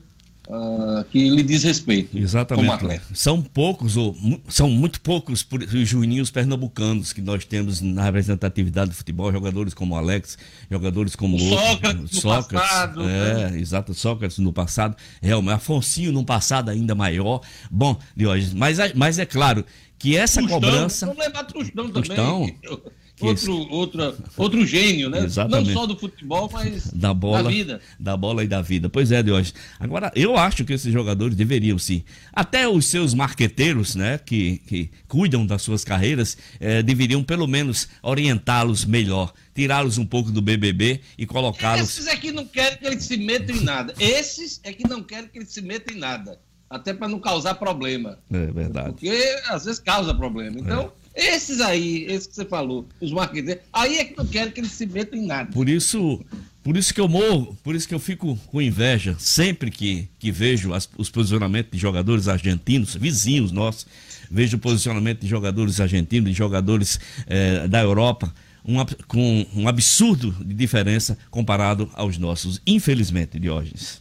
uh, 0.51 1.05
que 1.05 1.31
lhe 1.31 1.43
diz 1.43 1.63
respeito. 1.63 2.19
Exatamente. 2.19 3.01
São 3.15 3.41
poucos, 3.41 3.97
ou 3.97 4.17
são 4.49 4.69
muito 4.69 5.01
poucos 5.01 5.47
os 5.51 5.89
juninhos 5.89 6.31
pernambucanos 6.31 7.13
que 7.13 7.21
nós 7.23 7.45
temos 7.45 7.81
na 7.81 8.05
representatividade 8.05 8.91
do 8.91 8.97
futebol, 8.97 9.33
jogadores 9.33 9.73
como 9.73 9.97
Alex, 9.97 10.37
jogadores 10.71 11.15
como 11.15 11.37
o 11.37 11.41
Sócrates, 11.41 12.21
Sócrates, 12.21 12.53
no 12.53 12.61
passado. 12.61 13.03
É, 13.03 13.51
né? 13.51 13.61
exato, 13.61 13.95
Sócrates 13.95 14.39
no 14.39 14.53
passado, 14.53 14.97
realmente, 15.23 15.55
Afonsinho 15.55 16.13
no 16.13 16.25
passado 16.25 16.71
ainda 16.71 16.95
maior. 16.95 17.41
Bom, 17.71 17.99
Diógenes, 18.17 18.53
mas, 18.53 18.79
mas 18.95 19.19
é 19.19 19.27
claro 19.27 19.65
que 19.99 20.17
essa 20.17 20.41
Tustão, 20.41 20.61
cobrança. 20.61 21.07
Vamos 21.07 21.25
lembrar 21.25 21.45
Tustão, 21.45 21.91
Tustão 21.91 22.41
também. 22.41 22.83
Outro, 23.21 23.55
outro, 23.71 24.15
outro 24.37 24.67
gênio, 24.67 25.11
né? 25.11 25.25
Exatamente. 25.25 25.69
Não 25.69 25.75
só 25.75 25.87
do 25.87 25.97
futebol, 25.97 26.51
mas 26.53 26.91
da, 26.93 27.13
bola, 27.13 27.43
da 27.43 27.49
vida. 27.49 27.81
Da 27.99 28.17
bola 28.17 28.45
e 28.45 28.49
da 28.49 28.63
vida. 28.63 28.89
Pois 28.89 29.13
é, 29.13 29.23
Deus. 29.23 29.55
Agora, 29.79 30.11
eu 30.15 30.37
acho 30.37 30.65
que 30.65 30.73
esses 30.73 30.93
jogadores 30.93 31.37
deveriam 31.37 31.79
sim. 31.79 32.03
Até 32.33 32.69
os 32.69 32.87
seus 32.87 33.15
marqueteiros, 33.15 33.95
né, 33.95 34.19
que, 34.19 34.59
que 34.67 34.91
cuidam 35.09 35.47
das 35.47 35.63
suas 35.63 35.85
carreiras, 35.85 36.37
eh, 36.59 36.83
deveriam 36.83 37.23
pelo 37.23 37.47
menos 37.47 37.89
orientá-los 38.03 38.85
melhor. 38.85 39.33
Tirá-los 39.55 39.99
um 39.99 40.07
pouco 40.07 40.31
do 40.31 40.41
BBB 40.41 41.01
e 41.19 41.27
colocá-los. 41.27 41.83
Esses 41.83 42.07
é 42.07 42.17
que 42.17 42.33
não 42.33 42.47
querem 42.47 42.79
que 42.79 42.87
eles 42.87 43.05
se 43.05 43.17
metam 43.17 43.57
em 43.57 43.63
nada. 43.63 43.95
Esses 43.99 44.61
é 44.63 44.73
que 44.73 44.89
não 44.89 45.03
querem 45.03 45.29
que 45.29 45.39
eles 45.39 45.53
se 45.53 45.61
metam 45.61 45.95
em 45.95 45.99
nada. 45.99 46.41
Até 46.69 46.95
para 46.95 47.09
não 47.09 47.19
causar 47.19 47.57
problema. 47.57 48.19
É 48.33 48.47
verdade. 48.47 48.91
Porque 48.91 49.11
às 49.49 49.65
vezes 49.65 49.81
causa 49.81 50.15
problema. 50.15 50.59
Então. 50.59 50.93
É. 50.97 51.01
Esses 51.21 51.61
aí, 51.61 52.07
esses 52.09 52.27
que 52.27 52.35
você 52.35 52.47
falou, 52.47 52.89
os 52.99 53.13
marqueteiros, 53.13 53.63
aí 53.71 53.99
é 53.99 54.05
que 54.07 54.17
não 54.17 54.27
quero 54.27 54.51
que 54.53 54.61
eles 54.61 54.73
se 54.73 54.87
metam 54.87 55.19
em 55.19 55.27
nada. 55.27 55.53
Por 55.53 55.69
isso, 55.69 56.19
por 56.65 56.79
isso 56.79 56.95
que 56.95 57.01
eu 57.01 57.09
morro, 57.09 57.55
por 57.63 57.75
isso 57.75 57.87
que 57.87 57.95
eu 57.95 57.99
fico 57.99 58.39
com 58.47 58.63
inveja 58.63 59.15
sempre 59.19 59.71
que, 59.71 60.09
que 60.19 60.33
vejo 60.33 60.73
as, 60.73 60.89
os 60.97 61.11
posicionamentos 61.11 61.73
de 61.73 61.77
jogadores 61.77 62.27
argentinos, 62.27 62.95
vizinhos 62.95 63.53
nossos, 63.53 63.87
vejo 64.31 64.57
o 64.57 64.61
posicionamento 64.61 65.21
de 65.21 65.29
jogadores 65.29 65.79
argentinos, 65.79 66.31
de 66.31 66.37
jogadores 66.37 66.99
eh, 67.27 67.69
da 67.69 67.83
Europa, 67.83 68.33
um, 68.65 68.77
com 69.07 69.47
um 69.55 69.69
absurdo 69.69 70.35
de 70.43 70.55
diferença 70.55 71.19
comparado 71.31 71.91
aos 71.93 72.17
nossos, 72.17 72.63
infelizmente, 72.67 73.39
Diógenes. 73.39 74.01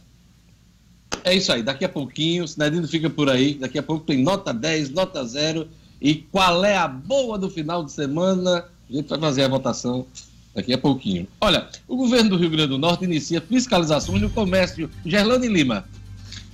É 1.22 1.34
isso 1.34 1.52
aí, 1.52 1.62
daqui 1.62 1.84
a 1.84 1.88
pouquinho, 1.88 2.44
o 2.44 2.48
Sinadino 2.48 2.88
fica 2.88 3.10
por 3.10 3.28
aí, 3.28 3.56
daqui 3.56 3.78
a 3.78 3.82
pouco 3.82 4.06
tem 4.06 4.22
nota 4.22 4.54
10, 4.54 4.88
nota 4.88 5.22
0 5.22 5.68
e 6.00 6.14
qual 6.14 6.64
é 6.64 6.76
a 6.76 6.88
boa 6.88 7.38
do 7.38 7.50
final 7.50 7.84
de 7.84 7.92
semana? 7.92 8.64
A 8.88 8.92
gente 8.92 9.08
vai 9.08 9.20
fazer 9.20 9.44
a 9.44 9.48
votação 9.48 10.06
daqui 10.54 10.72
a 10.72 10.78
pouquinho. 10.78 11.28
Olha, 11.40 11.68
o 11.86 11.96
governo 11.96 12.30
do 12.30 12.36
Rio 12.36 12.50
Grande 12.50 12.68
do 12.68 12.78
Norte 12.78 13.04
inicia 13.04 13.40
fiscalizações 13.40 14.20
no 14.20 14.30
comércio. 14.30 14.90
Gerlane 15.04 15.48
Lima. 15.48 15.84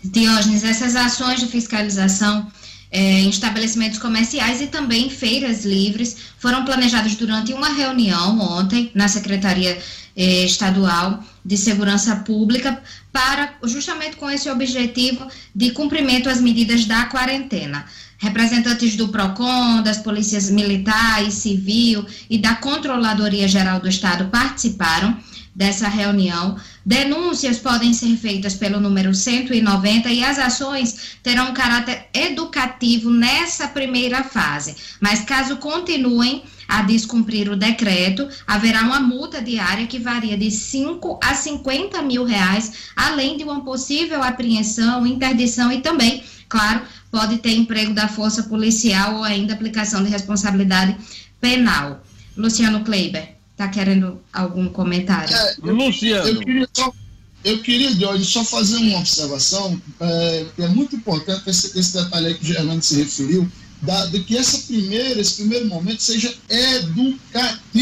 Diógenes, 0.04 0.64
essas 0.64 0.94
ações 0.94 1.40
de 1.40 1.46
fiscalização 1.46 2.50
é, 2.90 3.20
em 3.20 3.28
estabelecimentos 3.28 3.98
comerciais 3.98 4.60
e 4.60 4.66
também 4.66 5.10
feiras 5.10 5.64
livres 5.64 6.16
foram 6.38 6.64
planejadas 6.64 7.14
durante 7.16 7.52
uma 7.52 7.68
reunião 7.68 8.38
ontem 8.40 8.90
na 8.94 9.08
Secretaria 9.08 9.78
é, 10.16 10.44
Estadual 10.44 11.22
de 11.44 11.56
Segurança 11.56 12.16
Pública 12.16 12.80
para 13.12 13.54
justamente 13.64 14.16
com 14.16 14.30
esse 14.30 14.48
objetivo 14.48 15.26
de 15.54 15.70
cumprimento 15.70 16.28
às 16.28 16.40
medidas 16.40 16.84
da 16.84 17.06
quarentena. 17.06 17.84
Representantes 18.18 18.96
do 18.96 19.08
PROCON, 19.08 19.82
das 19.82 19.98
polícias 19.98 20.50
militar 20.50 21.22
e 21.26 21.30
civil 21.30 22.06
e 22.30 22.38
da 22.38 22.54
Controladoria 22.54 23.46
Geral 23.46 23.80
do 23.80 23.88
Estado 23.88 24.28
participaram 24.30 25.16
dessa 25.56 25.88
reunião. 25.88 26.56
Denúncias 26.84 27.58
podem 27.58 27.94
ser 27.94 28.16
feitas 28.16 28.54
pelo 28.54 28.78
número 28.78 29.14
190 29.14 30.10
e 30.10 30.22
as 30.22 30.38
ações 30.38 31.16
terão 31.22 31.54
caráter 31.54 32.06
educativo 32.12 33.10
nessa 33.10 33.66
primeira 33.66 34.22
fase. 34.22 34.76
Mas 35.00 35.24
caso 35.24 35.56
continuem 35.56 36.42
a 36.68 36.82
descumprir 36.82 37.50
o 37.50 37.56
decreto, 37.56 38.28
haverá 38.46 38.82
uma 38.82 39.00
multa 39.00 39.40
diária 39.40 39.86
que 39.86 39.98
varia 39.98 40.36
de 40.36 40.50
5 40.50 41.20
a 41.22 41.34
50 41.34 42.02
mil 42.02 42.24
reais, 42.24 42.72
além 42.94 43.36
de 43.36 43.44
uma 43.44 43.64
possível 43.64 44.22
apreensão, 44.22 45.06
interdição 45.06 45.72
e 45.72 45.80
também, 45.80 46.24
claro, 46.48 46.82
pode 47.10 47.38
ter 47.38 47.52
emprego 47.52 47.94
da 47.94 48.08
força 48.08 48.42
policial 48.44 49.16
ou 49.16 49.24
ainda 49.24 49.54
aplicação 49.54 50.02
de 50.02 50.10
responsabilidade 50.10 50.96
penal. 51.40 52.04
Luciano 52.36 52.84
Kleiber, 52.84 53.36
está 53.52 53.68
querendo 53.68 54.20
algum 54.32 54.68
comentário? 54.68 55.34
É, 55.34 55.56
eu, 55.62 55.74
Luciano. 55.74 56.28
Eu 56.28 56.40
queria 56.40 56.68
só, 56.72 56.92
eu 57.44 57.58
queria, 57.62 57.94
Jorge, 57.94 58.24
só 58.24 58.44
fazer 58.44 58.76
uma 58.76 58.98
observação, 58.98 59.80
é, 60.00 60.46
é 60.58 60.68
muito 60.68 60.96
importante 60.96 61.48
esse, 61.48 61.78
esse 61.78 61.92
detalhe 61.92 62.26
aí 62.26 62.34
que 62.34 62.44
o 62.44 62.46
Germano 62.46 62.82
se 62.82 62.96
referiu, 62.96 63.48
da, 63.80 64.06
de 64.06 64.20
que 64.20 64.36
essa 64.36 64.58
primeira, 64.66 65.20
esse 65.20 65.36
primeiro 65.36 65.66
momento 65.68 66.02
seja 66.02 66.34
educativo 66.48 67.76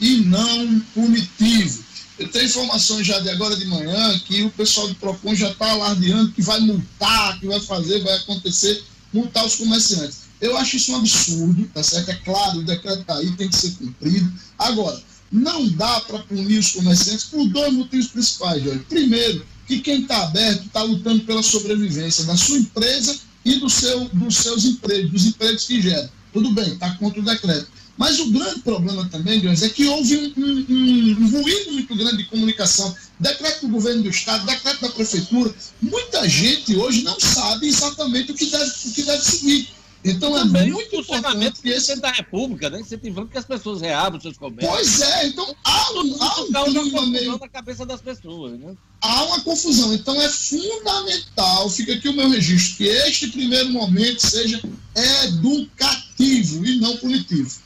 e 0.00 0.16
não 0.24 0.80
punitivo. 0.94 1.81
Eu 2.22 2.28
tenho 2.28 2.44
informações 2.44 3.04
já 3.04 3.18
de 3.18 3.30
agora 3.30 3.56
de 3.56 3.64
manhã 3.64 4.18
que 4.20 4.44
o 4.44 4.50
pessoal 4.50 4.86
do 4.86 4.94
PROCON 4.94 5.34
já 5.34 5.50
está 5.50 5.72
alardeando 5.72 6.30
que 6.30 6.40
vai 6.40 6.60
multar, 6.60 7.40
que 7.40 7.48
vai 7.48 7.58
fazer, 7.58 8.00
vai 8.00 8.14
acontecer, 8.14 8.84
multar 9.12 9.44
os 9.44 9.56
comerciantes. 9.56 10.18
Eu 10.40 10.56
acho 10.56 10.76
isso 10.76 10.92
um 10.92 10.96
absurdo, 10.96 11.68
tá 11.74 11.82
certo? 11.82 12.10
É 12.10 12.14
claro, 12.14 12.60
o 12.60 12.64
decreto 12.64 13.00
está 13.00 13.16
aí, 13.16 13.32
tem 13.32 13.48
que 13.48 13.56
ser 13.56 13.72
cumprido. 13.72 14.32
Agora, 14.56 15.02
não 15.32 15.68
dá 15.70 16.00
para 16.02 16.20
punir 16.20 16.58
os 16.58 16.70
comerciantes 16.70 17.24
por 17.24 17.44
dois 17.48 17.72
motivos 17.72 18.06
principais, 18.06 18.62
Jorge. 18.62 18.84
Primeiro, 18.88 19.44
que 19.66 19.80
quem 19.80 20.02
está 20.02 20.22
aberto 20.22 20.66
está 20.66 20.82
lutando 20.84 21.24
pela 21.24 21.42
sobrevivência 21.42 22.24
da 22.24 22.36
sua 22.36 22.58
empresa 22.58 23.18
e 23.44 23.56
do 23.56 23.68
seu, 23.68 24.08
dos 24.10 24.36
seus 24.36 24.64
empregos, 24.64 25.10
dos 25.10 25.26
empregos 25.26 25.64
que 25.64 25.82
gera. 25.82 26.08
Tudo 26.32 26.52
bem, 26.52 26.72
está 26.72 26.88
contra 26.94 27.20
o 27.20 27.24
decreto. 27.24 27.66
Mas 28.02 28.18
o 28.18 28.32
grande 28.32 28.58
problema 28.62 29.08
também, 29.08 29.38
Deus, 29.38 29.62
é 29.62 29.68
que 29.68 29.86
houve 29.86 30.16
um, 30.36 30.42
um, 30.42 31.16
um, 31.20 31.30
ruído 31.30 31.70
muito 31.70 31.94
grande 31.94 32.16
de 32.16 32.24
comunicação. 32.24 32.92
Decreto 33.20 33.60
do 33.60 33.68
governo 33.68 34.02
do 34.02 34.08
Estado, 34.08 34.44
decreto 34.44 34.80
da 34.80 34.88
prefeitura. 34.88 35.54
Muita 35.80 36.28
gente 36.28 36.74
hoje 36.74 37.04
não 37.04 37.20
sabe 37.20 37.68
exatamente 37.68 38.32
o 38.32 38.34
que 38.34 38.46
deve, 38.46 38.72
o 38.86 38.92
que 38.92 39.02
deve 39.04 39.22
seguir. 39.22 39.68
Então 40.04 40.36
é 40.36 40.42
muito 40.42 40.96
importante 40.96 41.62
que 41.62 41.68
esse 41.68 41.94
da 42.00 42.10
República, 42.10 42.68
né? 42.68 42.80
Incentivando 42.80 43.28
que 43.28 43.38
as 43.38 43.44
pessoas 43.44 43.80
reabram 43.80 44.20
seus 44.20 44.36
comércios. 44.36 44.68
Pois 44.68 45.00
é, 45.00 45.28
então 45.28 45.54
há, 45.64 45.86
há 46.56 46.64
um 46.64 46.72
clima 46.72 47.06
meio... 47.06 47.38
na 47.38 47.48
cabeça 47.48 47.86
das 47.86 48.00
pessoas, 48.00 48.58
né? 48.58 48.74
Há 49.00 49.22
uma 49.26 49.40
confusão. 49.42 49.94
Então 49.94 50.20
é 50.20 50.28
fundamental, 50.28 51.70
fica 51.70 51.92
aqui 51.92 52.08
o 52.08 52.14
meu 52.14 52.28
registro, 52.28 52.78
que 52.78 52.84
este 52.88 53.28
primeiro 53.28 53.68
momento 53.68 54.18
seja 54.26 54.60
educativo 55.22 56.66
e 56.66 56.80
não 56.80 56.96
punitivo. 56.96 57.61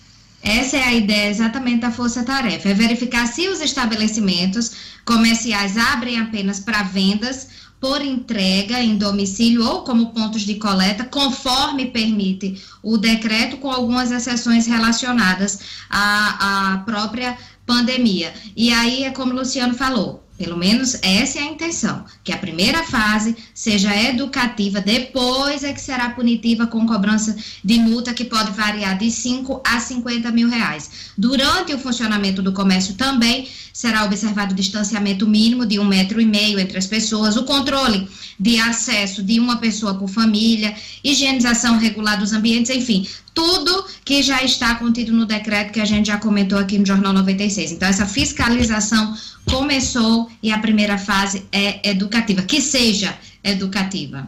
Essa 0.47 0.77
é 0.77 0.85
a 0.85 0.95
ideia 0.95 1.29
exatamente 1.29 1.81
da 1.81 1.91
força-tarefa, 1.91 2.69
é 2.69 2.73
verificar 2.73 3.27
se 3.27 3.49
os 3.49 3.61
estabelecimentos 3.61 4.71
comerciais 5.05 5.77
abrem 5.77 6.21
apenas 6.21 6.61
para 6.61 6.85
vendas 6.85 7.49
por 7.81 8.01
entrega 8.01 8.81
em 8.81 8.97
domicílio 8.97 9.67
ou 9.67 9.83
como 9.83 10.13
pontos 10.13 10.43
de 10.43 10.55
coleta, 10.55 11.05
conforme 11.05 11.87
permite 11.87 12.63
o 12.81 12.97
decreto, 12.97 13.57
com 13.57 13.69
algumas 13.69 14.13
exceções 14.13 14.69
relacionadas 14.69 15.59
à, 15.91 16.75
à 16.75 16.79
própria 16.79 17.37
pandemia. 17.67 18.33
E 18.57 18.73
aí 18.73 19.03
é 19.03 19.11
como 19.11 19.33
o 19.33 19.37
Luciano 19.37 19.75
falou, 19.75 20.26
pelo 20.37 20.57
menos 20.57 20.95
essa 21.03 21.39
é 21.39 21.43
a 21.43 21.51
intenção, 21.51 22.05
que 22.23 22.33
a 22.33 22.39
primeira 22.39 22.83
fase 22.85 23.35
seja 23.55 23.95
educativa, 23.97 24.81
depois 24.81 25.65
é 25.65 25.73
que 25.73 25.81
será 25.81 26.11
punitiva 26.11 26.67
com 26.67 26.87
cobrança 26.87 27.37
de 27.65 27.79
multa 27.79 28.13
que 28.13 28.25
pode 28.25 28.53
variar 28.53 28.99
de 28.99 29.11
5 29.11 29.63
a 29.65 29.81
50 29.81 30.31
mil 30.31 30.49
reais. 30.49 30.91
Durante 31.17 31.73
o 31.75 31.79
funcionamento 31.79 32.43
do 32.43 32.53
comércio 32.53 32.95
também 32.95 33.49
será 33.73 34.05
observado 34.05 34.53
o 34.53 34.57
distanciamento 34.57 35.27
mínimo 35.27 35.67
de 35.67 35.79
um 35.79 35.85
metro 35.85 36.21
e 36.21 36.27
meio 36.27 36.59
entre 36.59 36.79
as 36.79 36.87
pessoas, 36.87 37.37
o 37.37 37.45
controle 37.45 38.09
de 38.39 38.59
acesso 38.59 39.23
de 39.23 39.41
uma 39.41 39.57
pessoa 39.57 39.95
por 39.95 40.09
família, 40.09 40.75
higienização 41.03 41.79
regular 41.79 42.19
dos 42.19 42.33
ambientes, 42.33 42.71
enfim, 42.75 43.07
tudo 43.37 43.85
que 44.03 44.23
já 44.23 44.43
está 44.43 44.77
contido 44.77 45.13
no 45.13 45.27
decreto 45.27 45.71
que 45.71 45.81
a 45.81 45.85
gente 45.85 46.07
já 46.07 46.17
comentou 46.17 46.59
aqui 46.59 46.79
no 46.79 46.87
Jornal 46.87 47.13
96. 47.13 47.73
Então, 47.73 47.87
essa 47.87 48.07
fiscalização 48.07 49.15
começou 49.45 50.31
e 50.43 50.51
a 50.51 50.59
primeira 50.59 50.97
fase 50.97 51.47
é 51.53 51.91
educativa, 51.91 52.41
que 52.41 52.63
seja 52.63 53.15
educativa. 53.45 54.27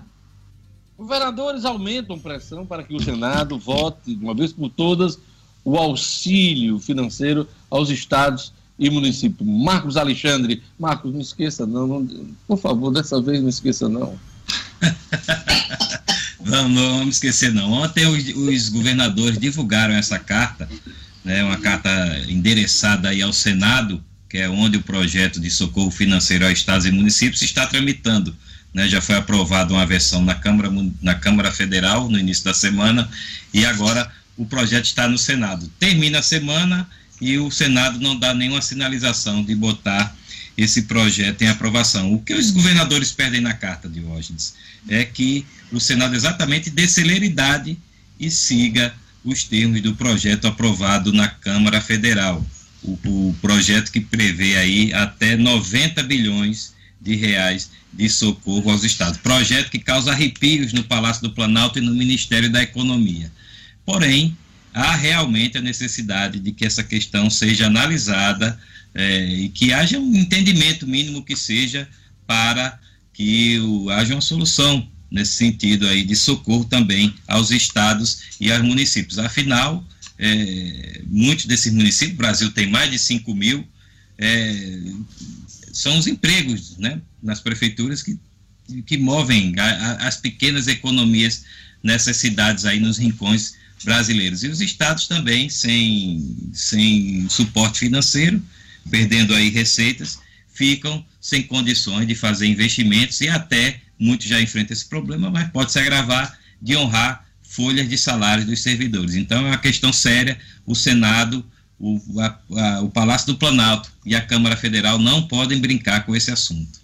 Governadores 0.99 1.65
aumentam 1.65 2.19
pressão 2.19 2.67
para 2.67 2.83
que 2.83 2.95
o 2.95 3.03
Senado 3.03 3.59
vote, 3.59 4.15
de 4.15 4.23
uma 4.23 4.35
vez 4.35 4.53
por 4.53 4.69
todas, 4.69 5.19
o 5.65 5.79
auxílio 5.79 6.79
financeiro 6.79 7.49
aos 7.71 7.89
estados 7.89 8.53
e 8.79 8.91
municípios. 8.91 9.49
Marcos 9.49 9.97
Alexandre, 9.97 10.63
Marcos, 10.79 11.15
não 11.15 11.21
esqueça 11.21 11.67
não, 11.67 11.87
não 11.87 12.29
por 12.47 12.59
favor, 12.59 12.91
dessa 12.91 13.23
vez 13.23 13.41
não 13.41 13.49
esqueça 13.49 13.89
não. 13.89 14.19
Não, 16.49 16.69
não 16.69 16.99
vamos 16.99 17.17
esquecer 17.17 17.53
não. 17.53 17.71
Ontem 17.73 18.07
os, 18.07 18.37
os, 18.37 18.69
governadores 18.69 19.39
divulgaram 19.39 19.95
essa 19.95 20.19
carta, 20.19 20.69
né, 21.25 21.45
uma 21.45 21.59
carta 21.59 21.91
endereçada 22.29 23.11
aí 23.11 23.21
ao 23.23 23.33
Senado, 23.33 24.03
que 24.29 24.39
é 24.39 24.49
onde 24.49 24.77
o 24.77 24.83
projeto 24.83 25.41
de 25.41 25.51
socorro 25.51 25.91
financeiro 25.91 26.47
a 26.47 26.53
estados 26.53 26.87
e 26.87 26.91
municípios 26.91 27.43
está 27.43 27.67
tramitando. 27.67 28.35
Né, 28.73 28.89
já 28.89 29.01
foi 29.01 29.15
aprovada 29.15 29.73
uma 29.73 29.87
versão 29.87 30.23
na 30.23 30.35
Câmara, 30.35 30.71
na 31.01 31.15
Câmara 31.15 31.51
Federal 31.51 32.09
no 32.09 32.19
início 32.19 32.45
da 32.45 32.53
semana 32.53 33.09
e 33.53 33.65
agora 33.65 34.11
o 34.37 34.45
projeto 34.45 34.85
está 34.85 35.09
no 35.09 35.19
Senado. 35.19 35.71
Termina 35.79 36.19
a 36.19 36.23
semana 36.23 36.89
e 37.21 37.39
o 37.39 37.51
Senado 37.51 37.99
não 37.99 38.19
dá 38.19 38.35
nenhuma 38.35 38.63
sinalização 38.63 39.43
de 39.43 39.55
botar 39.55 40.15
esse 40.59 40.83
projeto 40.83 41.43
em 41.43 41.49
aprovação. 41.49 42.13
O 42.13 42.21
que 42.21 42.35
os 42.35 42.51
governadores 42.51 43.13
pedem 43.13 43.41
na 43.41 43.55
carta, 43.55 43.89
de 43.89 44.01
Diógenes, 44.01 44.55
é 44.89 45.05
que 45.05 45.47
o 45.71 45.79
Senado 45.79 46.17
exatamente 46.17 46.69
dê 46.69 46.89
celeridade 46.89 47.79
e 48.19 48.29
siga 48.29 48.93
os 49.25 49.45
termos 49.45 49.81
do 49.81 49.95
projeto 49.95 50.49
aprovado 50.49 51.13
na 51.13 51.29
Câmara 51.29 51.81
Federal. 51.81 52.45
O, 52.83 52.99
o 53.05 53.37
projeto 53.41 53.93
que 53.93 54.01
prevê 54.01 54.57
aí 54.57 54.93
até 54.93 55.37
90 55.37 56.03
bilhões 56.03 56.75
de 57.01 57.15
reais 57.15 57.71
de 57.93 58.09
socorro 58.09 58.73
aos 58.73 58.83
estados. 58.83 59.19
Projeto 59.19 59.71
que 59.71 59.79
causa 59.79 60.11
arrepios 60.11 60.73
no 60.73 60.83
Palácio 60.83 61.23
do 61.23 61.31
Planalto 61.31 61.79
e 61.79 61.83
no 61.83 61.95
Ministério 61.95 62.51
da 62.51 62.63
Economia. 62.63 63.31
Porém, 63.87 64.37
há 64.75 64.97
realmente 64.97 65.57
a 65.57 65.63
necessidade 65.63 66.41
de 66.41 66.51
que 66.51 66.67
essa 66.67 66.83
questão 66.83 67.31
seja 67.31 67.67
analisada 67.67 68.59
é, 68.95 69.25
e 69.27 69.49
que 69.49 69.73
haja 69.73 69.99
um 69.99 70.17
entendimento 70.17 70.87
mínimo 70.87 71.25
que 71.25 71.37
seja 71.37 71.89
para 72.27 72.79
que 73.13 73.59
o, 73.61 73.91
haja 73.91 74.15
uma 74.15 74.21
solução 74.21 74.87
nesse 75.11 75.35
sentido 75.35 75.87
aí 75.89 76.05
de 76.05 76.15
socorro 76.15 76.65
também 76.65 77.15
aos 77.27 77.51
estados 77.51 78.21
e 78.41 78.53
aos 78.53 78.63
municípios. 78.63 79.19
Afinal, 79.19 79.85
é, 80.19 81.03
muitos 81.07 81.47
desses 81.47 81.73
municípios, 81.73 82.15
o 82.15 82.19
Brasil 82.19 82.51
tem 82.51 82.67
mais 82.69 82.91
de 82.91 82.99
5 82.99 83.35
mil, 83.35 83.67
é, 84.19 84.81
são 85.73 85.97
os 85.99 86.07
empregos 86.07 86.77
né, 86.77 87.01
nas 87.23 87.41
prefeituras 87.41 88.03
que, 88.03 88.19
que 88.85 88.97
movem 88.99 89.55
a, 89.59 89.65
a, 89.65 90.09
as 90.09 90.17
pequenas 90.17 90.67
economias 90.67 91.45
nessas 91.83 92.17
cidades 92.17 92.65
aí 92.65 92.81
nos 92.81 92.99
rincões 92.99 93.55
brasileiros. 93.85 94.43
E 94.43 94.49
os 94.49 94.61
estados 94.61 95.07
também 95.07 95.49
sem, 95.49 96.37
sem 96.53 97.29
suporte 97.29 97.79
financeiro, 97.79 98.43
perdendo 98.89 99.35
aí 99.35 99.51
receitas, 99.51 100.19
ficam 100.49 101.05
sem 101.21 101.43
condições 101.43 102.07
de 102.07 102.15
fazer 102.15 102.47
investimentos 102.47 103.21
e 103.21 103.29
até 103.29 103.81
muitos 103.99 104.27
já 104.27 104.41
enfrentam 104.41 104.75
esse 104.75 104.89
problema, 104.89 105.31
mas 105.31 105.51
pode 105.51 105.73
se 105.73 105.79
agravar 105.79 106.39
de 106.61 106.77
honrar 106.77 107.27
folhas 107.43 107.89
de 107.89 107.97
salários 107.97 108.47
dos 108.47 108.63
servidores. 108.63 109.15
Então 109.15 109.39
é 109.39 109.51
uma 109.51 109.59
questão 109.59 109.93
séria. 109.93 110.39
O 110.67 110.75
Senado, 110.75 111.45
o, 111.79 112.01
a, 112.21 112.39
a, 112.57 112.81
o 112.83 112.91
Palácio 112.91 113.29
do 113.29 113.39
Planalto 113.39 113.91
e 114.05 114.15
a 114.15 114.21
Câmara 114.21 114.57
Federal 114.57 114.99
não 114.99 115.27
podem 115.27 115.61
brincar 115.61 116.05
com 116.05 116.15
esse 116.15 116.31
assunto. 116.31 116.79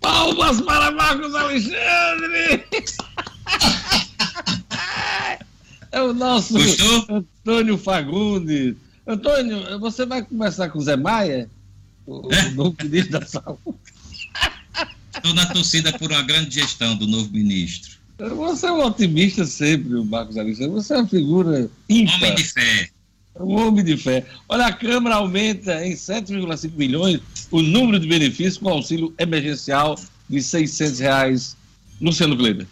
Palmas 0.00 0.60
para 0.60 0.90
Marcos 0.92 1.34
Alexandre! 1.34 2.64
é 5.90 6.02
o 6.02 6.12
nosso 6.14 6.54
Gostou? 6.54 7.06
Antônio 7.08 7.76
Fagundes. 7.76 8.76
Antônio, 9.08 9.80
você 9.80 10.04
vai 10.04 10.22
conversar 10.22 10.68
com 10.68 10.78
o 10.78 10.82
Zé 10.82 10.94
Maia, 10.94 11.48
o, 12.06 12.30
é? 12.30 12.48
o 12.48 12.54
novo 12.54 12.76
ministro 12.82 13.18
da 13.18 13.24
Saúde? 13.24 13.78
Estou 15.16 15.32
na 15.34 15.46
torcida 15.46 15.98
por 15.98 16.12
uma 16.12 16.20
grande 16.20 16.56
gestão 16.56 16.94
do 16.94 17.06
novo 17.06 17.30
ministro. 17.32 17.96
Você 18.18 18.66
é 18.66 18.72
um 18.72 18.84
otimista 18.84 19.46
sempre, 19.46 20.04
Marcos 20.04 20.36
Alexandre. 20.36 20.72
Você 20.72 20.92
é 20.92 20.98
uma 20.98 21.08
figura 21.08 21.70
ímpar. 21.88 22.16
Homem 22.16 22.34
de 22.34 22.44
fé. 22.44 22.90
Um 23.40 23.56
homem 23.56 23.84
de 23.84 23.96
fé. 23.96 24.26
Olha, 24.46 24.66
a 24.66 24.72
Câmara 24.72 25.16
aumenta 25.16 25.86
em 25.86 25.92
7,5 25.92 26.72
milhões 26.76 27.20
o 27.50 27.62
número 27.62 27.98
de 27.98 28.06
benefícios 28.06 28.58
com 28.58 28.68
auxílio 28.68 29.14
emergencial 29.18 29.98
de 30.28 30.42
600 30.42 30.98
reais. 30.98 31.56
Luciano 31.98 32.36
Kleber. 32.36 32.66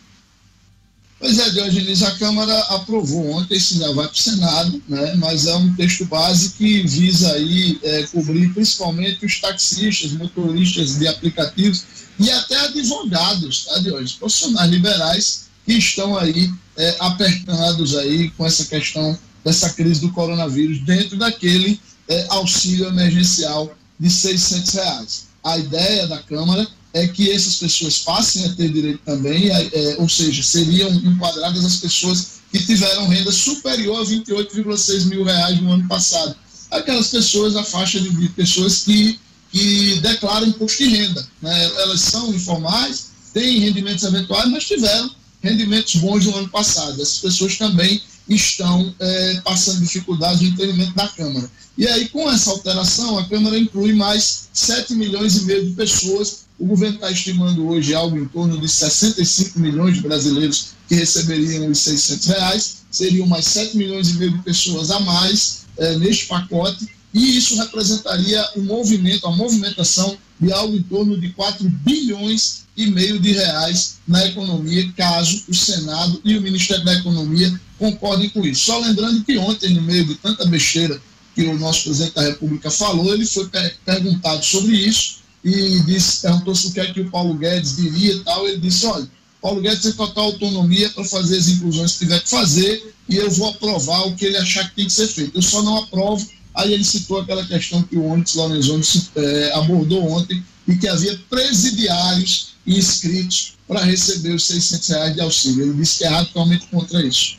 Pois 1.19 1.39
é, 1.39 1.51
Diogenes, 1.51 2.03
a 2.03 2.11
Câmara 2.13 2.59
aprovou 2.69 3.31
ontem, 3.31 3.57
isso 3.57 3.79
já 3.79 3.91
vai 3.93 4.07
para 4.07 4.15
o 4.15 4.19
Senado, 4.19 4.83
né, 4.87 5.15
mas 5.17 5.47
é 5.47 5.57
um 5.57 5.75
texto 5.75 6.05
base 6.05 6.51
que 6.51 6.87
visa 6.87 7.33
aí 7.33 7.79
é, 7.83 8.03
cobrir 8.09 8.53
principalmente 8.53 9.25
os 9.25 9.41
taxistas, 9.41 10.13
motoristas 10.13 10.99
de 10.99 11.09
aplicativos 11.09 11.85
e 12.19 12.31
até 12.31 12.57
advogados, 12.67 13.65
tá, 13.65 13.79
Diogenes, 13.79 14.13
profissionais 14.13 14.71
liberais 14.71 15.47
que 15.65 15.73
estão 15.73 16.19
aí 16.19 16.53
é, 16.77 16.97
apertados 17.01 17.97
aí 17.97 18.31
com 18.31 18.45
essa 18.45 18.67
questão 18.67 19.19
dessa 19.43 19.71
crise 19.71 20.03
do 20.03 20.13
coronavírus 20.13 20.81
dentro 20.81 21.17
daquele 21.17 21.81
é, 22.09 22.27
auxílio 22.29 22.89
emergencial 22.89 23.75
de 23.99 24.11
600 24.11 24.75
reais. 24.75 25.27
A 25.43 25.57
ideia 25.57 26.07
da 26.07 26.19
Câmara 26.19 26.67
é 26.97 27.07
que 27.07 27.31
essas 27.31 27.57
pessoas 27.57 27.99
passem 27.99 28.47
a 28.47 28.55
ter 28.55 28.73
direito 28.73 29.01
também, 29.05 29.51
é, 29.51 29.71
é, 29.71 29.97
ou 29.99 30.09
seja, 30.09 30.43
seriam 30.43 30.91
enquadradas 30.91 31.63
as 31.63 31.77
pessoas 31.77 32.29
que 32.51 32.59
tiveram 32.65 33.07
renda 33.07 33.31
superior 33.31 34.01
a 34.01 34.05
28,6 34.05 35.05
mil 35.05 35.23
reais 35.23 35.61
no 35.61 35.73
ano 35.73 35.87
passado. 35.87 36.35
Aquelas 36.71 37.09
pessoas, 37.09 37.55
a 37.55 37.63
faixa 37.63 38.01
de, 38.01 38.09
de 38.09 38.31
pessoas 38.31 38.79
que, 38.79 39.21
que 39.53 40.01
declaram 40.01 40.47
imposto 40.47 40.83
de 40.83 40.89
renda. 40.89 41.29
Né? 41.43 41.65
Elas 41.83 42.01
são 42.01 42.35
informais, 42.35 43.09
têm 43.35 43.59
rendimentos 43.59 44.03
eventuais, 44.03 44.51
mas 44.51 44.65
tiveram 44.65 45.11
rendimentos 45.43 45.97
bons 45.97 46.25
no 46.25 46.35
ano 46.35 46.49
passado. 46.49 46.95
Essas 47.03 47.19
pessoas 47.19 47.59
também 47.59 48.01
estão 48.27 48.95
é, 48.99 49.41
passando 49.45 49.81
dificuldades 49.81 50.41
no 50.41 50.49
entendimento 50.49 50.95
da 50.95 51.09
Câmara. 51.09 51.51
E 51.77 51.87
aí, 51.87 52.09
com 52.09 52.31
essa 52.31 52.51
alteração, 52.51 53.19
a 53.19 53.29
Câmara 53.29 53.59
inclui 53.59 53.93
mais 53.93 54.49
7 54.55 54.95
milhões 54.95 55.37
e 55.37 55.45
meio 55.45 55.67
de 55.67 55.75
pessoas 55.75 56.46
o 56.59 56.67
governo 56.67 56.97
está 56.97 57.11
estimando 57.11 57.69
hoje 57.69 57.95
algo 57.95 58.17
em 58.17 58.27
torno 58.27 58.59
de 58.59 58.69
65 58.69 59.59
milhões 59.59 59.95
de 59.95 60.01
brasileiros 60.01 60.69
que 60.89 60.95
receberiam 60.95 61.71
os 61.71 61.79
600 61.81 62.27
reais, 62.27 62.77
seriam 62.91 63.27
mais 63.27 63.45
7 63.47 63.77
milhões 63.77 64.09
e 64.11 64.15
meio 64.15 64.33
de 64.33 64.43
pessoas 64.43 64.91
a 64.91 65.01
mais 65.01 65.67
é, 65.77 65.97
neste 65.99 66.27
pacote, 66.27 66.89
e 67.13 67.37
isso 67.37 67.57
representaria 67.57 68.47
um 68.57 68.63
movimento, 68.63 69.27
a 69.27 69.33
movimentação 69.33 70.17
de 70.41 70.53
algo 70.53 70.77
em 70.77 70.83
torno 70.83 71.19
de 71.19 71.31
4 71.31 71.69
bilhões 71.69 72.65
e 72.77 72.87
meio 72.87 73.19
de 73.19 73.33
reais 73.33 73.97
na 74.07 74.27
economia, 74.27 74.93
caso 74.97 75.45
o 75.49 75.55
Senado 75.55 76.21
e 76.25 76.37
o 76.37 76.43
Ministério 76.43 76.85
da 76.85 76.95
Economia 76.95 77.59
concordem 77.79 78.29
com 78.29 78.45
isso. 78.45 78.67
Só 78.67 78.79
lembrando 78.79 79.25
que 79.25 79.39
ontem, 79.39 79.75
no 79.75 79.83
meio 79.83 80.05
de 80.05 80.15
tanta 80.17 80.45
besteira 80.47 81.01
que 81.35 81.43
o 81.45 81.59
nosso 81.59 81.85
presidente 81.85 82.15
da 82.15 82.23
República 82.23 82.71
falou, 82.71 83.13
ele 83.13 83.27
foi 83.27 83.49
perguntado 83.85 84.45
sobre 84.45 84.75
isso 84.77 85.26
e 85.47 85.79
disse, 85.85 86.23
perguntou-se 86.23 86.67
o 86.67 86.73
que 86.73 86.81
é 86.81 86.93
que 86.93 87.01
o 87.01 87.09
Paulo 87.09 87.35
Guedes 87.35 87.77
diria 87.77 88.15
e 88.15 88.21
tal. 88.25 88.49
Ele 88.49 88.59
disse: 88.59 88.85
olha, 88.85 89.09
Paulo 89.41 89.61
Guedes 89.61 89.81
tem 89.81 89.93
total 89.93 90.25
autonomia 90.25 90.91
para 90.91 91.05
fazer 91.05 91.39
as 91.39 91.47
inclusões 91.47 91.93
que 91.93 91.99
tiver 92.01 92.21
que 92.21 92.29
fazer 92.29 92.95
e 93.09 93.15
eu 93.15 93.31
vou 93.31 93.51
aprovar 93.51 94.09
o 94.09 94.17
que 94.17 94.25
ele 94.25 94.37
achar 94.39 94.69
que 94.69 94.75
tem 94.75 94.87
que 94.87 94.93
ser 94.93 95.07
feito. 95.07 95.37
Eu 95.37 95.43
só 95.43 95.63
não 95.63 95.77
aprovo. 95.79 96.29
Aí 96.53 96.73
ele 96.73 96.83
citou 96.83 97.21
aquela 97.21 97.47
questão 97.47 97.83
que 97.83 97.97
o 97.97 98.05
Onyx 98.07 98.35
Lorenzoni 98.35 98.83
é, 99.15 99.53
abordou 99.55 100.11
ontem 100.11 100.43
e 100.67 100.75
que 100.77 100.89
havia 100.89 101.17
presidiários 101.31 102.55
inscritos 102.67 103.53
para 103.69 103.85
receber 103.85 104.35
os 104.35 104.47
600 104.47 104.89
reais 104.89 105.15
de 105.15 105.21
auxílio. 105.21 105.65
Ele 105.65 105.75
disse 105.75 105.99
que 105.99 106.05
é 106.05 106.09
radicalmente 106.09 106.67
contra 106.69 107.05
isso. 107.05 107.37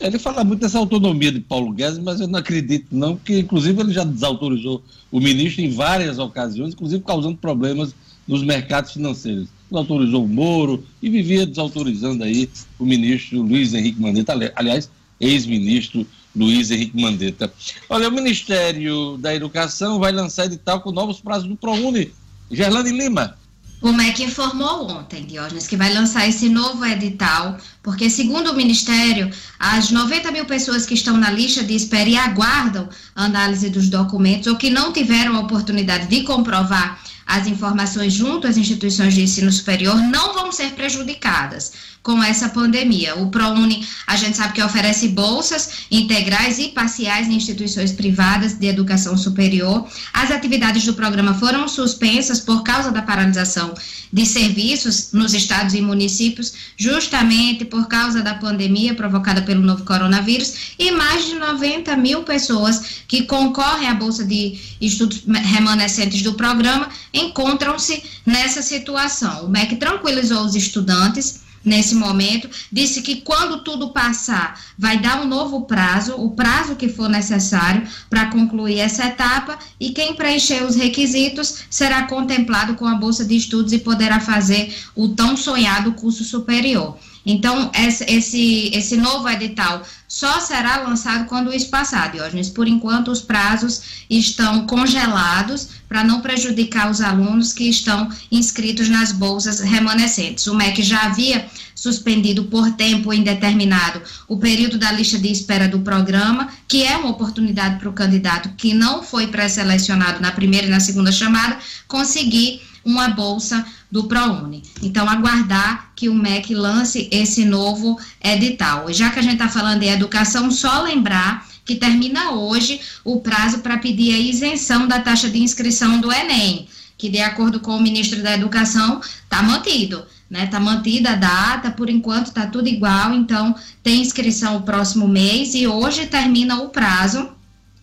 Ele 0.00 0.18
fala 0.18 0.44
muito 0.44 0.60
dessa 0.60 0.78
autonomia 0.78 1.32
de 1.32 1.40
Paulo 1.40 1.72
Guedes, 1.72 1.98
mas 1.98 2.20
eu 2.20 2.28
não 2.28 2.38
acredito 2.38 2.86
não, 2.90 3.16
porque 3.16 3.38
inclusive 3.38 3.80
ele 3.80 3.92
já 3.92 4.04
desautorizou 4.04 4.82
o 5.10 5.20
ministro 5.20 5.62
em 5.62 5.70
várias 5.70 6.18
ocasiões, 6.18 6.74
inclusive 6.74 7.02
causando 7.02 7.36
problemas 7.36 7.94
nos 8.28 8.42
mercados 8.42 8.92
financeiros. 8.92 9.48
Desautorizou 9.70 10.24
o 10.24 10.28
Moro 10.28 10.84
e 11.02 11.08
vivia 11.08 11.46
desautorizando 11.46 12.24
aí 12.24 12.48
o 12.78 12.84
ministro 12.84 13.42
Luiz 13.42 13.72
Henrique 13.72 14.00
Mandetta, 14.00 14.52
aliás, 14.54 14.90
ex-ministro 15.18 16.06
Luiz 16.34 16.70
Henrique 16.70 17.00
Mandetta. 17.00 17.50
Olha, 17.88 18.08
o 18.08 18.12
Ministério 18.12 19.16
da 19.18 19.34
Educação 19.34 19.98
vai 19.98 20.12
lançar 20.12 20.44
edital 20.44 20.80
com 20.80 20.92
novos 20.92 21.20
prazos 21.20 21.48
do 21.48 21.56
ProUni. 21.56 22.12
Gerlane 22.50 22.92
Lima. 22.92 23.36
O 23.82 23.92
MEC 23.92 24.24
informou 24.24 24.90
ontem, 24.90 25.26
Diógenes, 25.26 25.66
que 25.66 25.76
vai 25.76 25.92
lançar 25.92 26.26
esse 26.26 26.48
novo 26.48 26.84
edital, 26.84 27.58
porque, 27.82 28.08
segundo 28.08 28.50
o 28.50 28.56
Ministério, 28.56 29.30
as 29.58 29.90
90 29.90 30.32
mil 30.32 30.46
pessoas 30.46 30.86
que 30.86 30.94
estão 30.94 31.16
na 31.16 31.30
lista 31.30 31.62
de 31.62 31.74
espera 31.74 32.08
e 32.08 32.16
aguardam 32.16 32.88
análise 33.14 33.68
dos 33.68 33.90
documentos 33.90 34.46
ou 34.46 34.56
que 34.56 34.70
não 34.70 34.92
tiveram 34.92 35.36
a 35.36 35.40
oportunidade 35.40 36.06
de 36.06 36.22
comprovar 36.22 36.98
as 37.26 37.46
informações 37.48 38.12
junto 38.12 38.46
às 38.46 38.56
instituições 38.56 39.14
de 39.14 39.22
ensino 39.22 39.50
superior 39.50 39.96
não 39.96 40.32
vão 40.32 40.52
ser 40.52 40.70
prejudicadas 40.72 41.72
com 42.06 42.22
essa 42.22 42.48
pandemia. 42.50 43.16
O 43.16 43.30
ProUni, 43.30 43.84
a 44.06 44.14
gente 44.14 44.36
sabe 44.36 44.52
que 44.52 44.62
oferece 44.62 45.08
bolsas 45.08 45.86
integrais 45.90 46.56
e 46.60 46.68
parciais 46.68 47.26
em 47.26 47.34
instituições 47.34 47.90
privadas 47.90 48.52
de 48.54 48.68
educação 48.68 49.18
superior. 49.18 49.88
As 50.12 50.30
atividades 50.30 50.84
do 50.84 50.94
programa 50.94 51.34
foram 51.34 51.66
suspensas 51.66 52.38
por 52.38 52.62
causa 52.62 52.92
da 52.92 53.02
paralisação 53.02 53.74
de 54.12 54.24
serviços 54.24 55.10
nos 55.12 55.34
estados 55.34 55.74
e 55.74 55.80
municípios, 55.80 56.52
justamente 56.76 57.64
por 57.64 57.88
causa 57.88 58.22
da 58.22 58.34
pandemia 58.34 58.94
provocada 58.94 59.42
pelo 59.42 59.62
novo 59.62 59.84
coronavírus, 59.84 60.76
e 60.78 60.92
mais 60.92 61.26
de 61.26 61.34
90 61.34 61.96
mil 61.96 62.22
pessoas 62.22 63.02
que 63.08 63.24
concorrem 63.24 63.88
à 63.88 63.94
bolsa 63.94 64.24
de 64.24 64.56
estudos 64.80 65.24
remanescentes 65.26 66.22
do 66.22 66.34
programa 66.34 66.88
encontram-se 67.18 68.02
nessa 68.24 68.62
situação. 68.62 69.46
O 69.46 69.48
MEC 69.48 69.76
tranquilizou 69.76 70.44
os 70.44 70.54
estudantes 70.54 71.46
nesse 71.66 71.96
momento, 71.96 72.48
disse 72.70 73.02
que 73.02 73.16
quando 73.16 73.64
tudo 73.64 73.90
passar, 73.90 74.58
vai 74.78 74.98
dar 74.98 75.20
um 75.20 75.26
novo 75.26 75.62
prazo, 75.62 76.14
o 76.14 76.30
prazo 76.30 76.76
que 76.76 76.88
for 76.88 77.08
necessário 77.08 77.82
para 78.08 78.26
concluir 78.26 78.78
essa 78.78 79.06
etapa, 79.06 79.58
e 79.80 79.90
quem 79.90 80.14
preencher 80.14 80.62
os 80.62 80.76
requisitos 80.76 81.64
será 81.68 82.04
contemplado 82.04 82.76
com 82.76 82.86
a 82.86 82.94
bolsa 82.94 83.24
de 83.24 83.36
estudos 83.36 83.72
e 83.72 83.80
poderá 83.80 84.20
fazer 84.20 84.72
o 84.94 85.08
tão 85.08 85.36
sonhado 85.36 85.92
curso 85.94 86.22
superior. 86.22 86.96
Então, 87.28 87.72
esse, 87.74 88.70
esse 88.72 88.96
novo 88.96 89.28
edital 89.28 89.82
só 90.06 90.38
será 90.38 90.76
lançado 90.76 91.26
quando 91.26 91.52
isso 91.52 91.68
passar, 91.68 92.12
Diógenes. 92.12 92.48
Por 92.48 92.68
enquanto, 92.68 93.10
os 93.10 93.20
prazos 93.20 93.82
estão 94.08 94.64
congelados 94.64 95.70
para 95.88 96.04
não 96.04 96.20
prejudicar 96.20 96.88
os 96.88 97.00
alunos 97.00 97.52
que 97.52 97.68
estão 97.68 98.08
inscritos 98.30 98.88
nas 98.88 99.10
bolsas 99.10 99.58
remanescentes. 99.58 100.46
O 100.46 100.54
MEC 100.54 100.84
já 100.84 101.02
havia 101.02 101.46
suspendido 101.74 102.44
por 102.44 102.70
tempo 102.72 103.12
indeterminado 103.12 104.00
o 104.26 104.38
período 104.38 104.78
da 104.78 104.92
lista 104.92 105.18
de 105.18 105.30
espera 105.30 105.68
do 105.68 105.80
programa, 105.80 106.48
que 106.66 106.84
é 106.84 106.96
uma 106.96 107.10
oportunidade 107.10 107.78
para 107.78 107.88
o 107.88 107.92
candidato 107.92 108.50
que 108.56 108.72
não 108.72 109.02
foi 109.02 109.26
pré-selecionado 109.26 110.20
na 110.20 110.30
primeira 110.30 110.66
e 110.66 110.70
na 110.70 110.80
segunda 110.80 111.10
chamada 111.10 111.58
conseguir 111.88 112.62
uma 112.84 113.08
bolsa 113.08 113.66
do 113.90 114.04
ProUni. 114.04 114.62
Então, 114.82 115.08
aguardar 115.08 115.92
que 115.94 116.08
o 116.08 116.14
MEC 116.14 116.54
lance 116.54 117.08
esse 117.10 117.44
novo 117.44 117.98
edital. 118.22 118.92
Já 118.92 119.10
que 119.10 119.18
a 119.18 119.22
gente 119.22 119.34
está 119.34 119.48
falando 119.48 119.82
em 119.82 119.90
educação, 119.90 120.50
só 120.50 120.82
lembrar 120.82 121.46
que 121.64 121.74
termina 121.74 122.30
hoje 122.30 122.80
o 123.04 123.20
prazo 123.20 123.58
para 123.58 123.78
pedir 123.78 124.14
a 124.14 124.18
isenção 124.18 124.86
da 124.86 125.00
taxa 125.00 125.28
de 125.28 125.42
inscrição 125.42 126.00
do 126.00 126.12
Enem, 126.12 126.68
que, 126.96 127.08
de 127.08 127.18
acordo 127.18 127.60
com 127.60 127.76
o 127.76 127.80
ministro 127.80 128.22
da 128.22 128.34
Educação, 128.34 129.00
está 129.00 129.42
mantido. 129.42 130.06
Né, 130.28 130.48
tá 130.48 130.58
mantida 130.58 131.10
a 131.10 131.14
data, 131.14 131.70
por 131.70 131.88
enquanto 131.88 132.26
está 132.26 132.48
tudo 132.48 132.68
igual, 132.68 133.14
então 133.14 133.54
tem 133.80 134.00
inscrição 134.00 134.56
o 134.56 134.62
próximo 134.62 135.06
mês 135.06 135.54
e 135.54 135.68
hoje 135.68 136.04
termina 136.06 136.56
o 136.62 136.70
prazo 136.70 137.30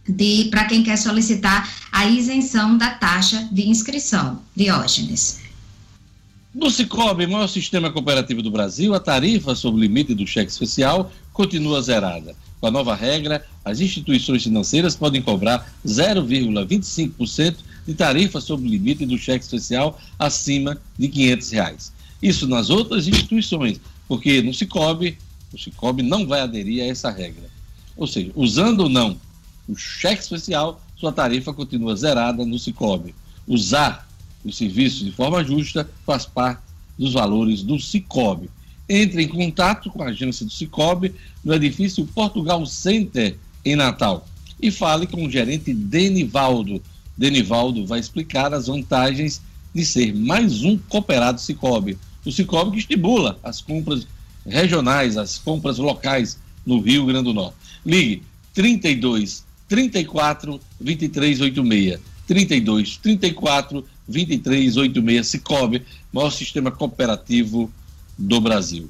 de 0.06 0.50
para 0.52 0.66
quem 0.66 0.84
quer 0.84 0.98
solicitar 0.98 1.70
a 1.90 2.06
isenção 2.06 2.78
da 2.78 2.90
taxa 2.90 3.48
de 3.50 3.70
inscrição. 3.70 4.42
Diógenes. 4.54 5.43
No 6.54 6.70
Cicobi, 6.70 7.26
maior 7.26 7.48
sistema 7.48 7.90
cooperativo 7.90 8.44
do 8.44 8.52
Brasil, 8.52 8.94
a 8.94 9.00
tarifa 9.00 9.56
sobre 9.56 9.80
o 9.80 9.84
limite 9.84 10.14
do 10.14 10.28
cheque 10.28 10.52
especial 10.52 11.12
continua 11.32 11.82
zerada. 11.82 12.36
Com 12.62 12.68
a 12.68 12.72
nova 12.72 12.94
regra, 12.94 13.44
as 13.66 13.80
instituições 13.80 14.44
financeiras 14.44 14.96
podem 14.96 15.20
cobrar 15.20 15.74
0,25% 15.84 17.56
de 17.88 17.96
tarifa 17.96 18.40
sobre 18.40 18.68
o 18.68 18.70
limite 18.70 19.04
do 19.04 19.18
cheque 19.18 19.44
especial 19.44 20.00
acima 20.20 20.80
de 20.96 21.08
500 21.08 21.50
reais. 21.50 21.94
Isso 22.22 22.48
nas 22.48 22.70
outras 22.70 23.08
instituições, 23.08 23.82
porque 24.08 24.44
no 24.44 24.54
Cicobi, 24.54 25.18
o 25.52 25.58
Cicobi 25.58 26.04
não 26.04 26.28
vai 26.28 26.42
aderir 26.42 26.84
a 26.84 26.86
essa 26.86 27.10
regra. 27.10 27.50
Ou 27.98 28.06
seja, 28.06 28.32
usando 28.36 28.82
ou 28.82 28.90
não 28.90 29.18
o 29.68 29.76
cheque 29.76 30.22
especial, 30.22 30.80
sua 30.96 31.12
tarifa 31.12 31.52
continua 31.52 31.96
zerada 31.96 32.46
no 32.46 32.60
Cicobi. 32.60 33.16
Usar 33.48 34.08
os 34.44 34.58
serviços 34.58 35.06
de 35.06 35.12
forma 35.12 35.44
justa 35.44 35.90
faz 36.06 36.26
parte 36.26 36.62
dos 36.98 37.14
valores 37.14 37.64
do 37.64 37.80
Cicobi. 37.80 38.50
Entre 38.88 39.24
em 39.24 39.28
contato 39.28 39.90
com 39.90 40.04
a 40.04 40.08
agência 40.08 40.46
do 40.46 40.52
Cicobi 40.52 41.14
no 41.44 41.54
edifício 41.54 42.06
Portugal 42.06 42.66
Center, 42.66 43.38
em 43.64 43.76
Natal, 43.76 44.28
e 44.62 44.70
fale 44.70 45.08
com 45.08 45.26
o 45.26 45.30
gerente 45.30 45.74
Denivaldo. 45.74 46.82
Denivaldo 47.18 47.86
vai 47.86 48.00
explicar 48.00 48.54
as 48.54 48.68
vantagens 48.68 49.42
de 49.74 49.86
ser 49.86 50.14
mais 50.14 50.64
um 50.64 50.78
cooperado 50.78 51.40
Cicobi. 51.40 51.98
O 52.26 52.32
Cicobi 52.32 52.72
que 52.72 52.80
estimula 52.80 53.40
as 53.44 53.62
compras 53.62 54.08
regionais, 54.46 55.18
as 55.18 55.38
compras 55.38 55.78
locais 55.78 56.38
no 56.66 56.80
Rio 56.80 57.06
Grande 57.06 57.26
do 57.26 57.34
Norte. 57.34 57.56
Ligue 57.86 58.24
32 58.54 59.44
34 59.68 60.60
2386. 60.80 62.00
32 62.28 62.98
34 62.98 63.86
2386 64.08 65.28
Cicobi, 65.28 65.86
maior 66.12 66.30
sistema 66.30 66.72
cooperativo 66.72 67.72
do 68.18 68.40
Brasil. 68.42 68.90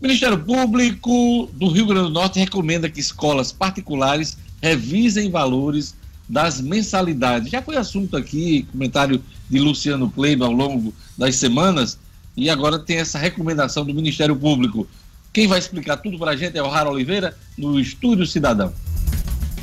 O 0.00 0.06
Ministério 0.06 0.38
Público 0.38 1.50
do 1.54 1.68
Rio 1.68 1.86
Grande 1.86 2.08
do 2.08 2.14
Norte 2.14 2.38
recomenda 2.38 2.88
que 2.88 3.00
escolas 3.00 3.50
particulares 3.50 4.38
revisem 4.62 5.30
valores 5.30 5.94
das 6.28 6.60
mensalidades. 6.60 7.50
Já 7.50 7.62
foi 7.62 7.76
assunto 7.76 8.16
aqui, 8.16 8.66
comentário 8.70 9.22
de 9.48 9.58
Luciano 9.58 10.10
Kleiber 10.10 10.46
ao 10.46 10.52
longo 10.52 10.94
das 11.16 11.36
semanas, 11.36 11.98
e 12.36 12.48
agora 12.48 12.78
tem 12.78 12.98
essa 12.98 13.18
recomendação 13.18 13.84
do 13.84 13.94
Ministério 13.94 14.36
Público. 14.36 14.86
Quem 15.32 15.48
vai 15.48 15.58
explicar 15.58 15.96
tudo 15.96 16.18
para 16.18 16.32
a 16.32 16.36
gente 16.36 16.56
é 16.56 16.62
o 16.62 16.68
Rara 16.68 16.90
Oliveira, 16.90 17.36
no 17.56 17.80
Estúdio 17.80 18.26
Cidadão. 18.26 18.72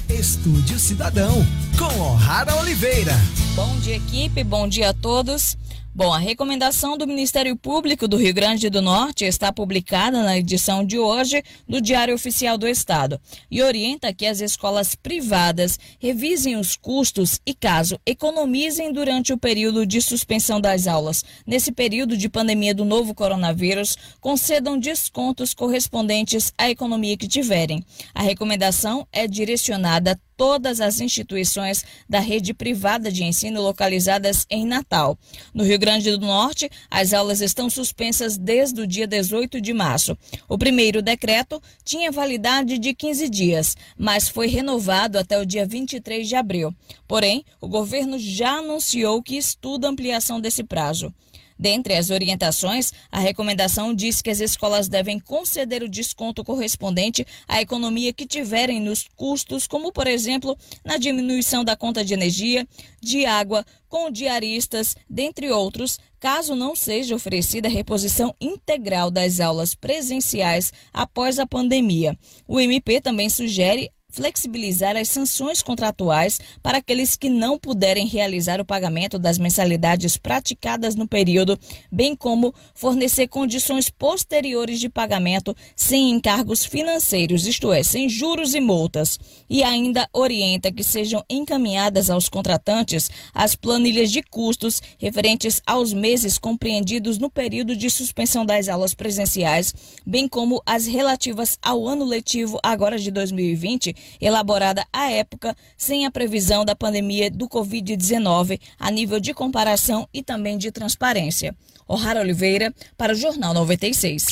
Estúdio 0.10 0.78
Cidadão, 0.78 1.45
com 1.78 1.99
O'Hara 1.99 2.56
Oliveira. 2.58 3.14
Bom 3.56 3.76
dia, 3.80 3.95
equipe, 3.95 4.43
bom 4.43 4.68
dia 4.68 4.89
a 4.89 4.93
todos. 4.93 5.58
Bom, 5.98 6.12
a 6.12 6.18
recomendação 6.18 6.98
do 6.98 7.08
Ministério 7.08 7.56
Público 7.56 8.06
do 8.06 8.18
Rio 8.18 8.34
Grande 8.34 8.70
do 8.70 8.82
Norte 8.82 9.24
está 9.24 9.50
publicada 9.54 10.22
na 10.24 10.38
edição 10.38 10.86
de 10.86 11.00
hoje 11.00 11.41
do 11.70 11.80
Diário 11.80 12.14
Oficial 12.14 12.58
do 12.58 12.68
Estado 12.68 13.18
e 13.50 13.64
orienta 13.64 14.14
que 14.14 14.26
as 14.26 14.41
escolas 14.41 14.93
privadas 14.93 15.80
revisem 15.98 16.58
os 16.58 16.76
custos 16.76 17.39
e, 17.46 17.54
caso 17.54 17.98
economizem 18.06 18.91
durante 18.91 19.32
o 19.32 19.38
período 19.38 19.86
de 19.86 20.02
suspensão 20.02 20.60
das 20.60 20.86
aulas, 20.86 21.24
nesse 21.48 21.72
período 21.72 22.18
de 22.18 22.28
pandemia 22.28 22.76
do 22.76 22.84
novo 22.84 23.16
coronavírus, 23.16 23.98
concedam 24.20 24.78
descontos 24.78 25.54
correspondentes 25.54 26.52
à 26.58 26.70
economia 26.70 27.16
que 27.16 27.26
tiverem. 27.26 27.82
A 28.14 28.22
recomendação 28.22 29.08
é 29.14 29.26
direcionada 29.26 30.20
todas 30.38 30.82
as 30.82 31.00
instituições 31.00 31.84
da 32.08 32.20
rede 32.20 32.54
privada 32.54 33.12
de 33.12 33.24
ensino 33.24 33.62
localizadas 33.62 34.46
em 34.50 34.66
Natal. 34.66 35.18
No 35.54 35.64
Rio 35.64 35.80
Grande 35.80 36.12
do 36.12 36.26
Norte, 36.26 36.70
as 36.90 37.14
aulas 37.14 37.42
estão 37.42 37.70
suspensas 37.70 38.38
desde 38.38 38.82
o 38.82 38.88
dia 38.88 39.08
18 39.08 39.60
de 39.62 39.74
março. 39.74 40.18
O 40.48 40.58
primeiro 40.58 41.02
decreto 41.02 41.62
tinha 41.84 42.12
validade 42.12 42.78
de 42.78 42.94
15 42.94 43.30
dias, 43.30 43.76
mas 43.98 44.30
foi 44.30 44.48
renovado 44.48 45.18
até 45.18 45.40
o 45.40 45.46
dia 45.46 45.66
23 45.66 46.28
de 46.28 46.36
abril. 46.36 46.74
Porém, 47.08 47.44
o 47.62 47.68
governo 47.68 48.18
já 48.18 48.58
anunciou 48.58 49.22
que 49.22 49.38
estuda 49.38 49.88
ampliação 49.88 50.40
desse 50.40 50.64
prazo. 50.64 51.14
Dentre 51.58 51.95
as 51.95 52.10
orientações, 52.10 52.91
a 53.12 53.20
recomendação 53.20 53.93
diz 53.93 54.22
que 54.22 54.30
as 54.30 54.39
escolas 54.39 54.89
devem 54.89 55.20
conceder 55.20 55.82
o 55.84 55.89
desconto 55.89 56.43
correspondente 56.43 57.26
à 57.47 57.62
economia 57.62 58.12
que 58.12 58.26
tiverem 58.26 58.82
nos 58.82 59.06
custos, 59.16 59.66
como, 59.66 59.91
por 59.91 60.08
exemplo, 60.08 60.58
na 60.84 60.97
diminuição 60.97 61.64
da 61.64 61.76
conta 61.76 62.03
de 62.03 62.14
energia, 62.14 62.68
de 63.01 63.26
água, 63.26 63.66
com 63.88 64.12
diaristas, 64.12 64.95
dentre 65.10 65.49
outros, 65.51 65.97
caso 66.20 66.56
não 66.56 66.76
seja 66.76 67.16
oferecida 67.16 67.68
a 67.68 67.72
reposição 67.72 68.36
integral 68.41 69.10
das 69.10 69.39
aulas 69.39 69.74
presenciais 69.74 70.74
após 70.91 71.39
a 71.39 71.47
pandemia. 71.47 72.18
O 72.47 72.60
MP 72.60 72.99
também 72.99 73.30
sugere 73.30 73.89
flexibilizar 74.16 74.95
as 74.95 75.09
sanções 75.09 75.61
contratuais 75.61 76.39
para 76.63 76.78
aqueles 76.78 77.18
que 77.18 77.30
não 77.30 77.59
puderem 77.59 78.07
realizar 78.07 78.61
o 78.61 78.66
pagamento 78.66 79.20
das 79.20 79.38
mensalidades 79.38 80.16
praticadas 80.16 80.95
no 80.95 81.05
período, 81.05 81.59
bem 81.91 82.16
como 82.16 82.53
fornecer 82.74 83.28
condições 83.28 83.89
posteriores 83.89 84.80
de 84.80 84.88
pagamento 84.88 85.55
sem 85.76 86.11
encargos 86.11 86.63
financeiros, 86.63 87.45
isto 87.45 87.74
é, 87.74 87.84
sem 87.84 88.07
juros 88.07 88.55
e 88.55 88.61
multas. 88.61 89.20
E 89.49 89.63
ainda 89.63 90.07
orienta 90.13 90.72
que 90.72 90.84
sejam 90.84 91.22
encaminhadas 91.30 92.09
aos 92.09 92.30
contratantes 92.30 93.11
as 93.34 93.53
planilhas 93.53 94.11
de 94.11 94.24
custos 94.24 94.82
referentes 94.97 95.61
aos 95.68 95.91
meses 95.91 96.38
compreendidos 96.38 97.18
no 97.18 97.30
período 97.30 97.76
de 97.76 97.89
suspensão 97.89 98.45
das 98.45 98.70
aulas 98.70 98.93
presenciais, 98.93 99.74
bem 100.05 100.28
como 100.28 100.61
as 100.66 100.86
relativas 100.86 101.59
ao 101.61 101.86
ano 101.86 102.05
letivo 102.05 102.57
agora 102.63 102.97
de 102.97 103.11
2020 103.11 104.05
elaborada 104.20 104.86
à 104.91 105.12
época, 105.12 105.56
sem 105.78 106.06
a 106.06 106.12
previsão 106.12 106.66
da 106.66 106.76
pandemia 106.76 107.30
do 107.30 107.47
Covid-19, 107.47 108.60
a 108.80 108.91
nível 108.91 109.20
de 109.20 109.34
comparação 109.34 110.08
e 110.14 110.24
também 110.24 110.58
de 110.58 110.72
transparência. 110.72 111.56
O'Hara 111.88 112.22
Oliveira, 112.22 112.74
para 112.97 113.14
o 113.14 113.16
Jornal 113.16 113.53
96. 113.53 114.28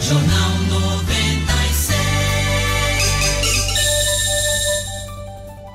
Jornal 0.00 0.50
96. 0.70 1.16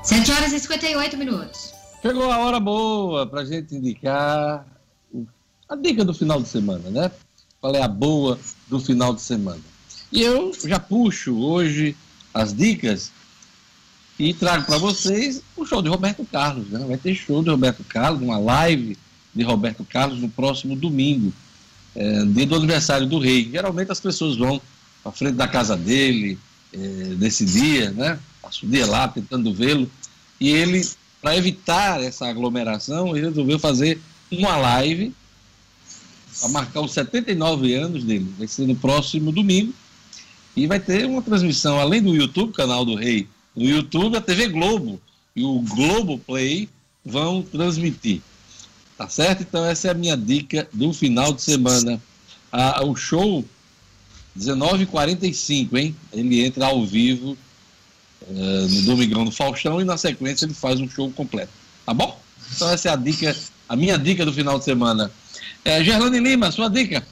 7 0.02 0.32
horas 0.32 0.52
e 0.52 0.60
58 0.60 1.16
minutos. 1.16 1.72
Chegou 2.02 2.30
a 2.30 2.38
hora 2.38 2.58
boa 2.58 3.26
para 3.26 3.42
a 3.42 3.44
gente 3.44 3.74
indicar 3.74 4.66
a 5.68 5.76
dica 5.76 6.04
do 6.04 6.12
final 6.12 6.42
de 6.42 6.48
semana, 6.48 6.90
né? 6.90 7.10
Qual 7.60 7.74
é 7.74 7.80
a 7.80 7.88
boa 7.88 8.38
do 8.66 8.80
final 8.80 9.14
de 9.14 9.22
semana? 9.22 9.60
E 10.10 10.20
eu 10.20 10.52
já 10.66 10.80
puxo 10.80 11.38
hoje 11.38 11.96
as 12.34 12.52
dicas 12.52 13.12
e 14.22 14.32
trago 14.32 14.64
para 14.64 14.78
vocês 14.78 15.42
o 15.56 15.66
show 15.66 15.82
de 15.82 15.88
Roberto 15.88 16.24
Carlos. 16.24 16.68
Né? 16.68 16.84
Vai 16.86 16.96
ter 16.96 17.12
show 17.12 17.42
de 17.42 17.50
Roberto 17.50 17.82
Carlos, 17.82 18.22
uma 18.22 18.38
live 18.38 18.96
de 19.34 19.42
Roberto 19.42 19.84
Carlos 19.84 20.20
no 20.20 20.28
próximo 20.28 20.76
domingo, 20.76 21.32
é, 21.96 22.24
dia 22.26 22.46
do 22.46 22.54
aniversário 22.54 23.04
do 23.04 23.18
rei. 23.18 23.50
Geralmente 23.50 23.90
as 23.90 23.98
pessoas 23.98 24.36
vão 24.36 24.62
à 25.04 25.10
frente 25.10 25.34
da 25.34 25.48
casa 25.48 25.76
dele 25.76 26.38
é, 26.72 26.78
nesse 27.18 27.44
dia, 27.44 27.90
né? 27.90 28.16
Passa 28.40 28.64
o 28.64 28.68
dia 28.68 28.86
lá 28.86 29.08
tentando 29.08 29.52
vê-lo. 29.52 29.90
E 30.38 30.50
ele, 30.50 30.88
para 31.20 31.36
evitar 31.36 32.00
essa 32.00 32.28
aglomeração, 32.28 33.16
ele 33.16 33.26
resolveu 33.26 33.58
fazer 33.58 34.00
uma 34.30 34.56
live 34.56 35.12
para 36.38 36.48
marcar 36.50 36.80
os 36.80 36.92
79 36.92 37.74
anos 37.74 38.04
dele. 38.04 38.32
Vai 38.38 38.46
ser 38.46 38.68
no 38.68 38.76
próximo 38.76 39.32
domingo. 39.32 39.74
E 40.54 40.68
vai 40.68 40.78
ter 40.78 41.06
uma 41.06 41.22
transmissão, 41.22 41.80
além 41.80 42.00
do 42.00 42.14
YouTube, 42.14 42.52
canal 42.52 42.84
do 42.84 42.94
Rei, 42.94 43.26
no 43.54 43.64
YouTube, 43.64 44.16
a 44.16 44.20
TV 44.20 44.48
Globo 44.48 45.00
e 45.34 45.44
o 45.44 45.60
Globo 45.60 46.18
Play 46.18 46.68
vão 47.04 47.42
transmitir. 47.42 48.20
Tá 48.96 49.08
certo? 49.08 49.42
Então 49.42 49.64
essa 49.64 49.88
é 49.88 49.90
a 49.90 49.94
minha 49.94 50.16
dica 50.16 50.68
do 50.72 50.92
final 50.92 51.32
de 51.32 51.42
semana. 51.42 52.00
Ah, 52.50 52.84
o 52.84 52.94
show 52.94 53.44
19h45, 54.38 55.76
hein? 55.76 55.96
Ele 56.12 56.44
entra 56.44 56.66
ao 56.66 56.84
vivo 56.86 57.36
uh, 58.22 58.68
no 58.68 58.82
Domingão 58.82 59.24
do 59.24 59.30
Faustão 59.30 59.80
e 59.80 59.84
na 59.84 59.96
sequência 59.96 60.44
ele 60.44 60.54
faz 60.54 60.80
um 60.80 60.88
show 60.88 61.10
completo. 61.10 61.52
Tá 61.84 61.92
bom? 61.92 62.18
Então 62.54 62.68
essa 62.70 62.88
é 62.88 62.92
a 62.92 62.96
dica, 62.96 63.36
a 63.68 63.76
minha 63.76 63.98
dica 63.98 64.24
do 64.24 64.32
final 64.32 64.58
de 64.58 64.64
semana. 64.64 65.10
É, 65.64 65.82
Gerlane 65.82 66.18
Lima, 66.18 66.50
sua 66.50 66.68
dica. 66.68 67.06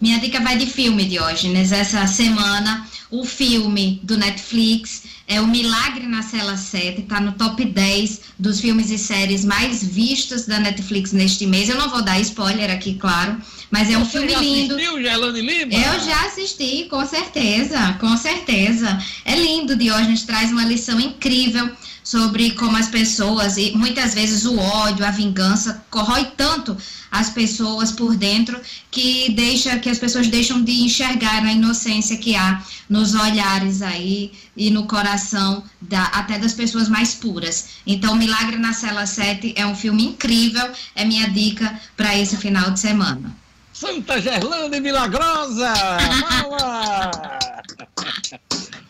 Minha 0.00 0.18
dica 0.18 0.40
vai 0.40 0.56
de 0.56 0.64
filme, 0.64 1.04
Diógenes. 1.04 1.72
Essa 1.72 2.06
semana, 2.06 2.88
o 3.10 3.22
filme 3.22 4.00
do 4.02 4.16
Netflix 4.16 5.02
é 5.28 5.38
O 5.42 5.46
Milagre 5.46 6.06
na 6.06 6.22
Cela 6.22 6.56
7, 6.56 7.02
está 7.02 7.20
no 7.20 7.32
top 7.32 7.62
10 7.62 8.20
dos 8.38 8.60
filmes 8.60 8.90
e 8.90 8.96
séries 8.96 9.44
mais 9.44 9.84
vistos 9.84 10.46
da 10.46 10.58
Netflix 10.58 11.12
neste 11.12 11.46
mês. 11.46 11.68
Eu 11.68 11.76
não 11.76 11.90
vou 11.90 12.02
dar 12.02 12.18
spoiler 12.18 12.70
aqui, 12.70 12.94
claro, 12.94 13.36
mas 13.70 13.90
é 13.90 13.98
um 13.98 14.04
Você 14.04 14.12
filme 14.12 14.32
já 14.32 14.40
lindo. 14.40 14.74
Assistiu, 14.74 15.02
Gelane 15.02 15.40
Lima? 15.42 15.74
Eu 15.74 16.00
já 16.00 16.24
assisti, 16.24 16.86
com 16.88 17.04
certeza, 17.04 17.92
com 18.00 18.16
certeza. 18.16 18.98
É 19.26 19.36
lindo, 19.36 19.76
Diógenes 19.76 20.22
traz 20.22 20.50
uma 20.50 20.64
lição 20.64 20.98
incrível 20.98 21.70
sobre 22.02 22.52
como 22.52 22.76
as 22.76 22.88
pessoas, 22.88 23.58
e 23.58 23.72
muitas 23.76 24.14
vezes 24.14 24.46
o 24.46 24.58
ódio, 24.58 25.04
a 25.04 25.10
vingança, 25.10 25.84
corrói 25.90 26.26
tanto 26.36 26.76
as 27.10 27.30
pessoas 27.30 27.90
por 27.92 28.16
dentro 28.16 28.60
que 28.90 29.32
deixa 29.32 29.78
que 29.78 29.88
as 29.88 29.98
pessoas 29.98 30.28
deixam 30.28 30.62
de 30.62 30.82
enxergar 30.82 31.44
a 31.44 31.52
inocência 31.52 32.16
que 32.16 32.36
há 32.36 32.62
nos 32.88 33.14
olhares 33.14 33.82
aí 33.82 34.32
e 34.56 34.70
no 34.70 34.86
coração 34.86 35.62
da, 35.80 36.04
até 36.04 36.38
das 36.38 36.52
pessoas 36.52 36.88
mais 36.88 37.14
puras. 37.14 37.70
Então, 37.86 38.14
Milagre 38.16 38.56
na 38.58 38.72
Cela 38.72 39.06
7 39.06 39.54
é 39.56 39.66
um 39.66 39.74
filme 39.74 40.04
incrível, 40.04 40.70
é 40.94 41.04
minha 41.04 41.28
dica 41.30 41.80
para 41.96 42.16
esse 42.18 42.36
final 42.36 42.70
de 42.70 42.80
semana. 42.80 43.34
Santa 43.72 44.20
Gerlanda 44.20 44.78
Milagrosa! 44.80 45.72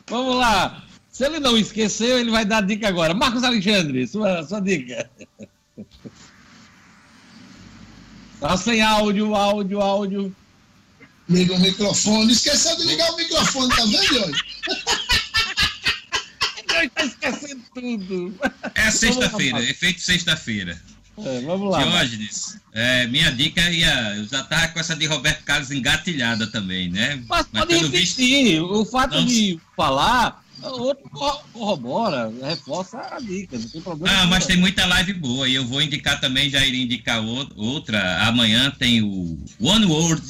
Vamos 0.09 0.37
lá! 0.37 0.83
Se 1.13 1.27
ele 1.27 1.39
não 1.39 1.57
esqueceu, 1.57 2.19
ele 2.19 2.31
vai 2.31 2.45
dar 2.45 2.59
a 2.59 2.63
dica 2.63 2.89
agora. 2.89 3.13
Marcos 3.13 3.45
Alexandre, 3.45 4.07
sua, 4.07 4.43
sua 4.43 4.59
dica. 4.59 5.09
Tá 8.41 8.57
sem 8.57 8.81
áudio, 8.81 9.35
áudio, 9.35 9.81
áudio. 9.81 10.35
Liga 11.29 11.55
o 11.55 11.61
microfone. 11.61 12.33
Esqueceu 12.33 12.75
de 12.77 12.85
ligar 12.85 13.13
o 13.13 13.17
microfone, 13.17 13.69
tá 13.77 13.85
vendo, 13.85 14.25
hoje? 14.25 14.45
Está 16.59 17.05
esquecendo 17.05 17.63
tudo. 17.75 18.35
É 18.75 18.91
sexta-feira, 18.91 19.63
efeito 19.63 20.01
sexta-feira. 20.01 20.81
É, 21.19 21.41
vamos 21.43 21.71
lá. 21.71 21.83
Diógenes, 21.83 22.59
é, 22.73 23.07
minha 23.07 23.31
dica 23.31 23.61
ia. 23.71 24.17
Eu 24.17 24.27
já 24.27 24.41
estava 24.41 24.69
com 24.69 24.81
essa 24.81 24.97
de 24.97 25.05
Roberto 25.07 25.45
Carlos 25.45 25.71
engatilhada 25.71 26.47
também, 26.47 26.89
né? 26.89 27.23
Mas, 27.29 27.47
Mas 27.53 27.65
pode 27.65 27.75
repetir. 27.75 28.45
Visto, 28.45 28.73
o 28.73 28.87
fato 28.87 29.17
não... 29.17 29.27
de 29.27 29.61
falar 29.77 30.43
outro 30.69 31.09
corrobora, 31.53 32.33
reforça 32.43 32.99
a 33.11 33.21
dica, 33.21 33.59
não 33.59 33.69
tem 33.69 33.81
problema. 33.81 34.21
Ah, 34.21 34.27
mas 34.27 34.47
tem 34.47 34.57
muita 34.57 34.87
live 34.87 35.15
boa 35.15 35.49
e 35.49 35.55
eu 35.55 35.67
vou 35.67 35.81
indicar 35.81 36.21
também, 36.21 36.51
já 36.51 36.65
iria 36.65 36.85
indicar 36.85 37.23
outra. 37.57 38.27
Amanhã 38.27 38.71
tem 38.71 39.03
o 39.03 39.39
One 39.61 39.87
World 39.87 40.23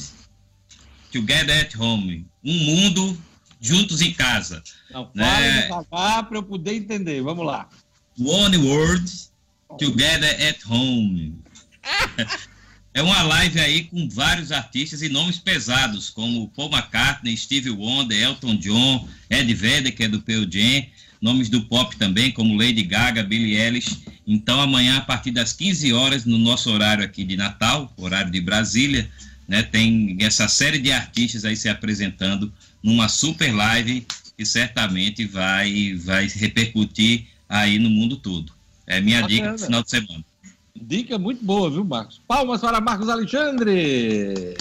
Together 1.12 1.60
at 1.60 1.74
Home. 1.76 2.26
Um 2.44 2.58
mundo 2.64 3.18
juntos 3.60 4.00
em 4.00 4.12
casa. 4.12 4.62
Não, 4.90 5.10
né? 5.14 5.68
para 5.90 6.26
eu 6.32 6.42
poder 6.42 6.74
entender. 6.74 7.22
Vamos 7.22 7.44
lá. 7.44 7.68
One 8.18 8.56
World 8.56 9.10
Together 9.78 10.48
at 10.48 10.58
Home. 10.68 11.38
É 12.92 13.02
uma 13.02 13.22
live 13.22 13.60
aí 13.60 13.84
com 13.84 14.08
vários 14.08 14.50
artistas 14.50 15.00
e 15.00 15.08
nomes 15.08 15.38
pesados, 15.38 16.10
como 16.10 16.48
Paul 16.48 16.70
McCartney, 16.70 17.36
Steve 17.36 17.70
Wonder, 17.70 18.20
Elton 18.20 18.56
John, 18.56 19.08
Ed 19.28 19.54
Vedder, 19.54 19.94
que 19.94 20.04
é 20.04 20.08
do 20.08 20.20
Pearl 20.20 20.44
Jam, 20.50 20.84
nomes 21.20 21.48
do 21.48 21.62
pop 21.62 21.94
também, 21.96 22.32
como 22.32 22.56
Lady 22.56 22.82
Gaga, 22.82 23.22
Billie 23.22 23.56
Eilish. 23.56 23.96
Então, 24.26 24.60
amanhã, 24.60 24.96
a 24.96 25.00
partir 25.02 25.30
das 25.30 25.52
15 25.52 25.92
horas, 25.92 26.24
no 26.24 26.36
nosso 26.36 26.68
horário 26.70 27.04
aqui 27.04 27.22
de 27.22 27.36
Natal, 27.36 27.92
horário 27.96 28.30
de 28.30 28.40
Brasília, 28.40 29.08
né, 29.46 29.62
tem 29.62 30.16
essa 30.20 30.48
série 30.48 30.78
de 30.78 30.90
artistas 30.90 31.44
aí 31.44 31.56
se 31.56 31.68
apresentando 31.68 32.52
numa 32.82 33.08
super 33.08 33.52
live 33.52 34.06
que 34.36 34.44
certamente 34.44 35.26
vai, 35.26 35.94
vai 35.94 36.26
repercutir 36.26 37.26
aí 37.48 37.78
no 37.78 37.90
mundo 37.90 38.16
todo. 38.16 38.52
É 38.86 39.00
minha 39.00 39.20
dica 39.22 39.52
do 39.52 39.58
final 39.58 39.82
de 39.82 39.90
semana. 39.90 40.24
Dica 40.80 41.18
muito 41.18 41.44
boa, 41.44 41.70
viu, 41.70 41.84
Marcos? 41.84 42.20
Palmas 42.26 42.60
para 42.60 42.80
Marcos 42.80 43.08
Alexandre. 43.08 44.54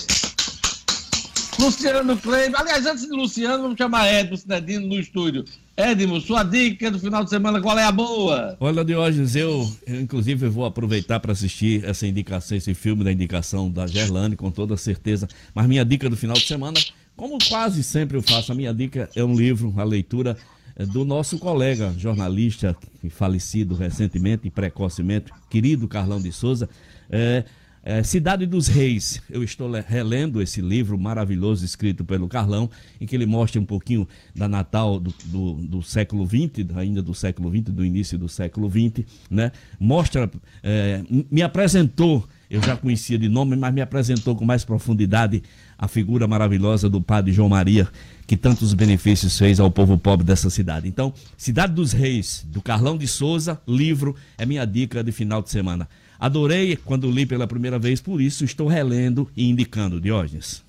Luciano 1.59 2.17
Kleber. 2.17 2.59
Aliás, 2.59 2.85
antes 2.85 3.05
de 3.05 3.11
Luciano, 3.11 3.63
vamos 3.63 3.77
chamar 3.77 4.11
Edson 4.13 4.37
Cinedino 4.37 4.87
no 4.87 4.99
estúdio. 4.99 5.43
Edmo, 5.75 6.19
sua 6.19 6.43
dica 6.43 6.91
do 6.91 6.99
final 6.99 7.23
de 7.23 7.29
semana, 7.29 7.61
qual 7.61 7.77
é 7.79 7.83
a 7.83 7.91
boa? 7.91 8.57
Olha, 8.59 8.83
Diógenes, 8.83 9.35
eu, 9.35 9.69
eu 9.87 10.01
inclusive 10.01 10.47
vou 10.49 10.65
aproveitar 10.65 11.19
para 11.19 11.31
assistir 11.31 11.85
essa 11.85 12.05
indicação, 12.05 12.57
esse 12.57 12.73
filme 12.73 13.03
da 13.03 13.11
indicação 13.11 13.69
da 13.69 13.87
Gerlane, 13.87 14.35
com 14.35 14.51
toda 14.51 14.75
certeza. 14.75 15.27
Mas 15.53 15.67
minha 15.67 15.85
dica 15.85 16.09
do 16.09 16.17
final 16.17 16.35
de 16.35 16.45
semana, 16.45 16.79
como 17.15 17.37
quase 17.47 17.83
sempre 17.83 18.17
eu 18.17 18.21
faço, 18.21 18.51
a 18.51 18.55
minha 18.55 18.73
dica 18.73 19.09
é 19.15 19.23
um 19.23 19.33
livro, 19.33 19.73
a 19.77 19.83
leitura 19.83 20.37
do 20.85 21.03
nosso 21.03 21.37
colega 21.37 21.93
jornalista 21.97 22.75
falecido 23.09 23.75
recentemente 23.75 24.47
e 24.47 24.51
precocemente, 24.51 25.31
querido 25.49 25.87
Carlão 25.87 26.21
de 26.21 26.31
Souza. 26.31 26.69
É, 27.09 27.43
é, 27.83 28.03
Cidade 28.03 28.45
dos 28.45 28.67
Reis. 28.67 29.21
Eu 29.29 29.43
estou 29.43 29.71
relendo 29.71 30.41
esse 30.41 30.61
livro 30.61 30.97
maravilhoso 30.97 31.63
escrito 31.63 32.03
pelo 32.03 32.27
Carlão, 32.27 32.69
em 32.99 33.05
que 33.05 33.15
ele 33.15 33.25
mostra 33.25 33.59
um 33.59 33.65
pouquinho 33.65 34.07
da 34.35 34.47
Natal 34.47 34.99
do, 34.99 35.13
do, 35.25 35.53
do 35.53 35.81
século 35.81 36.25
XX, 36.27 36.75
ainda 36.75 37.01
do 37.01 37.13
século 37.13 37.49
XX, 37.49 37.73
do 37.73 37.85
início 37.85 38.17
do 38.17 38.27
século 38.27 38.69
XX, 38.69 39.05
né? 39.29 39.51
Mostra, 39.79 40.29
é, 40.61 41.01
me 41.31 41.41
apresentou, 41.41 42.27
eu 42.49 42.61
já 42.63 42.75
conhecia 42.75 43.17
de 43.17 43.29
nome, 43.29 43.55
mas 43.55 43.73
me 43.73 43.81
apresentou 43.81 44.35
com 44.35 44.43
mais 44.43 44.65
profundidade 44.65 45.43
a 45.77 45.87
figura 45.87 46.27
maravilhosa 46.27 46.89
do 46.89 46.99
padre 46.99 47.31
João 47.31 47.49
Maria, 47.49 47.87
que 48.25 48.35
tantos 48.35 48.73
benefícios 48.73 49.37
fez 49.37 49.59
ao 49.59 49.69
povo 49.69 49.97
pobre 49.97 50.25
dessa 50.25 50.49
cidade. 50.49 50.87
Então, 50.87 51.13
Cidade 51.37 51.73
dos 51.73 51.93
Reis, 51.93 52.45
do 52.47 52.61
Carlão 52.61 52.97
de 52.97 53.07
Souza, 53.07 53.61
livro, 53.67 54.15
é 54.37 54.45
minha 54.45 54.65
dica 54.65 55.03
de 55.03 55.11
final 55.11 55.41
de 55.41 55.49
semana. 55.51 55.87
Adorei 56.19 56.75
quando 56.75 57.09
li 57.09 57.25
pela 57.25 57.47
primeira 57.47 57.77
vez, 57.77 58.01
por 58.01 58.19
isso 58.19 58.43
estou 58.43 58.67
relendo 58.67 59.29
e 59.37 59.47
indicando, 59.47 60.01
Diógenes. 60.01 60.63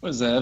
Pois 0.00 0.20
é, 0.20 0.40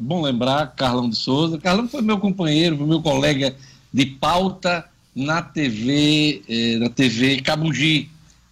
bom 0.00 0.22
lembrar, 0.22 0.68
Carlão 0.76 1.10
de 1.10 1.16
Souza. 1.16 1.58
Carlão 1.58 1.88
foi 1.88 2.02
meu 2.02 2.18
companheiro, 2.18 2.86
meu 2.86 3.02
colega 3.02 3.54
de 3.92 4.06
pauta 4.06 4.84
na 5.14 5.42
TV, 5.42 6.42
eh, 6.48 6.76
na 6.78 6.88
TV 6.88 7.40
Cabugi, 7.40 8.08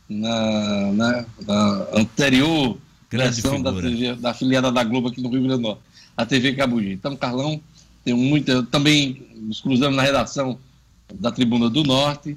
na, 0.09 0.93
na, 0.93 1.25
na 1.47 1.87
anterior 1.95 2.79
Grande 3.11 3.41
versão 3.41 3.63
da, 3.63 3.73
TV, 3.73 4.15
da 4.17 4.31
afiliada 4.31 4.73
da 4.73 4.83
Globo 4.83 5.09
aqui 5.09 5.21
no 5.21 5.29
Rio 5.29 5.43
Grande 5.43 5.63
do 5.63 5.69
Norte, 5.69 5.83
a 6.17 6.27
TV 6.27 6.53
Cabugi. 6.55 6.93
Então, 6.93 7.17
Carlão, 7.17 7.61
tem 8.05 8.15
muita. 8.15 8.63
Também 8.65 9.27
nos 9.37 9.61
cruzamos 9.61 9.97
na 9.97 10.03
redação 10.03 10.59
da 11.15 11.31
Tribuna 11.31 11.71
do 11.71 11.85
Norte. 11.85 12.37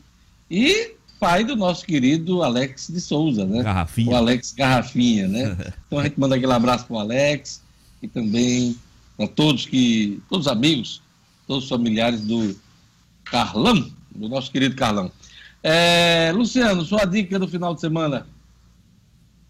E 0.50 0.96
pai 1.20 1.44
do 1.44 1.56
nosso 1.56 1.86
querido 1.86 2.44
Alex 2.44 2.90
de 2.90 3.02
Souza, 3.02 3.46
né? 3.46 3.64
Garrafinha. 3.64 4.12
O 4.12 4.16
Alex 4.16 4.54
Garrafinha, 4.54 5.28
né? 5.28 5.58
Então 5.88 6.00
a 6.00 6.04
gente 6.04 6.20
manda 6.20 6.36
aquele 6.36 6.52
abraço 6.52 6.86
para 6.86 6.96
o 6.96 7.00
Alex 7.00 7.62
e 8.02 8.08
também 8.08 8.76
para 9.16 9.28
todos 9.28 9.66
que, 9.66 10.22
todos 10.30 10.46
os 10.46 10.52
amigos, 10.52 11.02
todos 11.48 11.64
os 11.64 11.70
familiares 11.70 12.22
do 12.22 12.56
Carlão, 13.24 13.90
do 14.14 14.30
nosso 14.30 14.52
querido 14.52 14.76
Carlão. 14.76 15.12
É, 15.64 16.32
Luciano, 16.34 16.86
sua 16.86 17.06
dica 17.06 17.40
do 17.40 17.48
final 17.48 17.74
de 17.74 17.82
semana. 17.82 18.26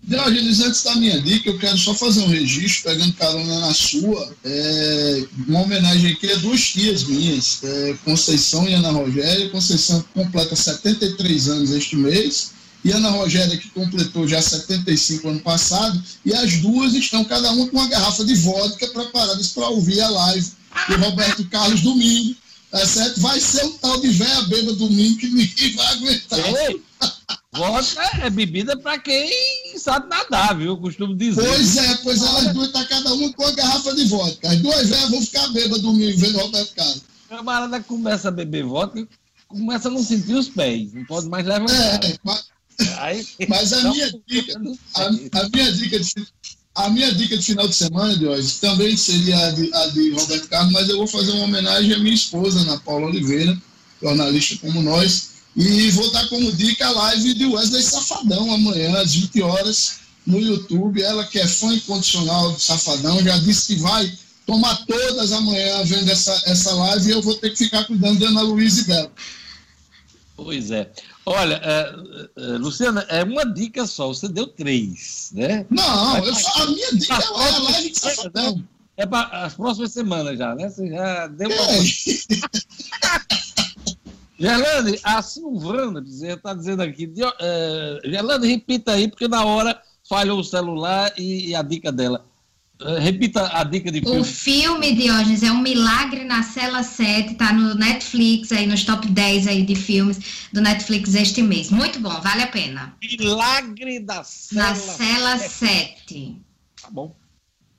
Diogenes, 0.01 0.62
antes 0.62 0.84
da 0.84 0.95
minha 0.95 1.20
dica, 1.20 1.49
eu 1.49 1.60
quero 1.60 1.78
só 1.78 1.93
fazer 1.93 2.22
um 2.22 2.28
registro, 2.28 2.89
pegando 2.89 3.14
carona 3.14 3.60
na 3.60 3.74
sua, 3.74 4.34
é, 4.45 5.26
uma 5.47 5.62
homenagem 5.62 6.14
aqui 6.14 6.32
a 6.32 6.36
duas 6.38 6.62
tias 6.62 7.03
minhas, 7.03 7.60
é, 7.62 7.95
Conceição 8.05 8.68
e 8.70 8.74
Ana 8.74 8.91
Rogéria. 8.91 9.49
Conceição 9.49 10.03
completa 10.14 10.55
73 10.55 11.49
anos 11.49 11.72
este 11.72 11.97
mês, 11.97 12.51
e 12.86 12.91
Ana 12.91 13.10
Rogéria, 13.10 13.58
que 13.58 13.70
completou 13.72 14.26
já 14.26 14.41
75 14.41 15.28
ano 15.28 15.39
passado, 15.41 16.01
e 16.24 16.34
as 16.34 16.58
duas 16.58 16.93
estão 16.93 17.26
cada 17.26 17.51
uma 17.51 17.68
com 17.68 17.78
uma 17.78 17.89
garrafa 17.89 18.24
de 18.24 18.36
vodka 18.36 18.88
preparadas 18.88 19.47
para 19.47 19.68
ouvir 19.68 19.99
a 19.99 20.10
live 20.10 20.51
do 20.88 20.95
Roberto 20.97 21.43
Carlos 21.49 21.82
domingo, 21.82 22.34
tá 22.72 22.86
certo? 22.86 23.22
Vai 23.22 23.39
ser 23.39 23.65
um 23.65 23.78
tal 23.78 23.99
de 23.99 24.09
véia 24.09 24.41
beba 24.43 24.74
domingo 24.74 25.18
que 25.18 25.28
ninguém 25.28 25.76
vai 25.76 25.88
aguentar. 25.88 26.39
Ei. 26.39 26.82
Vodka 27.53 28.03
é 28.22 28.30
bebida 28.30 28.78
para 28.78 28.99
quem 28.99 29.32
sabe 29.78 30.07
nadar, 30.09 30.55
viu? 30.57 30.68
Eu 30.68 30.78
costumo 30.78 31.15
dizer. 31.15 31.43
Pois 31.43 31.78
é, 31.78 31.97
pois 31.97 32.22
elas 32.22 32.53
duas 32.53 32.72
tá 32.72 32.86
cada 32.86 33.13
uma 33.13 33.34
com 33.34 33.43
uma 33.43 33.51
garrafa 33.51 33.95
de 33.95 34.05
vodka. 34.05 34.49
As 34.49 34.59
duas 34.59 34.89
velhas 34.89 35.09
vão 35.09 35.22
ficar 35.22 35.47
bêbadas 35.49 35.82
domingo 35.82 36.18
vendo 36.20 36.38
Roberto 36.38 36.76
Carlos. 36.76 37.01
O 37.26 37.30
camarada 37.30 37.80
começa 37.82 38.28
a 38.28 38.32
beber 38.32 38.63
vodka 38.63 39.07
começa 39.47 39.88
a 39.88 39.91
não 39.91 40.03
sentir 40.03 40.36
os 40.36 40.49
pés, 40.49 40.93
não 40.93 41.05
pode 41.05 41.28
mais 41.28 41.45
levantar. 41.45 42.03
É, 42.03 42.18
mas, 42.24 42.49
Aí, 42.97 43.26
mas 43.49 43.74
a, 43.74 43.89
minha 43.89 44.11
dica, 44.28 44.61
a, 44.95 45.05
a, 45.05 45.49
minha 45.49 45.72
dica 45.72 45.99
de, 45.99 46.13
a 46.78 46.89
minha 46.91 47.11
dica 47.11 47.36
de 47.36 47.43
final 47.43 47.67
de 47.67 47.75
semana, 47.75 48.30
hoje, 48.30 48.53
também 48.61 48.95
seria 48.95 49.47
a 49.47 49.51
de, 49.51 49.73
a 49.73 49.88
de 49.88 50.11
Roberto 50.11 50.47
Carlos, 50.47 50.71
mas 50.71 50.88
eu 50.88 50.97
vou 50.97 51.07
fazer 51.07 51.32
uma 51.32 51.45
homenagem 51.45 51.91
à 51.91 51.97
minha 51.97 52.13
esposa, 52.13 52.59
Ana 52.59 52.78
Paula 52.80 53.07
Oliveira, 53.07 53.57
jornalista 53.99 54.57
como 54.61 54.84
nós, 54.84 55.30
e 55.55 55.89
vou 55.89 56.11
dar 56.11 56.30
como 56.30 56.51
dica 56.51 56.86
a 56.86 56.91
live 56.91 57.34
de 57.34 57.45
Wesley 57.47 57.82
Safadão 57.82 58.53
amanhã, 58.53 58.95
às 58.99 59.15
20 59.15 59.41
horas, 59.41 59.97
no 60.23 60.39
YouTube. 60.39 61.01
Ela 61.01 61.25
que 61.25 61.39
é 61.39 61.47
fã 61.47 61.73
incondicional 61.73 62.51
do 62.51 62.59
Safadão, 62.59 63.23
já 63.23 63.39
disse 63.39 63.73
que 63.73 63.82
vai 63.82 64.11
tomar 64.45 64.75
todas 64.86 65.32
amanhã 65.32 65.84
vendo 65.84 66.11
essa, 66.11 66.43
essa 66.45 66.71
live 66.73 67.09
e 67.09 67.11
eu 67.11 67.23
vou 67.23 67.34
ter 67.34 67.49
que 67.49 67.57
ficar 67.57 67.86
cuidando 67.86 68.19
de 68.19 68.25
Ana 68.25 68.41
Luísa 68.41 68.82
e 68.82 68.84
dela. 68.86 69.11
Pois 70.36 70.69
é. 70.69 70.91
Olha, 71.30 71.59
é, 71.61 71.93
Luciana, 72.57 73.05
é 73.09 73.21
uma 73.21 73.43
dica 73.43 73.86
só, 73.86 74.07
você 74.07 74.30
deu 74.30 74.47
três, 74.47 75.30
né? 75.34 75.65
Não, 75.69 76.17
eu, 76.19 76.34
a 76.34 76.65
minha 76.67 76.95
dica 76.95 77.15
é 77.15 77.17
a 77.17 77.59
live 77.59 77.89
de 77.89 77.99
Safadão. 77.99 78.63
É 78.95 79.05
para 79.05 79.43
as 79.43 79.53
próximas 79.53 79.91
semanas 79.91 80.39
já, 80.39 80.55
né? 80.55 80.69
Você 80.69 80.88
já 80.89 81.28
deu 81.28 81.49
uma. 81.49 81.57
É. 81.57 81.80
Gerlane, 84.39 84.99
a 85.03 85.21
Silvana 85.21 86.01
está 86.07 86.53
dizendo 86.53 86.82
aqui. 86.82 87.07
Uh, 87.07 88.09
Gerlane, 88.09 88.47
repita 88.47 88.93
aí, 88.93 89.09
porque 89.09 89.28
na 89.28 89.43
hora 89.43 89.82
falhou 90.07 90.39
o 90.39 90.45
celular 90.45 91.11
e, 91.17 91.49
e 91.49 91.55
a 91.55 91.61
dica 91.61 91.91
dela. 91.91 92.23
Uh, 92.82 92.99
repita 92.99 93.49
a 93.57 93.63
dica 93.63 93.91
de 93.91 94.01
filme. 94.01 94.19
O 94.19 94.23
filme, 94.23 94.93
Diógenes, 94.93 95.41
é 95.41 95.51
Um 95.51 95.61
Milagre 95.61 96.23
na 96.23 96.43
Cela 96.43 96.84
7, 96.84 97.34
tá 97.34 97.51
no 97.51 97.73
Netflix, 97.73 98.51
aí 98.51 98.67
nos 98.67 98.84
top 98.84 99.07
10 99.07 99.47
aí 99.47 99.63
de 99.63 99.75
filmes 99.75 100.47
do 100.53 100.61
Netflix 100.61 101.15
este 101.15 101.41
mês. 101.41 101.71
Muito 101.71 101.99
bom, 101.99 102.21
vale 102.21 102.43
a 102.43 102.47
pena. 102.47 102.95
Milagre 103.01 103.99
da 103.99 104.23
Cela 104.23 104.69
Na 104.69 104.75
Cela 104.75 105.38
7. 105.39 106.41
Tá 106.82 106.89
bom. 106.91 107.15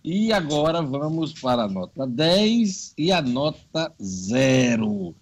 E 0.02 0.32
agora 0.32 0.82
vamos 0.82 1.32
para 1.32 1.62
a 1.62 1.68
nota 1.68 2.06
10 2.06 2.94
e 2.98 3.12
a 3.12 3.22
nota 3.22 3.92
0. 4.02 5.14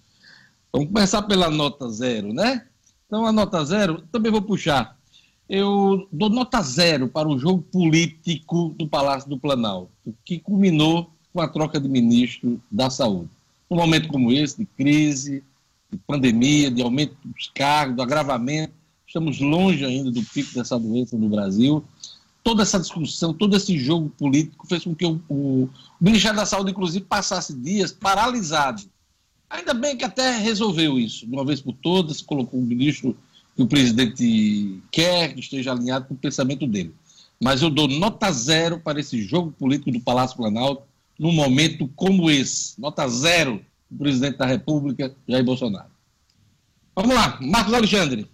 Vamos 0.76 0.92
começar 0.92 1.22
pela 1.22 1.50
nota 1.50 1.88
zero, 1.88 2.34
né? 2.34 2.66
Então, 3.06 3.24
a 3.24 3.32
nota 3.32 3.64
zero, 3.64 4.02
também 4.12 4.30
vou 4.30 4.42
puxar. 4.42 4.95
Eu 5.48 6.08
dou 6.10 6.28
nota 6.28 6.60
zero 6.60 7.08
para 7.08 7.28
o 7.28 7.38
jogo 7.38 7.62
político 7.62 8.74
do 8.76 8.88
Palácio 8.88 9.30
do 9.30 9.38
Planalto, 9.38 9.90
que 10.24 10.40
culminou 10.40 11.10
com 11.32 11.40
a 11.40 11.48
troca 11.48 11.80
de 11.80 11.88
ministro 11.88 12.60
da 12.70 12.90
Saúde. 12.90 13.30
Num 13.70 13.76
momento 13.76 14.08
como 14.08 14.32
esse, 14.32 14.58
de 14.58 14.66
crise, 14.66 15.44
de 15.90 15.98
pandemia, 15.98 16.70
de 16.70 16.82
aumento 16.82 17.16
dos 17.24 17.50
cargos, 17.54 17.96
do 17.96 18.02
agravamento, 18.02 18.72
estamos 19.06 19.40
longe 19.40 19.84
ainda 19.84 20.10
do 20.10 20.22
pico 20.22 20.52
dessa 20.54 20.78
doença 20.78 21.16
no 21.16 21.28
Brasil. 21.28 21.84
Toda 22.42 22.62
essa 22.62 22.80
discussão, 22.80 23.32
todo 23.32 23.56
esse 23.56 23.78
jogo 23.78 24.08
político 24.10 24.66
fez 24.66 24.82
com 24.82 24.94
que 24.94 25.06
o, 25.06 25.20
o, 25.28 25.64
o 25.64 25.70
Ministério 26.00 26.36
da 26.36 26.46
Saúde, 26.46 26.72
inclusive, 26.72 27.04
passasse 27.04 27.54
dias 27.54 27.92
paralisado 27.92 28.82
Ainda 29.48 29.72
bem 29.72 29.96
que 29.96 30.04
até 30.04 30.38
resolveu 30.38 30.98
isso, 30.98 31.26
de 31.26 31.32
uma 31.32 31.44
vez 31.44 31.60
por 31.60 31.72
todas, 31.74 32.20
colocou 32.20 32.58
um 32.58 32.64
ministro 32.64 33.16
que 33.56 33.62
o 33.62 33.66
presidente 33.66 34.82
quer, 34.92 35.32
que 35.32 35.40
esteja 35.40 35.72
alinhado 35.72 36.04
com 36.04 36.14
o 36.14 36.18
pensamento 36.18 36.66
dele. 36.66 36.94
Mas 37.40 37.62
eu 37.62 37.70
dou 37.70 37.88
nota 37.88 38.30
zero 38.30 38.78
para 38.78 39.00
esse 39.00 39.22
jogo 39.22 39.50
político 39.50 39.90
do 39.90 40.00
Palácio 40.00 40.36
Planalto 40.36 40.82
num 41.18 41.32
momento 41.32 41.88
como 41.96 42.30
esse. 42.30 42.78
Nota 42.78 43.08
zero 43.08 43.64
do 43.90 43.98
presidente 43.98 44.36
da 44.36 44.46
República, 44.46 45.14
Jair 45.26 45.44
Bolsonaro. 45.44 45.90
Vamos 46.94 47.14
lá, 47.14 47.38
Marcos 47.40 47.72
Alexandre. 47.72 48.26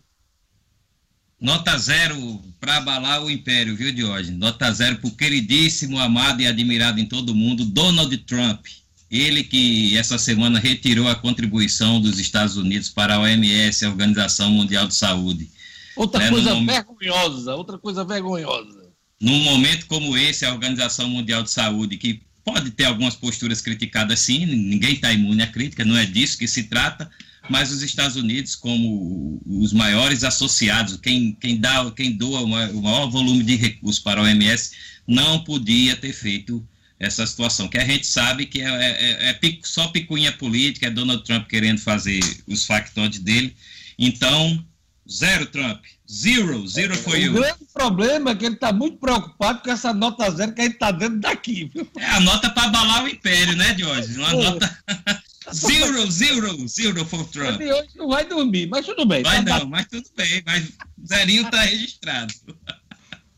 Nota 1.40 1.76
zero 1.76 2.40
para 2.60 2.76
abalar 2.76 3.24
o 3.24 3.30
império, 3.30 3.76
viu, 3.76 3.92
Diógenes? 3.92 4.38
Nota 4.38 4.70
zero 4.72 4.98
para 4.98 5.08
o 5.08 5.14
queridíssimo, 5.16 5.98
amado 5.98 6.40
e 6.40 6.46
admirado 6.46 7.00
em 7.00 7.06
todo 7.06 7.34
mundo, 7.34 7.64
Donald 7.64 8.16
Trump. 8.18 8.64
Ele 9.12 9.44
que 9.44 9.94
essa 9.98 10.16
semana 10.16 10.58
retirou 10.58 11.06
a 11.06 11.14
contribuição 11.14 12.00
dos 12.00 12.18
Estados 12.18 12.56
Unidos 12.56 12.88
para 12.88 13.16
a 13.16 13.20
OMS, 13.20 13.84
a 13.84 13.90
Organização 13.90 14.50
Mundial 14.50 14.88
de 14.88 14.94
Saúde. 14.94 15.50
Outra 15.94 16.20
né, 16.20 16.30
coisa 16.30 16.54
vergonhosa, 16.54 17.54
outra 17.54 17.76
coisa 17.76 18.04
vergonhosa. 18.06 18.90
Num 19.20 19.40
momento 19.40 19.84
como 19.84 20.16
esse, 20.16 20.46
a 20.46 20.52
Organização 20.52 21.10
Mundial 21.10 21.42
de 21.42 21.50
Saúde, 21.50 21.98
que 21.98 22.22
pode 22.42 22.70
ter 22.70 22.86
algumas 22.86 23.14
posturas 23.14 23.60
criticadas 23.60 24.18
sim, 24.20 24.46
ninguém 24.46 24.94
está 24.94 25.12
imune 25.12 25.42
à 25.42 25.46
crítica, 25.46 25.84
não 25.84 25.96
é 25.96 26.06
disso 26.06 26.38
que 26.38 26.48
se 26.48 26.64
trata, 26.64 27.10
mas 27.50 27.70
os 27.70 27.82
Estados 27.82 28.16
Unidos, 28.16 28.56
como 28.56 29.42
os 29.44 29.74
maiores 29.74 30.24
associados, 30.24 30.96
quem, 30.96 31.36
quem, 31.38 31.58
dá, 31.60 31.90
quem 31.90 32.12
doa 32.12 32.40
o 32.40 32.48
maior 32.48 33.10
volume 33.10 33.44
de 33.44 33.56
recursos 33.56 34.02
para 34.02 34.22
a 34.22 34.24
OMS, 34.24 34.70
não 35.06 35.44
podia 35.44 35.96
ter 35.96 36.14
feito 36.14 36.66
essa 37.02 37.26
situação, 37.26 37.66
que 37.66 37.76
a 37.76 37.84
gente 37.84 38.06
sabe 38.06 38.46
que 38.46 38.62
é, 38.62 38.66
é, 38.66 39.28
é 39.30 39.32
pico, 39.32 39.66
só 39.66 39.88
picuinha 39.88 40.30
política, 40.30 40.86
é 40.86 40.90
Donald 40.90 41.24
Trump 41.24 41.48
querendo 41.48 41.80
fazer 41.80 42.20
os 42.46 42.64
factoides 42.64 43.18
dele. 43.18 43.56
Então, 43.98 44.64
zero 45.10 45.46
Trump. 45.46 45.82
Zero, 46.10 46.66
zero 46.68 46.94
for 46.96 47.18
you. 47.18 47.32
O 47.32 47.34
grande 47.34 47.64
problema 47.74 48.30
é 48.30 48.34
que 48.36 48.44
ele 48.44 48.54
está 48.54 48.72
muito 48.72 48.98
preocupado 48.98 49.62
com 49.62 49.70
essa 49.70 49.92
nota 49.92 50.30
zero 50.30 50.52
que 50.52 50.60
a 50.60 50.64
gente 50.64 50.74
está 50.74 50.92
dentro 50.92 51.18
daqui. 51.18 51.70
Viu? 51.74 51.88
É 51.98 52.06
a 52.06 52.20
nota 52.20 52.50
para 52.50 52.64
abalar 52.64 53.04
o 53.04 53.08
império, 53.08 53.56
né, 53.56 53.76
Jorge? 53.76 54.16
Uma 54.16 54.30
é. 54.30 54.34
nota. 54.34 54.78
zero, 55.52 56.10
zero, 56.10 56.68
zero 56.68 57.04
for 57.06 57.26
Trump. 57.28 57.60
Hoje 57.60 57.88
não 57.96 58.08
vai 58.08 58.24
dormir, 58.24 58.68
mas 58.68 58.86
tudo 58.86 59.04
bem. 59.04 59.22
Vai 59.22 59.44
tá 59.44 59.58
não, 59.58 59.66
mas 59.66 59.86
tudo 59.86 60.08
bem. 60.16 60.42
Mas 60.46 60.70
zerinho 61.04 61.44
está 61.44 61.62
registrado. 61.62 62.32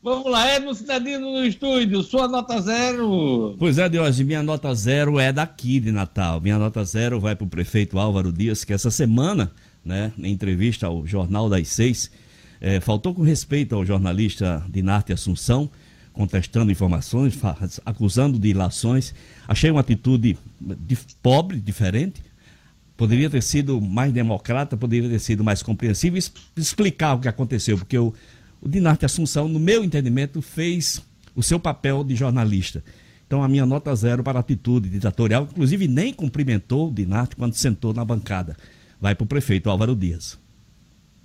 Vamos 0.04 0.30
lá, 0.30 0.54
Edmo 0.54 0.74
Cidadino 0.74 1.32
no 1.32 1.46
estúdio, 1.46 2.02
sua 2.02 2.28
nota 2.28 2.60
zero. 2.60 3.56
Pois 3.58 3.78
é, 3.78 3.88
Deus, 3.88 4.20
minha 4.20 4.42
nota 4.42 4.74
zero 4.74 5.18
é 5.18 5.32
daqui 5.32 5.80
de 5.80 5.90
Natal. 5.90 6.42
Minha 6.42 6.58
nota 6.58 6.84
zero 6.84 7.18
vai 7.18 7.34
para 7.34 7.46
o 7.46 7.48
prefeito 7.48 7.98
Álvaro 7.98 8.30
Dias, 8.30 8.64
que 8.64 8.74
essa 8.74 8.90
semana, 8.90 9.50
né, 9.82 10.12
em 10.18 10.30
entrevista 10.30 10.88
ao 10.88 11.06
Jornal 11.06 11.48
das 11.48 11.68
Seis, 11.68 12.10
é, 12.60 12.80
faltou 12.80 13.14
com 13.14 13.22
respeito 13.22 13.74
ao 13.74 13.82
jornalista 13.82 14.62
Dinarte 14.68 15.10
Assunção, 15.10 15.70
contestando 16.12 16.70
informações, 16.70 17.40
acusando 17.86 18.38
de 18.38 18.48
ilações. 18.48 19.14
Achei 19.48 19.70
uma 19.70 19.80
atitude 19.80 20.36
de, 20.60 20.98
pobre, 21.22 21.58
diferente. 21.58 22.22
Poderia 22.94 23.30
ter 23.30 23.42
sido 23.42 23.80
mais 23.80 24.12
democrata, 24.12 24.76
poderia 24.76 25.08
ter 25.08 25.18
sido 25.18 25.42
mais 25.42 25.62
compreensível 25.62 26.20
e 26.20 26.60
explicar 26.60 27.14
o 27.14 27.20
que 27.20 27.26
aconteceu, 27.26 27.78
porque 27.78 27.96
eu 27.96 28.12
o 28.64 28.68
Dinarte 28.68 29.04
Assunção, 29.04 29.46
no 29.46 29.60
meu 29.60 29.84
entendimento, 29.84 30.40
fez 30.40 31.02
o 31.34 31.42
seu 31.42 31.60
papel 31.60 32.02
de 32.02 32.16
jornalista. 32.16 32.82
Então, 33.26 33.42
a 33.42 33.48
minha 33.48 33.66
nota 33.66 33.94
zero 33.94 34.22
para 34.22 34.38
a 34.38 34.40
atitude 34.40 34.88
ditatorial, 34.88 35.48
inclusive 35.50 35.86
nem 35.86 36.12
cumprimentou 36.12 36.88
o 36.88 36.92
Dinarte 36.92 37.36
quando 37.36 37.54
sentou 37.54 37.92
na 37.92 38.04
bancada. 38.04 38.56
Vai 39.00 39.14
para 39.14 39.24
o 39.24 39.26
prefeito 39.26 39.68
Álvaro 39.68 39.94
Dias. 39.94 40.38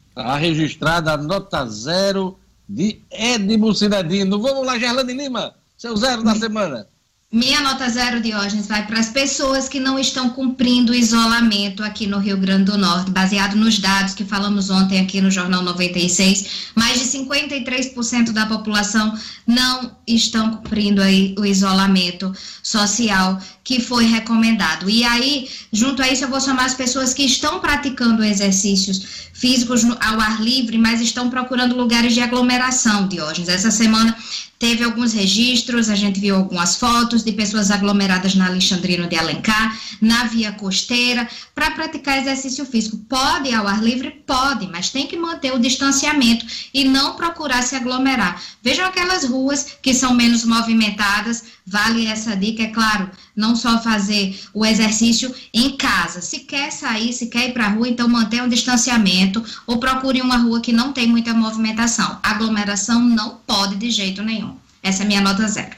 Está 0.09 0.35
registrada 0.35 1.13
a 1.13 1.17
nota 1.17 1.65
zero 1.65 2.37
de 2.67 3.01
Edmo 3.09 3.73
Cidadino. 3.73 4.41
Vamos 4.41 4.65
lá, 4.65 4.77
Gerlane 4.77 5.13
Lima, 5.13 5.55
seu 5.77 5.95
zero 5.95 6.23
da 6.23 6.35
semana. 6.35 6.87
Minha 7.31 7.61
nota 7.61 7.87
zero, 7.87 8.19
Diógenes, 8.19 8.65
vai 8.65 8.87
para 8.87 8.99
as 8.99 9.09
pessoas 9.09 9.69
que 9.69 9.79
não 9.79 9.99
estão 9.99 10.31
cumprindo 10.31 10.91
o 10.91 10.95
isolamento 10.95 11.83
aqui 11.83 12.07
no 12.07 12.17
Rio 12.17 12.35
Grande 12.37 12.71
do 12.71 12.75
Norte. 12.75 13.11
Baseado 13.11 13.55
nos 13.55 13.77
dados 13.77 14.15
que 14.15 14.25
falamos 14.25 14.71
ontem 14.71 14.99
aqui 14.99 15.21
no 15.21 15.29
Jornal 15.29 15.61
96, 15.61 16.71
mais 16.73 16.99
de 16.99 17.05
53% 17.05 18.31
da 18.31 18.47
população 18.47 19.15
não 19.45 19.95
estão 20.07 20.55
cumprindo 20.55 21.03
aí 21.03 21.35
o 21.37 21.45
isolamento 21.45 22.33
social 22.63 23.39
que 23.63 23.79
foi 23.79 24.05
recomendado. 24.05 24.89
E 24.89 25.03
aí, 25.03 25.47
junto 25.71 26.01
a 26.01 26.09
isso, 26.09 26.23
eu 26.23 26.29
vou 26.31 26.41
chamar 26.41 26.65
as 26.65 26.73
pessoas 26.73 27.13
que 27.13 27.21
estão 27.21 27.59
praticando 27.59 28.23
exercícios 28.23 29.29
físicos 29.33 29.85
ao 29.85 30.19
ar 30.19 30.41
livre, 30.41 30.79
mas 30.79 30.99
estão 30.99 31.29
procurando 31.29 31.75
lugares 31.77 32.15
de 32.15 32.21
aglomeração, 32.21 33.07
Diógenes. 33.07 33.49
Essa 33.49 33.69
semana 33.69 34.17
Teve 34.59 34.83
alguns 34.83 35.13
registros, 35.13 35.89
a 35.89 35.95
gente 35.95 36.19
viu 36.19 36.35
algumas 36.35 36.75
fotos 36.75 37.23
de 37.23 37.31
pessoas 37.31 37.71
aglomeradas 37.71 38.35
na 38.35 38.47
Alexandrino 38.47 39.07
de 39.07 39.15
Alencar, 39.15 39.79
na 40.01 40.25
via 40.25 40.51
costeira, 40.51 41.29
para 41.55 41.71
praticar 41.71 42.17
exercício 42.17 42.65
físico. 42.65 42.97
Pode 43.07 43.53
ao 43.53 43.65
ar 43.65 43.81
livre? 43.81 44.11
Pode, 44.27 44.67
mas 44.67 44.89
tem 44.89 45.07
que 45.07 45.15
manter 45.15 45.53
o 45.53 45.59
distanciamento 45.59 46.45
e 46.73 46.83
não 46.83 47.15
procurar 47.15 47.63
se 47.63 47.73
aglomerar. 47.73 48.41
Vejam 48.61 48.85
aquelas 48.85 49.23
ruas 49.23 49.77
que 49.81 49.93
são 49.93 50.13
menos 50.13 50.43
movimentadas, 50.43 51.45
vale 51.65 52.05
essa 52.05 52.35
dica, 52.35 52.63
é 52.63 52.67
claro, 52.67 53.09
não 53.33 53.55
só 53.55 53.81
fazer 53.81 54.37
o 54.53 54.65
exercício 54.65 55.33
em 55.53 55.77
casa. 55.77 56.19
Se 56.19 56.39
quer 56.39 56.69
sair, 56.69 57.13
se 57.13 57.27
quer 57.27 57.47
ir 57.47 57.53
para 57.53 57.67
a 57.67 57.69
rua, 57.69 57.87
então 57.87 58.09
mantenha 58.09 58.43
um 58.43 58.49
distanciamento 58.49 59.41
ou 59.65 59.79
procure 59.79 60.21
uma 60.21 60.35
rua 60.35 60.59
que 60.59 60.73
não 60.73 60.91
tem 60.91 61.07
muita 61.07 61.33
movimentação. 61.33 62.19
Aglomeração 62.21 63.01
não 63.01 63.39
pode 63.47 63.77
de 63.77 63.89
jeito 63.89 64.21
nenhum. 64.21 64.48
Essa 64.81 65.03
é 65.03 65.05
a 65.05 65.07
minha 65.07 65.21
nota 65.21 65.47
zero. 65.47 65.75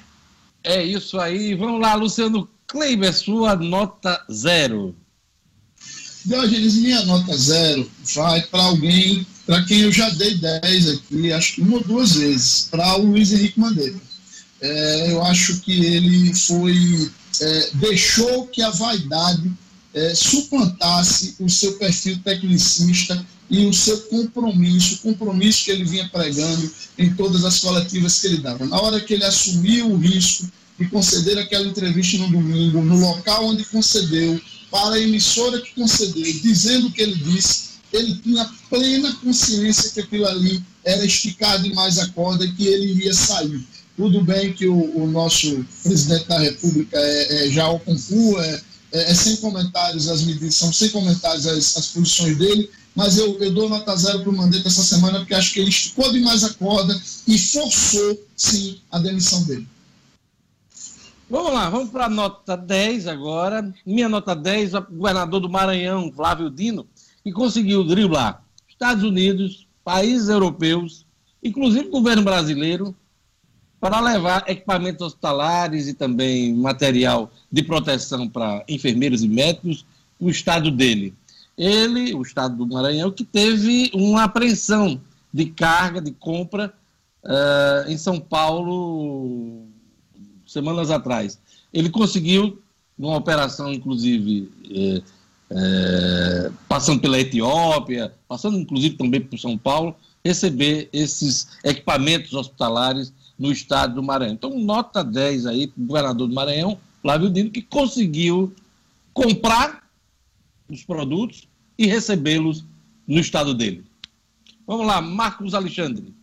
É 0.64 0.84
isso 0.84 1.20
aí. 1.20 1.56
Vamos 1.56 1.82
lá, 1.82 1.96
Luciano 1.96 2.48
Kleiber, 2.68 3.14
sua 3.14 3.56
nota 3.56 4.24
zero. 4.32 4.96
Diogenes, 6.24 6.76
minha 6.76 7.04
nota 7.06 7.36
zero 7.36 7.90
vai 8.14 8.42
para 8.44 8.64
alguém 8.64 9.26
para 9.46 9.64
quem 9.64 9.82
eu 9.82 9.92
já 9.92 10.08
dei 10.12 10.38
10 10.38 10.90
aqui, 10.90 11.34
acho 11.34 11.56
que 11.56 11.62
uma 11.62 11.78
ou 11.78 11.84
duas 11.84 12.14
vezes, 12.14 12.68
para 12.72 12.98
o 12.98 13.06
Luiz 13.08 13.34
Henrique 13.34 13.60
Mandeira. 13.60 14.00
É, 14.62 15.12
eu 15.12 15.22
acho 15.24 15.60
que 15.62 15.84
ele 15.84 16.34
foi 16.34 17.12
é, 17.42 17.70
deixou 17.74 18.48
que 18.48 18.62
a 18.62 18.70
vaidade 18.70 19.52
é, 19.94 20.14
suplantasse 20.14 21.36
o 21.40 21.50
seu 21.50 21.74
perfil 21.74 22.20
tecnicista 22.24 23.26
e 23.52 23.66
o 23.66 23.74
seu 23.74 24.00
compromisso, 24.04 24.96
o 24.96 24.98
compromisso 25.00 25.66
que 25.66 25.72
ele 25.72 25.84
vinha 25.84 26.08
pregando 26.08 26.72
em 26.98 27.14
todas 27.14 27.44
as 27.44 27.60
coletivas 27.60 28.20
que 28.20 28.28
ele 28.28 28.38
dava. 28.38 28.66
Na 28.66 28.80
hora 28.80 29.02
que 29.02 29.14
ele 29.14 29.26
assumiu 29.26 29.92
o 29.92 29.98
risco 29.98 30.50
de 30.80 30.88
conceder 30.88 31.38
aquela 31.38 31.68
entrevista 31.68 32.18
no 32.18 32.30
domingo, 32.30 32.82
no 32.82 32.98
local 32.98 33.48
onde 33.48 33.66
concedeu, 33.66 34.40
para 34.72 34.96
a 34.96 35.00
emissora 35.02 35.60
que 35.60 35.76
concedeu, 35.76 36.24
dizendo 36.42 36.88
o 36.88 36.92
que 36.94 37.02
ele 37.02 37.16
disse, 37.16 37.72
ele 37.92 38.16
tinha 38.24 38.50
plena 38.70 39.14
consciência 39.16 39.90
que 39.90 40.00
aquilo 40.00 40.26
ali 40.26 40.64
era 40.86 41.06
esticar 41.06 41.62
demais 41.62 42.00
a 42.00 42.08
corda 42.08 42.46
e 42.46 42.54
que 42.54 42.66
ele 42.66 42.94
iria 42.94 43.14
sair. 43.14 43.62
Tudo 43.98 44.24
bem 44.24 44.54
que 44.54 44.66
o, 44.66 45.04
o 45.04 45.08
nosso 45.08 45.66
presidente 45.84 46.26
da 46.26 46.40
República 46.40 46.98
é, 46.98 47.48
é 47.48 47.52
já 47.52 47.66
ao 47.66 47.80
concurso, 47.80 48.40
é, 48.40 48.62
é, 48.94 49.12
é, 49.12 49.14
sem 49.14 49.36
comentários 49.38 50.08
as 50.08 50.22
medidas, 50.22 50.56
são 50.56 50.72
sem 50.72 50.90
comentários 50.90 51.46
as, 51.46 51.78
as 51.78 51.88
posições 51.88 52.38
dele, 52.38 52.70
mas 52.96 53.18
eu, 53.18 53.38
eu 53.40 53.54
dou 53.54 53.70
nota 53.70 53.96
zero 53.96 54.22
para 54.22 54.30
o 54.30 54.36
Mandetta 54.36 54.68
essa 54.68 54.84
semana, 54.84 55.20
porque 55.20 55.34
acho 55.34 55.54
que 55.54 55.60
ele 55.60 55.70
esticou 55.70 56.12
demais 56.12 56.44
a 56.44 56.54
corda 56.54 57.00
e 57.28 57.38
forçou, 57.38 58.20
sim, 58.36 58.80
a 58.92 59.00
demissão 59.00 59.44
dele. 59.44 59.68
Vamos 61.30 61.54
lá, 61.54 61.70
vamos 61.70 61.90
para 61.90 62.08
a 62.08 62.10
nota 62.10 62.58
10 62.58 63.08
agora. 63.08 63.74
Minha 63.86 64.10
nota 64.10 64.36
10, 64.36 64.74
o 64.74 64.82
governador 64.82 65.40
do 65.40 65.50
Maranhão, 65.50 66.12
Flávio 66.12 66.50
Dino, 66.50 66.86
que 67.24 67.32
conseguiu 67.32 67.86
driblar 67.86 68.44
Estados 68.68 69.04
Unidos, 69.04 69.68
países 69.84 70.28
europeus, 70.28 71.06
inclusive 71.42 71.88
o 71.88 71.92
governo 71.92 72.24
brasileiro, 72.24 72.96
para 73.80 74.00
levar 74.00 74.44
equipamentos 74.48 75.06
hospitalares 75.06 75.88
e 75.88 75.94
também 75.94 76.54
material 76.54 77.32
de 77.52 77.64
proteção 77.64 78.28
para 78.28 78.64
enfermeiros 78.68 79.24
e 79.24 79.30
médicos 79.30 79.86
no 80.20 80.30
estado 80.30 80.70
dele. 80.70 81.14
Ele, 81.62 82.16
o 82.16 82.24
estado 82.24 82.56
do 82.56 82.66
Maranhão, 82.66 83.12
que 83.12 83.24
teve 83.24 83.92
uma 83.94 84.24
apreensão 84.24 85.00
de 85.32 85.46
carga, 85.46 86.02
de 86.02 86.12
compra 86.12 86.74
uh, 87.24 87.88
em 87.88 87.96
São 88.00 88.20
Paulo 88.20 89.68
semanas 90.48 90.90
atrás. 90.90 91.40
Ele 91.72 91.92
conseguiu, 91.92 92.60
numa 92.98 93.16
operação, 93.16 93.72
inclusive, 93.72 94.52
eh, 94.70 95.02
eh, 95.52 96.52
passando 96.68 97.00
pela 97.00 97.20
Etiópia, 97.20 98.12
passando 98.28 98.58
inclusive 98.58 98.98
também 98.98 99.22
por 99.22 99.40
São 99.40 99.58
Paulo, 99.58 99.96
receber 100.26 100.90
esses 100.92 101.48
equipamentos 101.64 102.34
hospitalares 102.34 103.14
no 103.40 103.52
estado 103.52 103.96
do 103.96 104.04
Maranhão. 104.04 104.34
Então, 104.34 104.60
nota 104.60 105.04
10 105.04 105.46
aí 105.46 105.68
para 105.68 105.82
o 105.82 105.86
governador 105.86 106.28
do 106.28 106.34
Maranhão, 106.34 106.78
Flávio 107.02 107.30
Dino, 107.30 107.52
que 107.52 107.62
conseguiu 107.62 108.54
comprar 109.14 109.84
os 110.70 110.84
produtos 110.84 111.48
e 111.82 111.88
recebê-los 111.88 112.64
no 113.08 113.20
estado 113.20 113.56
dele. 113.56 113.84
Vamos 114.68 114.86
lá, 114.86 115.02
Marcos 115.02 115.56
Alexandre. 115.56 116.14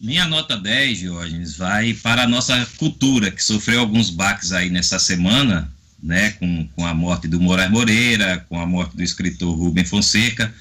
Minha 0.00 0.26
nota 0.26 0.56
10, 0.56 0.98
Diógenes, 0.98 1.56
vai 1.56 1.94
para 1.94 2.24
a 2.24 2.28
nossa 2.28 2.66
cultura, 2.76 3.30
que 3.30 3.44
sofreu 3.44 3.78
alguns 3.78 4.10
baques 4.10 4.50
aí 4.50 4.68
nessa 4.68 4.98
semana, 4.98 5.72
né, 6.02 6.32
com, 6.32 6.66
com 6.74 6.84
a 6.84 6.92
morte 6.92 7.28
do 7.28 7.40
Moraes 7.40 7.70
Moreira, 7.70 8.44
com 8.48 8.58
a 8.58 8.66
morte 8.66 8.96
do 8.96 9.02
escritor 9.04 9.56
Rubem 9.56 9.84
Fonseca, 9.84 10.52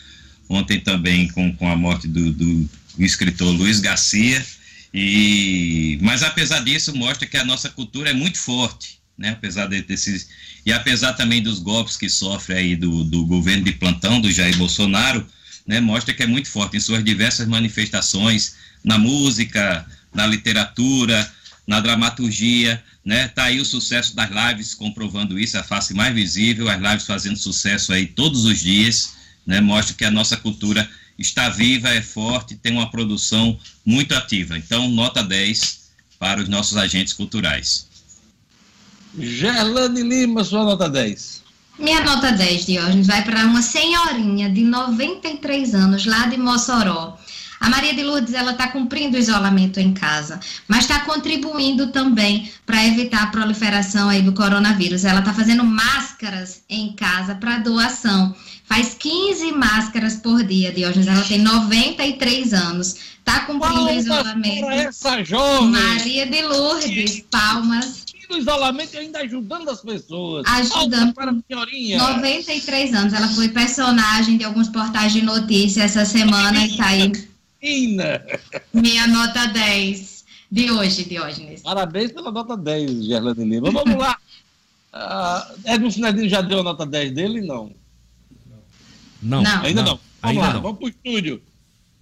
ontem 0.48 0.80
também 0.80 1.28
com, 1.30 1.56
com 1.56 1.68
a 1.68 1.76
morte 1.76 2.08
do, 2.08 2.32
do, 2.32 2.70
do 2.98 3.04
escritor 3.04 3.50
Luiz 3.56 3.80
Garcia, 3.80 4.46
e, 4.94 5.98
mas 6.02 6.22
apesar 6.22 6.60
disso, 6.60 6.96
mostra 6.96 7.28
que 7.28 7.38
a 7.38 7.46
nossa 7.46 7.70
cultura 7.70 8.12
é 8.12 8.14
muito 8.14 8.38
forte, 8.38 8.99
né? 9.20 9.32
apesar 9.32 9.68
de, 9.68 9.82
desses, 9.82 10.30
e 10.66 10.72
apesar 10.72 11.14
também 11.14 11.44
dos 11.44 11.60
golpes 11.60 11.98
que 11.98 12.10
sofre 12.10 12.56
aí 12.56 12.76
do, 12.76 13.04
do 13.04 13.26
governo 13.26 13.66
de 13.66 13.74
plantão, 13.74 14.22
do 14.22 14.32
Jair 14.32 14.58
Bolsonaro, 14.58 15.28
né? 15.68 15.82
mostra 15.82 16.14
que 16.14 16.24
é 16.24 16.28
muito 16.28 16.50
forte 16.50 16.78
em 16.78 16.80
suas 16.80 17.04
diversas 17.04 17.46
manifestações, 17.46 18.56
na 18.84 18.98
música, 18.98 19.86
na 20.14 20.26
literatura, 20.26 21.30
na 21.68 21.82
dramaturgia, 21.82 22.82
né? 23.06 23.28
Tá 23.28 23.44
aí 23.44 23.60
o 23.60 23.66
sucesso 23.66 24.16
das 24.16 24.30
lives 24.32 24.74
comprovando 24.74 25.38
isso, 25.38 25.58
a 25.58 25.64
face 25.64 25.94
mais 25.94 26.16
visível, 26.16 26.70
as 26.70 26.82
lives 26.82 27.06
fazendo 27.06 27.38
sucesso 27.38 27.92
aí 27.92 28.08
todos 28.08 28.46
os 28.46 28.62
dias, 28.62 29.14
né? 29.46 29.60
Mostra 29.60 29.94
que 29.94 30.06
a 30.06 30.10
nossa 30.10 30.38
cultura 30.38 30.90
está 31.18 31.50
viva, 31.50 31.90
é 31.90 32.02
forte, 32.02 32.56
tem 32.56 32.72
uma 32.72 32.90
produção 32.90 33.60
muito 33.86 34.16
ativa. 34.16 34.58
Então, 34.58 34.90
nota 34.90 35.22
10 35.22 35.80
para 36.18 36.42
os 36.42 36.48
nossos 36.48 36.78
agentes 36.78 37.14
culturais. 37.14 37.89
Gerlane 39.18 40.04
Lima, 40.04 40.44
sua 40.44 40.64
nota 40.64 40.90
10. 40.90 41.44
Minha 41.80 42.02
nota 42.02 42.32
10, 42.32 42.66
Diógenes, 42.66 43.08
vai 43.08 43.24
para 43.24 43.46
uma 43.46 43.62
senhorinha 43.62 44.50
de 44.50 44.62
93 44.64 45.74
anos, 45.74 46.06
lá 46.06 46.26
de 46.28 46.38
Mossoró. 46.38 47.18
A 47.60 47.70
Maria 47.70 47.94
de 47.94 48.04
Lourdes, 48.04 48.34
ela 48.34 48.52
está 48.52 48.68
cumprindo 48.68 49.18
o 49.18 49.20
isolamento 49.20 49.80
em 49.80 49.94
casa, 49.94 50.40
mas 50.68 50.80
está 50.80 51.02
contribuindo 51.02 51.88
também 51.88 52.50
para 52.66 52.86
evitar 52.86 53.24
a 53.24 53.28
proliferação 53.28 54.08
aí 54.08 54.22
do 54.22 54.34
coronavírus. 54.34 55.04
Ela 55.04 55.20
está 55.20 55.34
fazendo 55.34 55.64
máscaras 55.64 56.64
em 56.70 56.94
casa 56.94 57.36
para 57.36 57.60
doação. 57.60 58.34
Faz 58.66 58.94
15 58.94 59.52
máscaras 59.54 60.16
por 60.18 60.44
dia, 60.44 60.72
Diógenes. 60.72 61.08
Ela 61.08 61.24
tem 61.24 61.40
93 61.40 62.54
anos. 62.54 62.96
Está 63.20 63.42
cumprindo 63.42 63.86
o 63.86 63.90
isolamento. 63.90 64.70
Essa 64.70 65.24
jovem. 65.24 65.72
Maria 65.72 66.28
de 66.28 66.42
Lourdes, 66.44 67.24
palmas 67.30 67.99
no 68.30 68.38
isolamento 68.38 68.94
e 68.94 68.98
ainda 69.00 69.20
ajudando 69.20 69.70
as 69.70 69.82
pessoas. 69.82 70.46
Ajudando. 70.48 71.14
Para 71.14 71.32
a 71.32 71.36
senhorinha. 71.48 71.98
93 71.98 72.94
anos. 72.94 73.14
Ela 73.14 73.28
foi 73.30 73.50
personagem 73.50 74.38
de 74.38 74.46
alguns 74.46 74.70
portais 74.70 75.12
de 75.12 75.22
notícia 75.22 75.84
essa 75.84 76.06
semana 76.06 76.66
e 76.66 76.78
tá 76.78 76.88
aí. 76.88 77.12
Minha 78.74 79.08
nota 79.08 79.48
10 79.48 80.24
de 80.52 80.72
hoje, 80.72 81.04
Diógenes. 81.04 81.62
Parabéns 81.62 82.12
pela 82.12 82.32
nota 82.32 82.56
10, 82.56 83.06
Gerlane 83.06 83.46
Lima. 83.46 83.72
Vamos 83.72 83.98
lá. 83.98 84.18
Uh, 84.92 85.72
Edson 85.72 85.92
Sinedino 85.92 86.28
já 86.28 86.42
deu 86.42 86.62
a 86.62 86.64
nota 86.64 86.84
10 86.84 87.14
dele? 87.14 87.42
Não. 87.42 87.72
Não. 89.22 89.44
não. 89.44 89.62
Ainda 89.62 89.84
não. 89.84 89.92
não. 89.92 90.00
Vamos 90.20 90.24
Ainda 90.24 90.42
lá, 90.42 90.54
não. 90.54 90.62
vamos 90.64 90.80
pro 90.80 90.88
estúdio. 90.90 91.44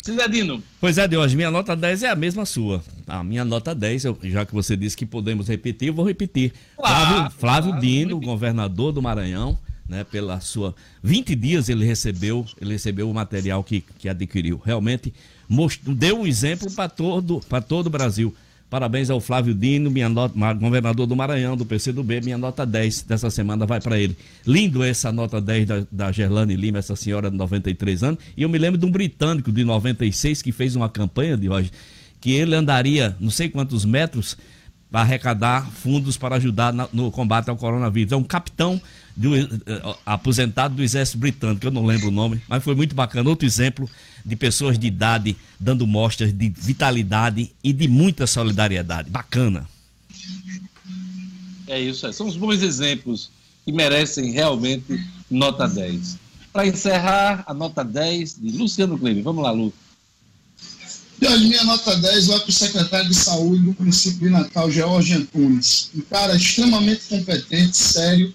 Cidadino. 0.02 0.64
Pois 0.80 0.98
é, 0.98 1.06
hoje, 1.18 1.36
minha 1.36 1.52
nota 1.52 1.76
10 1.76 2.04
é 2.04 2.10
a 2.10 2.16
mesma 2.16 2.45
sua. 2.45 2.82
A 3.08 3.24
minha 3.24 3.46
nota 3.46 3.74
10, 3.74 4.06
eu, 4.06 4.18
já 4.24 4.46
que 4.46 4.54
você 4.54 4.76
disse 4.76 4.98
que 4.98 5.06
podemos 5.06 5.48
repetir, 5.48 5.88
eu 5.88 5.94
vou 5.94 6.06
repetir. 6.06 6.52
Claro, 6.76 7.06
Flávio, 7.06 7.32
Flávio 7.40 7.72
claro, 7.72 7.86
Dino, 7.86 8.20
governador 8.20 8.92
do 8.92 9.02
Maranhão, 9.02 9.58
né, 9.88 10.04
pela 10.04 10.42
sua 10.42 10.76
20 11.02 11.34
dias 11.34 11.70
ele 11.70 11.86
recebeu, 11.86 12.46
ele 12.60 12.74
recebeu 12.74 13.10
o 13.10 13.14
material 13.14 13.64
que, 13.64 13.82
que 13.98 14.10
adquiriu. 14.10 14.62
Realmente 14.64 15.14
mostrou, 15.48 15.96
deu 15.96 16.20
um 16.20 16.28
exemplo 16.28 16.70
para 16.72 16.90
todo 16.90 17.40
para 17.48 17.62
todo 17.62 17.88
o 17.88 17.90
Brasil. 17.90 18.36
Parabéns 18.70 19.10
ao 19.10 19.22
Flávio 19.22 19.54
Dino, 19.54 19.90
minha 19.90 20.10
nota, 20.10 20.36
governador 20.56 21.08
do 21.08 21.16
Maranhão, 21.16 21.56
do 21.56 21.66
PCdoB, 21.66 22.20
minha 22.20 22.38
nota 22.38 22.66
10 22.66 23.04
dessa 23.04 23.30
semana 23.30 23.66
vai 23.66 23.80
para 23.80 23.98
ele. 23.98 24.18
Lindo 24.46 24.84
essa 24.84 25.10
nota 25.10 25.40
10 25.40 25.66
da, 25.66 25.88
da 25.90 26.12
Gerlane 26.12 26.54
Lima, 26.54 26.80
essa 26.80 26.94
senhora 26.94 27.32
de 27.32 27.38
93 27.38 28.04
anos. 28.04 28.20
E 28.36 28.44
eu 28.44 28.50
me 28.50 28.58
lembro 28.58 28.78
de 28.78 28.86
um 28.86 28.92
britânico 28.92 29.54
de 29.54 29.64
96 29.64 30.42
que 30.42 30.52
fez 30.52 30.76
uma 30.76 30.90
campanha 30.90 31.38
de 31.38 31.48
hoje, 31.48 31.72
que 32.28 32.34
ele 32.34 32.54
andaria 32.54 33.16
não 33.22 33.30
sei 33.30 33.48
quantos 33.48 33.86
metros 33.86 34.36
para 34.91 34.99
arrecadar 34.99 35.66
fundos 35.72 36.18
para 36.18 36.36
ajudar 36.36 36.74
na, 36.74 36.90
no 36.91 37.10
combate 37.10 37.49
ao 37.49 37.56
coronavírus. 37.56 38.12
É 38.12 38.18
um 38.18 38.24
capitão 38.24 38.82
uh, 39.18 39.95
aposentado 40.06 40.76
do 40.76 40.84
exército 40.84 41.20
britânico, 41.20 41.66
eu 41.66 41.72
não 41.72 41.86
lembro 41.86 42.10
o 42.10 42.12
nome, 42.12 42.41
mas 42.49 42.62
foi 42.62 42.76
muito 42.76 42.94
bacana. 42.94 43.30
Outro 43.30 43.45
exemplo 43.45 43.90
de 44.26 44.36
pessoas 44.36 44.78
de 44.78 44.88
idade 44.88 45.38
dando 45.58 45.88
mostras 45.88 46.34
de 46.34 46.49
vitalidade 46.49 47.49
e 47.64 47.72
de 47.72 47.88
muita 47.88 48.28
solidariedade. 48.28 49.10
Bacana. 49.10 49.66
É 51.66 51.80
isso. 51.80 52.12
São 52.12 52.28
os 52.28 52.36
bons 52.36 52.62
exemplos 52.62 53.32
que 53.64 53.72
merecem 53.72 54.34
realmente 54.34 55.02
nota 55.32 55.66
10. 55.66 56.18
Para 56.52 56.68
encerrar, 56.68 57.45
a 57.48 57.54
nota 57.54 57.86
10 57.86 58.41
de 58.41 58.58
Luciano 58.58 58.99
Kleber. 58.99 59.24
Vamos 59.24 59.41
lá, 59.41 59.52
Lu. 59.52 59.74
E 61.19 61.38
minha 61.39 61.64
nota 61.64 61.95
10 61.95 62.27
vai 62.27 62.39
para 62.39 62.49
o 62.49 62.53
secretário 62.53 63.10
de 63.10 63.15
saúde 63.15 63.64
do 63.64 63.76
município 63.80 64.19
de 64.19 64.30
Natal, 64.30 64.69
George 64.69 65.14
Antunes. 65.14 65.89
Um 65.95 66.02
cara 66.02 66.35
extremamente 66.35 67.02
competente, 67.10 67.76
sério, 67.76 68.31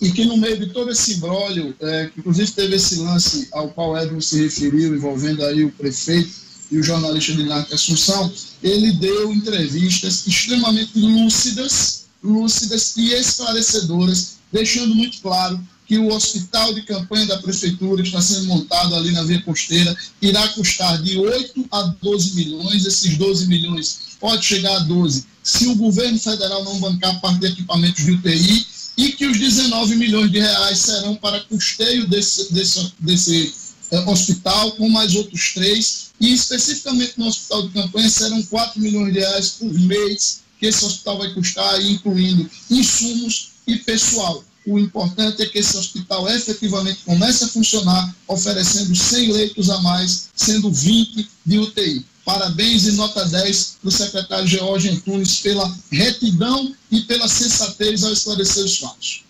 e 0.00 0.10
que 0.10 0.24
no 0.24 0.36
meio 0.36 0.58
de 0.58 0.72
todo 0.72 0.90
esse 0.90 1.14
imbróglio, 1.14 1.74
é, 1.80 2.06
que 2.06 2.18
inclusive 2.18 2.50
teve 2.50 2.74
esse 2.74 2.96
lance 2.96 3.48
ao 3.52 3.68
qual 3.68 3.96
Edmo 3.96 4.20
se 4.20 4.42
referiu, 4.42 4.96
envolvendo 4.96 5.44
aí 5.44 5.64
o 5.64 5.70
prefeito 5.70 6.30
e 6.70 6.78
o 6.78 6.82
jornalista 6.82 7.32
de 7.32 7.44
Narco 7.44 7.74
Assunção, 7.74 8.32
ele 8.60 8.92
deu 8.92 9.32
entrevistas 9.32 10.26
extremamente 10.26 10.98
lúcidas, 10.98 12.06
lúcidas 12.24 12.96
e 12.96 13.12
esclarecedoras, 13.12 14.38
deixando 14.52 14.96
muito 14.96 15.20
claro 15.20 15.60
que 15.90 15.98
o 15.98 16.14
hospital 16.14 16.72
de 16.72 16.82
campanha 16.82 17.26
da 17.26 17.38
prefeitura 17.38 18.00
está 18.00 18.22
sendo 18.22 18.46
montado 18.46 18.94
ali 18.94 19.10
na 19.10 19.24
Via 19.24 19.42
Costeira, 19.42 19.92
irá 20.22 20.46
custar 20.50 21.02
de 21.02 21.18
8 21.18 21.66
a 21.68 21.82
12 22.00 22.36
milhões, 22.36 22.86
esses 22.86 23.18
12 23.18 23.48
milhões 23.48 23.98
pode 24.20 24.46
chegar 24.46 24.76
a 24.76 24.78
12, 24.78 25.24
se 25.42 25.66
o 25.66 25.74
governo 25.74 26.16
federal 26.16 26.62
não 26.62 26.78
bancar 26.78 27.20
parte 27.20 27.40
de 27.40 27.46
equipamentos 27.46 28.04
de 28.04 28.12
UTI, 28.12 28.66
e 28.98 29.10
que 29.10 29.26
os 29.26 29.36
19 29.36 29.96
milhões 29.96 30.30
de 30.30 30.38
reais 30.38 30.78
serão 30.78 31.16
para 31.16 31.40
custeio 31.40 32.06
desse, 32.06 32.52
desse, 32.52 32.92
desse 33.00 33.52
é, 33.90 33.98
hospital, 34.08 34.70
com 34.76 34.88
mais 34.88 35.16
outros 35.16 35.54
três, 35.54 36.12
e 36.20 36.32
especificamente 36.32 37.14
no 37.16 37.26
hospital 37.26 37.66
de 37.66 37.70
campanha 37.70 38.08
serão 38.08 38.40
4 38.44 38.80
milhões 38.80 39.12
de 39.12 39.18
reais 39.18 39.48
por 39.58 39.74
mês 39.74 40.42
que 40.60 40.66
esse 40.66 40.84
hospital 40.84 41.18
vai 41.18 41.34
custar, 41.34 41.84
incluindo 41.84 42.48
insumos 42.70 43.48
e 43.66 43.74
pessoal. 43.74 44.44
O 44.66 44.78
importante 44.78 45.42
é 45.42 45.46
que 45.46 45.58
esse 45.58 45.76
hospital 45.76 46.28
efetivamente 46.28 47.00
comece 47.04 47.44
a 47.44 47.48
funcionar, 47.48 48.14
oferecendo 48.28 48.94
100 48.94 49.32
leitos 49.32 49.70
a 49.70 49.80
mais, 49.80 50.28
sendo 50.34 50.70
20 50.70 51.28
de 51.46 51.58
UTI. 51.58 52.04
Parabéns 52.24 52.86
e 52.86 52.92
nota 52.92 53.24
10 53.24 53.78
do 53.82 53.90
secretário 53.90 54.46
George 54.46 54.90
Antunes 54.90 55.40
pela 55.40 55.74
retidão 55.90 56.74
e 56.90 57.00
pela 57.02 57.26
sensatez 57.26 58.04
ao 58.04 58.12
esclarecer 58.12 58.64
os 58.64 58.78
fatos. 58.78 59.24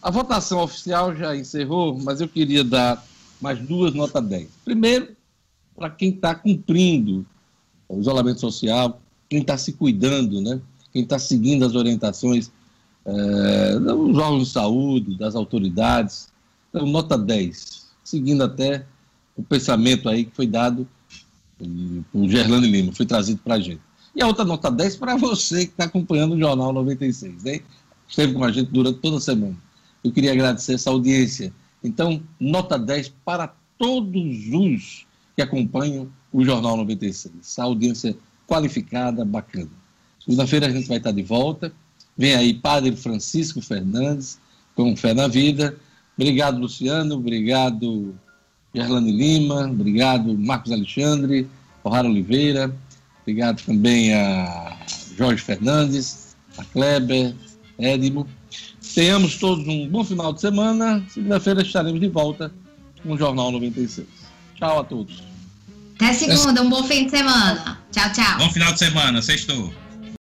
A 0.00 0.10
votação 0.10 0.60
oficial 0.60 1.14
já 1.14 1.36
encerrou, 1.36 1.98
mas 1.98 2.20
eu 2.20 2.28
queria 2.28 2.62
dar 2.62 3.04
mais 3.40 3.58
duas 3.58 3.92
notas 3.92 4.24
10. 4.24 4.48
Primeiro, 4.64 5.16
para 5.74 5.90
quem 5.90 6.10
está 6.10 6.34
cumprindo 6.34 7.26
o 7.88 8.00
isolamento 8.00 8.40
social, 8.40 9.00
quem 9.28 9.40
está 9.40 9.58
se 9.58 9.72
cuidando, 9.72 10.40
né? 10.40 10.60
quem 10.92 11.02
está 11.02 11.18
seguindo 11.18 11.64
as 11.64 11.74
orientações 11.74 12.50
é, 13.04 13.78
dos 13.78 14.18
órgãos 14.18 14.48
de 14.48 14.52
saúde, 14.52 15.18
das 15.18 15.34
autoridades. 15.34 16.32
Então, 16.68 16.86
nota 16.86 17.18
10, 17.18 17.86
seguindo 18.02 18.42
até 18.42 18.86
o 19.36 19.42
pensamento 19.42 20.08
aí 20.08 20.24
que 20.24 20.34
foi 20.34 20.46
dado 20.46 20.86
por 22.12 22.28
Gerlane 22.28 22.68
Lima, 22.68 22.92
foi 22.92 23.06
trazido 23.06 23.40
para 23.42 23.54
a 23.54 23.60
gente. 23.60 23.80
E 24.14 24.22
a 24.22 24.26
outra 24.26 24.44
nota 24.44 24.70
10 24.70 24.96
para 24.96 25.16
você 25.16 25.66
que 25.66 25.72
está 25.72 25.84
acompanhando 25.84 26.34
o 26.34 26.38
Jornal 26.38 26.72
96, 26.72 27.46
hein? 27.46 27.62
Esteve 28.08 28.34
com 28.34 28.44
a 28.44 28.52
gente 28.52 28.70
durante 28.70 28.98
toda 28.98 29.16
a 29.16 29.20
semana. 29.20 29.56
Eu 30.04 30.12
queria 30.12 30.32
agradecer 30.32 30.74
essa 30.74 30.90
audiência. 30.90 31.52
Então, 31.82 32.22
nota 32.38 32.78
10 32.78 33.14
para 33.24 33.54
todos 33.78 34.48
os 34.52 35.06
que 35.34 35.40
acompanham 35.40 36.10
o 36.32 36.44
Jornal 36.44 36.76
96. 36.76 37.34
Essa 37.40 37.62
audiência 37.62 38.16
qualificada, 38.46 39.24
bacana. 39.24 39.70
Segunda-feira 40.20 40.66
a 40.66 40.70
gente 40.70 40.88
vai 40.88 40.98
estar 40.98 41.12
de 41.12 41.22
volta. 41.22 41.72
Vem 42.16 42.34
aí 42.34 42.54
Padre 42.54 42.94
Francisco 42.94 43.60
Fernandes, 43.60 44.38
com 44.74 44.96
Fé 44.96 45.14
na 45.14 45.28
Vida. 45.28 45.76
Obrigado, 46.16 46.58
Luciano. 46.58 47.16
Obrigado, 47.16 48.14
Gerlane 48.74 49.12
Lima. 49.12 49.66
Obrigado, 49.66 50.36
Marcos 50.38 50.72
Alexandre, 50.72 51.48
O'Hara 51.84 52.08
Oliveira. 52.08 52.74
Obrigado 53.22 53.62
também 53.62 54.12
a 54.14 54.76
Jorge 55.16 55.42
Fernandes, 55.42 56.36
a 56.58 56.64
Kleber, 56.64 57.34
Edmo. 57.78 58.26
Tenhamos 58.94 59.36
todos 59.36 59.66
um 59.66 59.88
bom 59.88 60.04
final 60.04 60.32
de 60.32 60.40
semana. 60.40 61.02
Segunda-feira 61.08 61.62
estaremos 61.62 62.00
de 62.00 62.08
volta 62.08 62.52
com 63.02 63.12
o 63.12 63.18
Jornal 63.18 63.50
96. 63.52 64.06
Tchau 64.56 64.80
a 64.80 64.84
todos. 64.84 65.22
Até 65.96 66.12
segunda, 66.14 66.62
um 66.62 66.68
bom 66.68 66.82
fim 66.84 67.04
de 67.04 67.10
semana. 67.10 67.78
Tchau, 67.92 68.12
tchau. 68.12 68.38
Bom 68.38 68.50
final 68.50 68.72
de 68.72 68.78
semana, 68.78 69.22
sextou. 69.22 69.72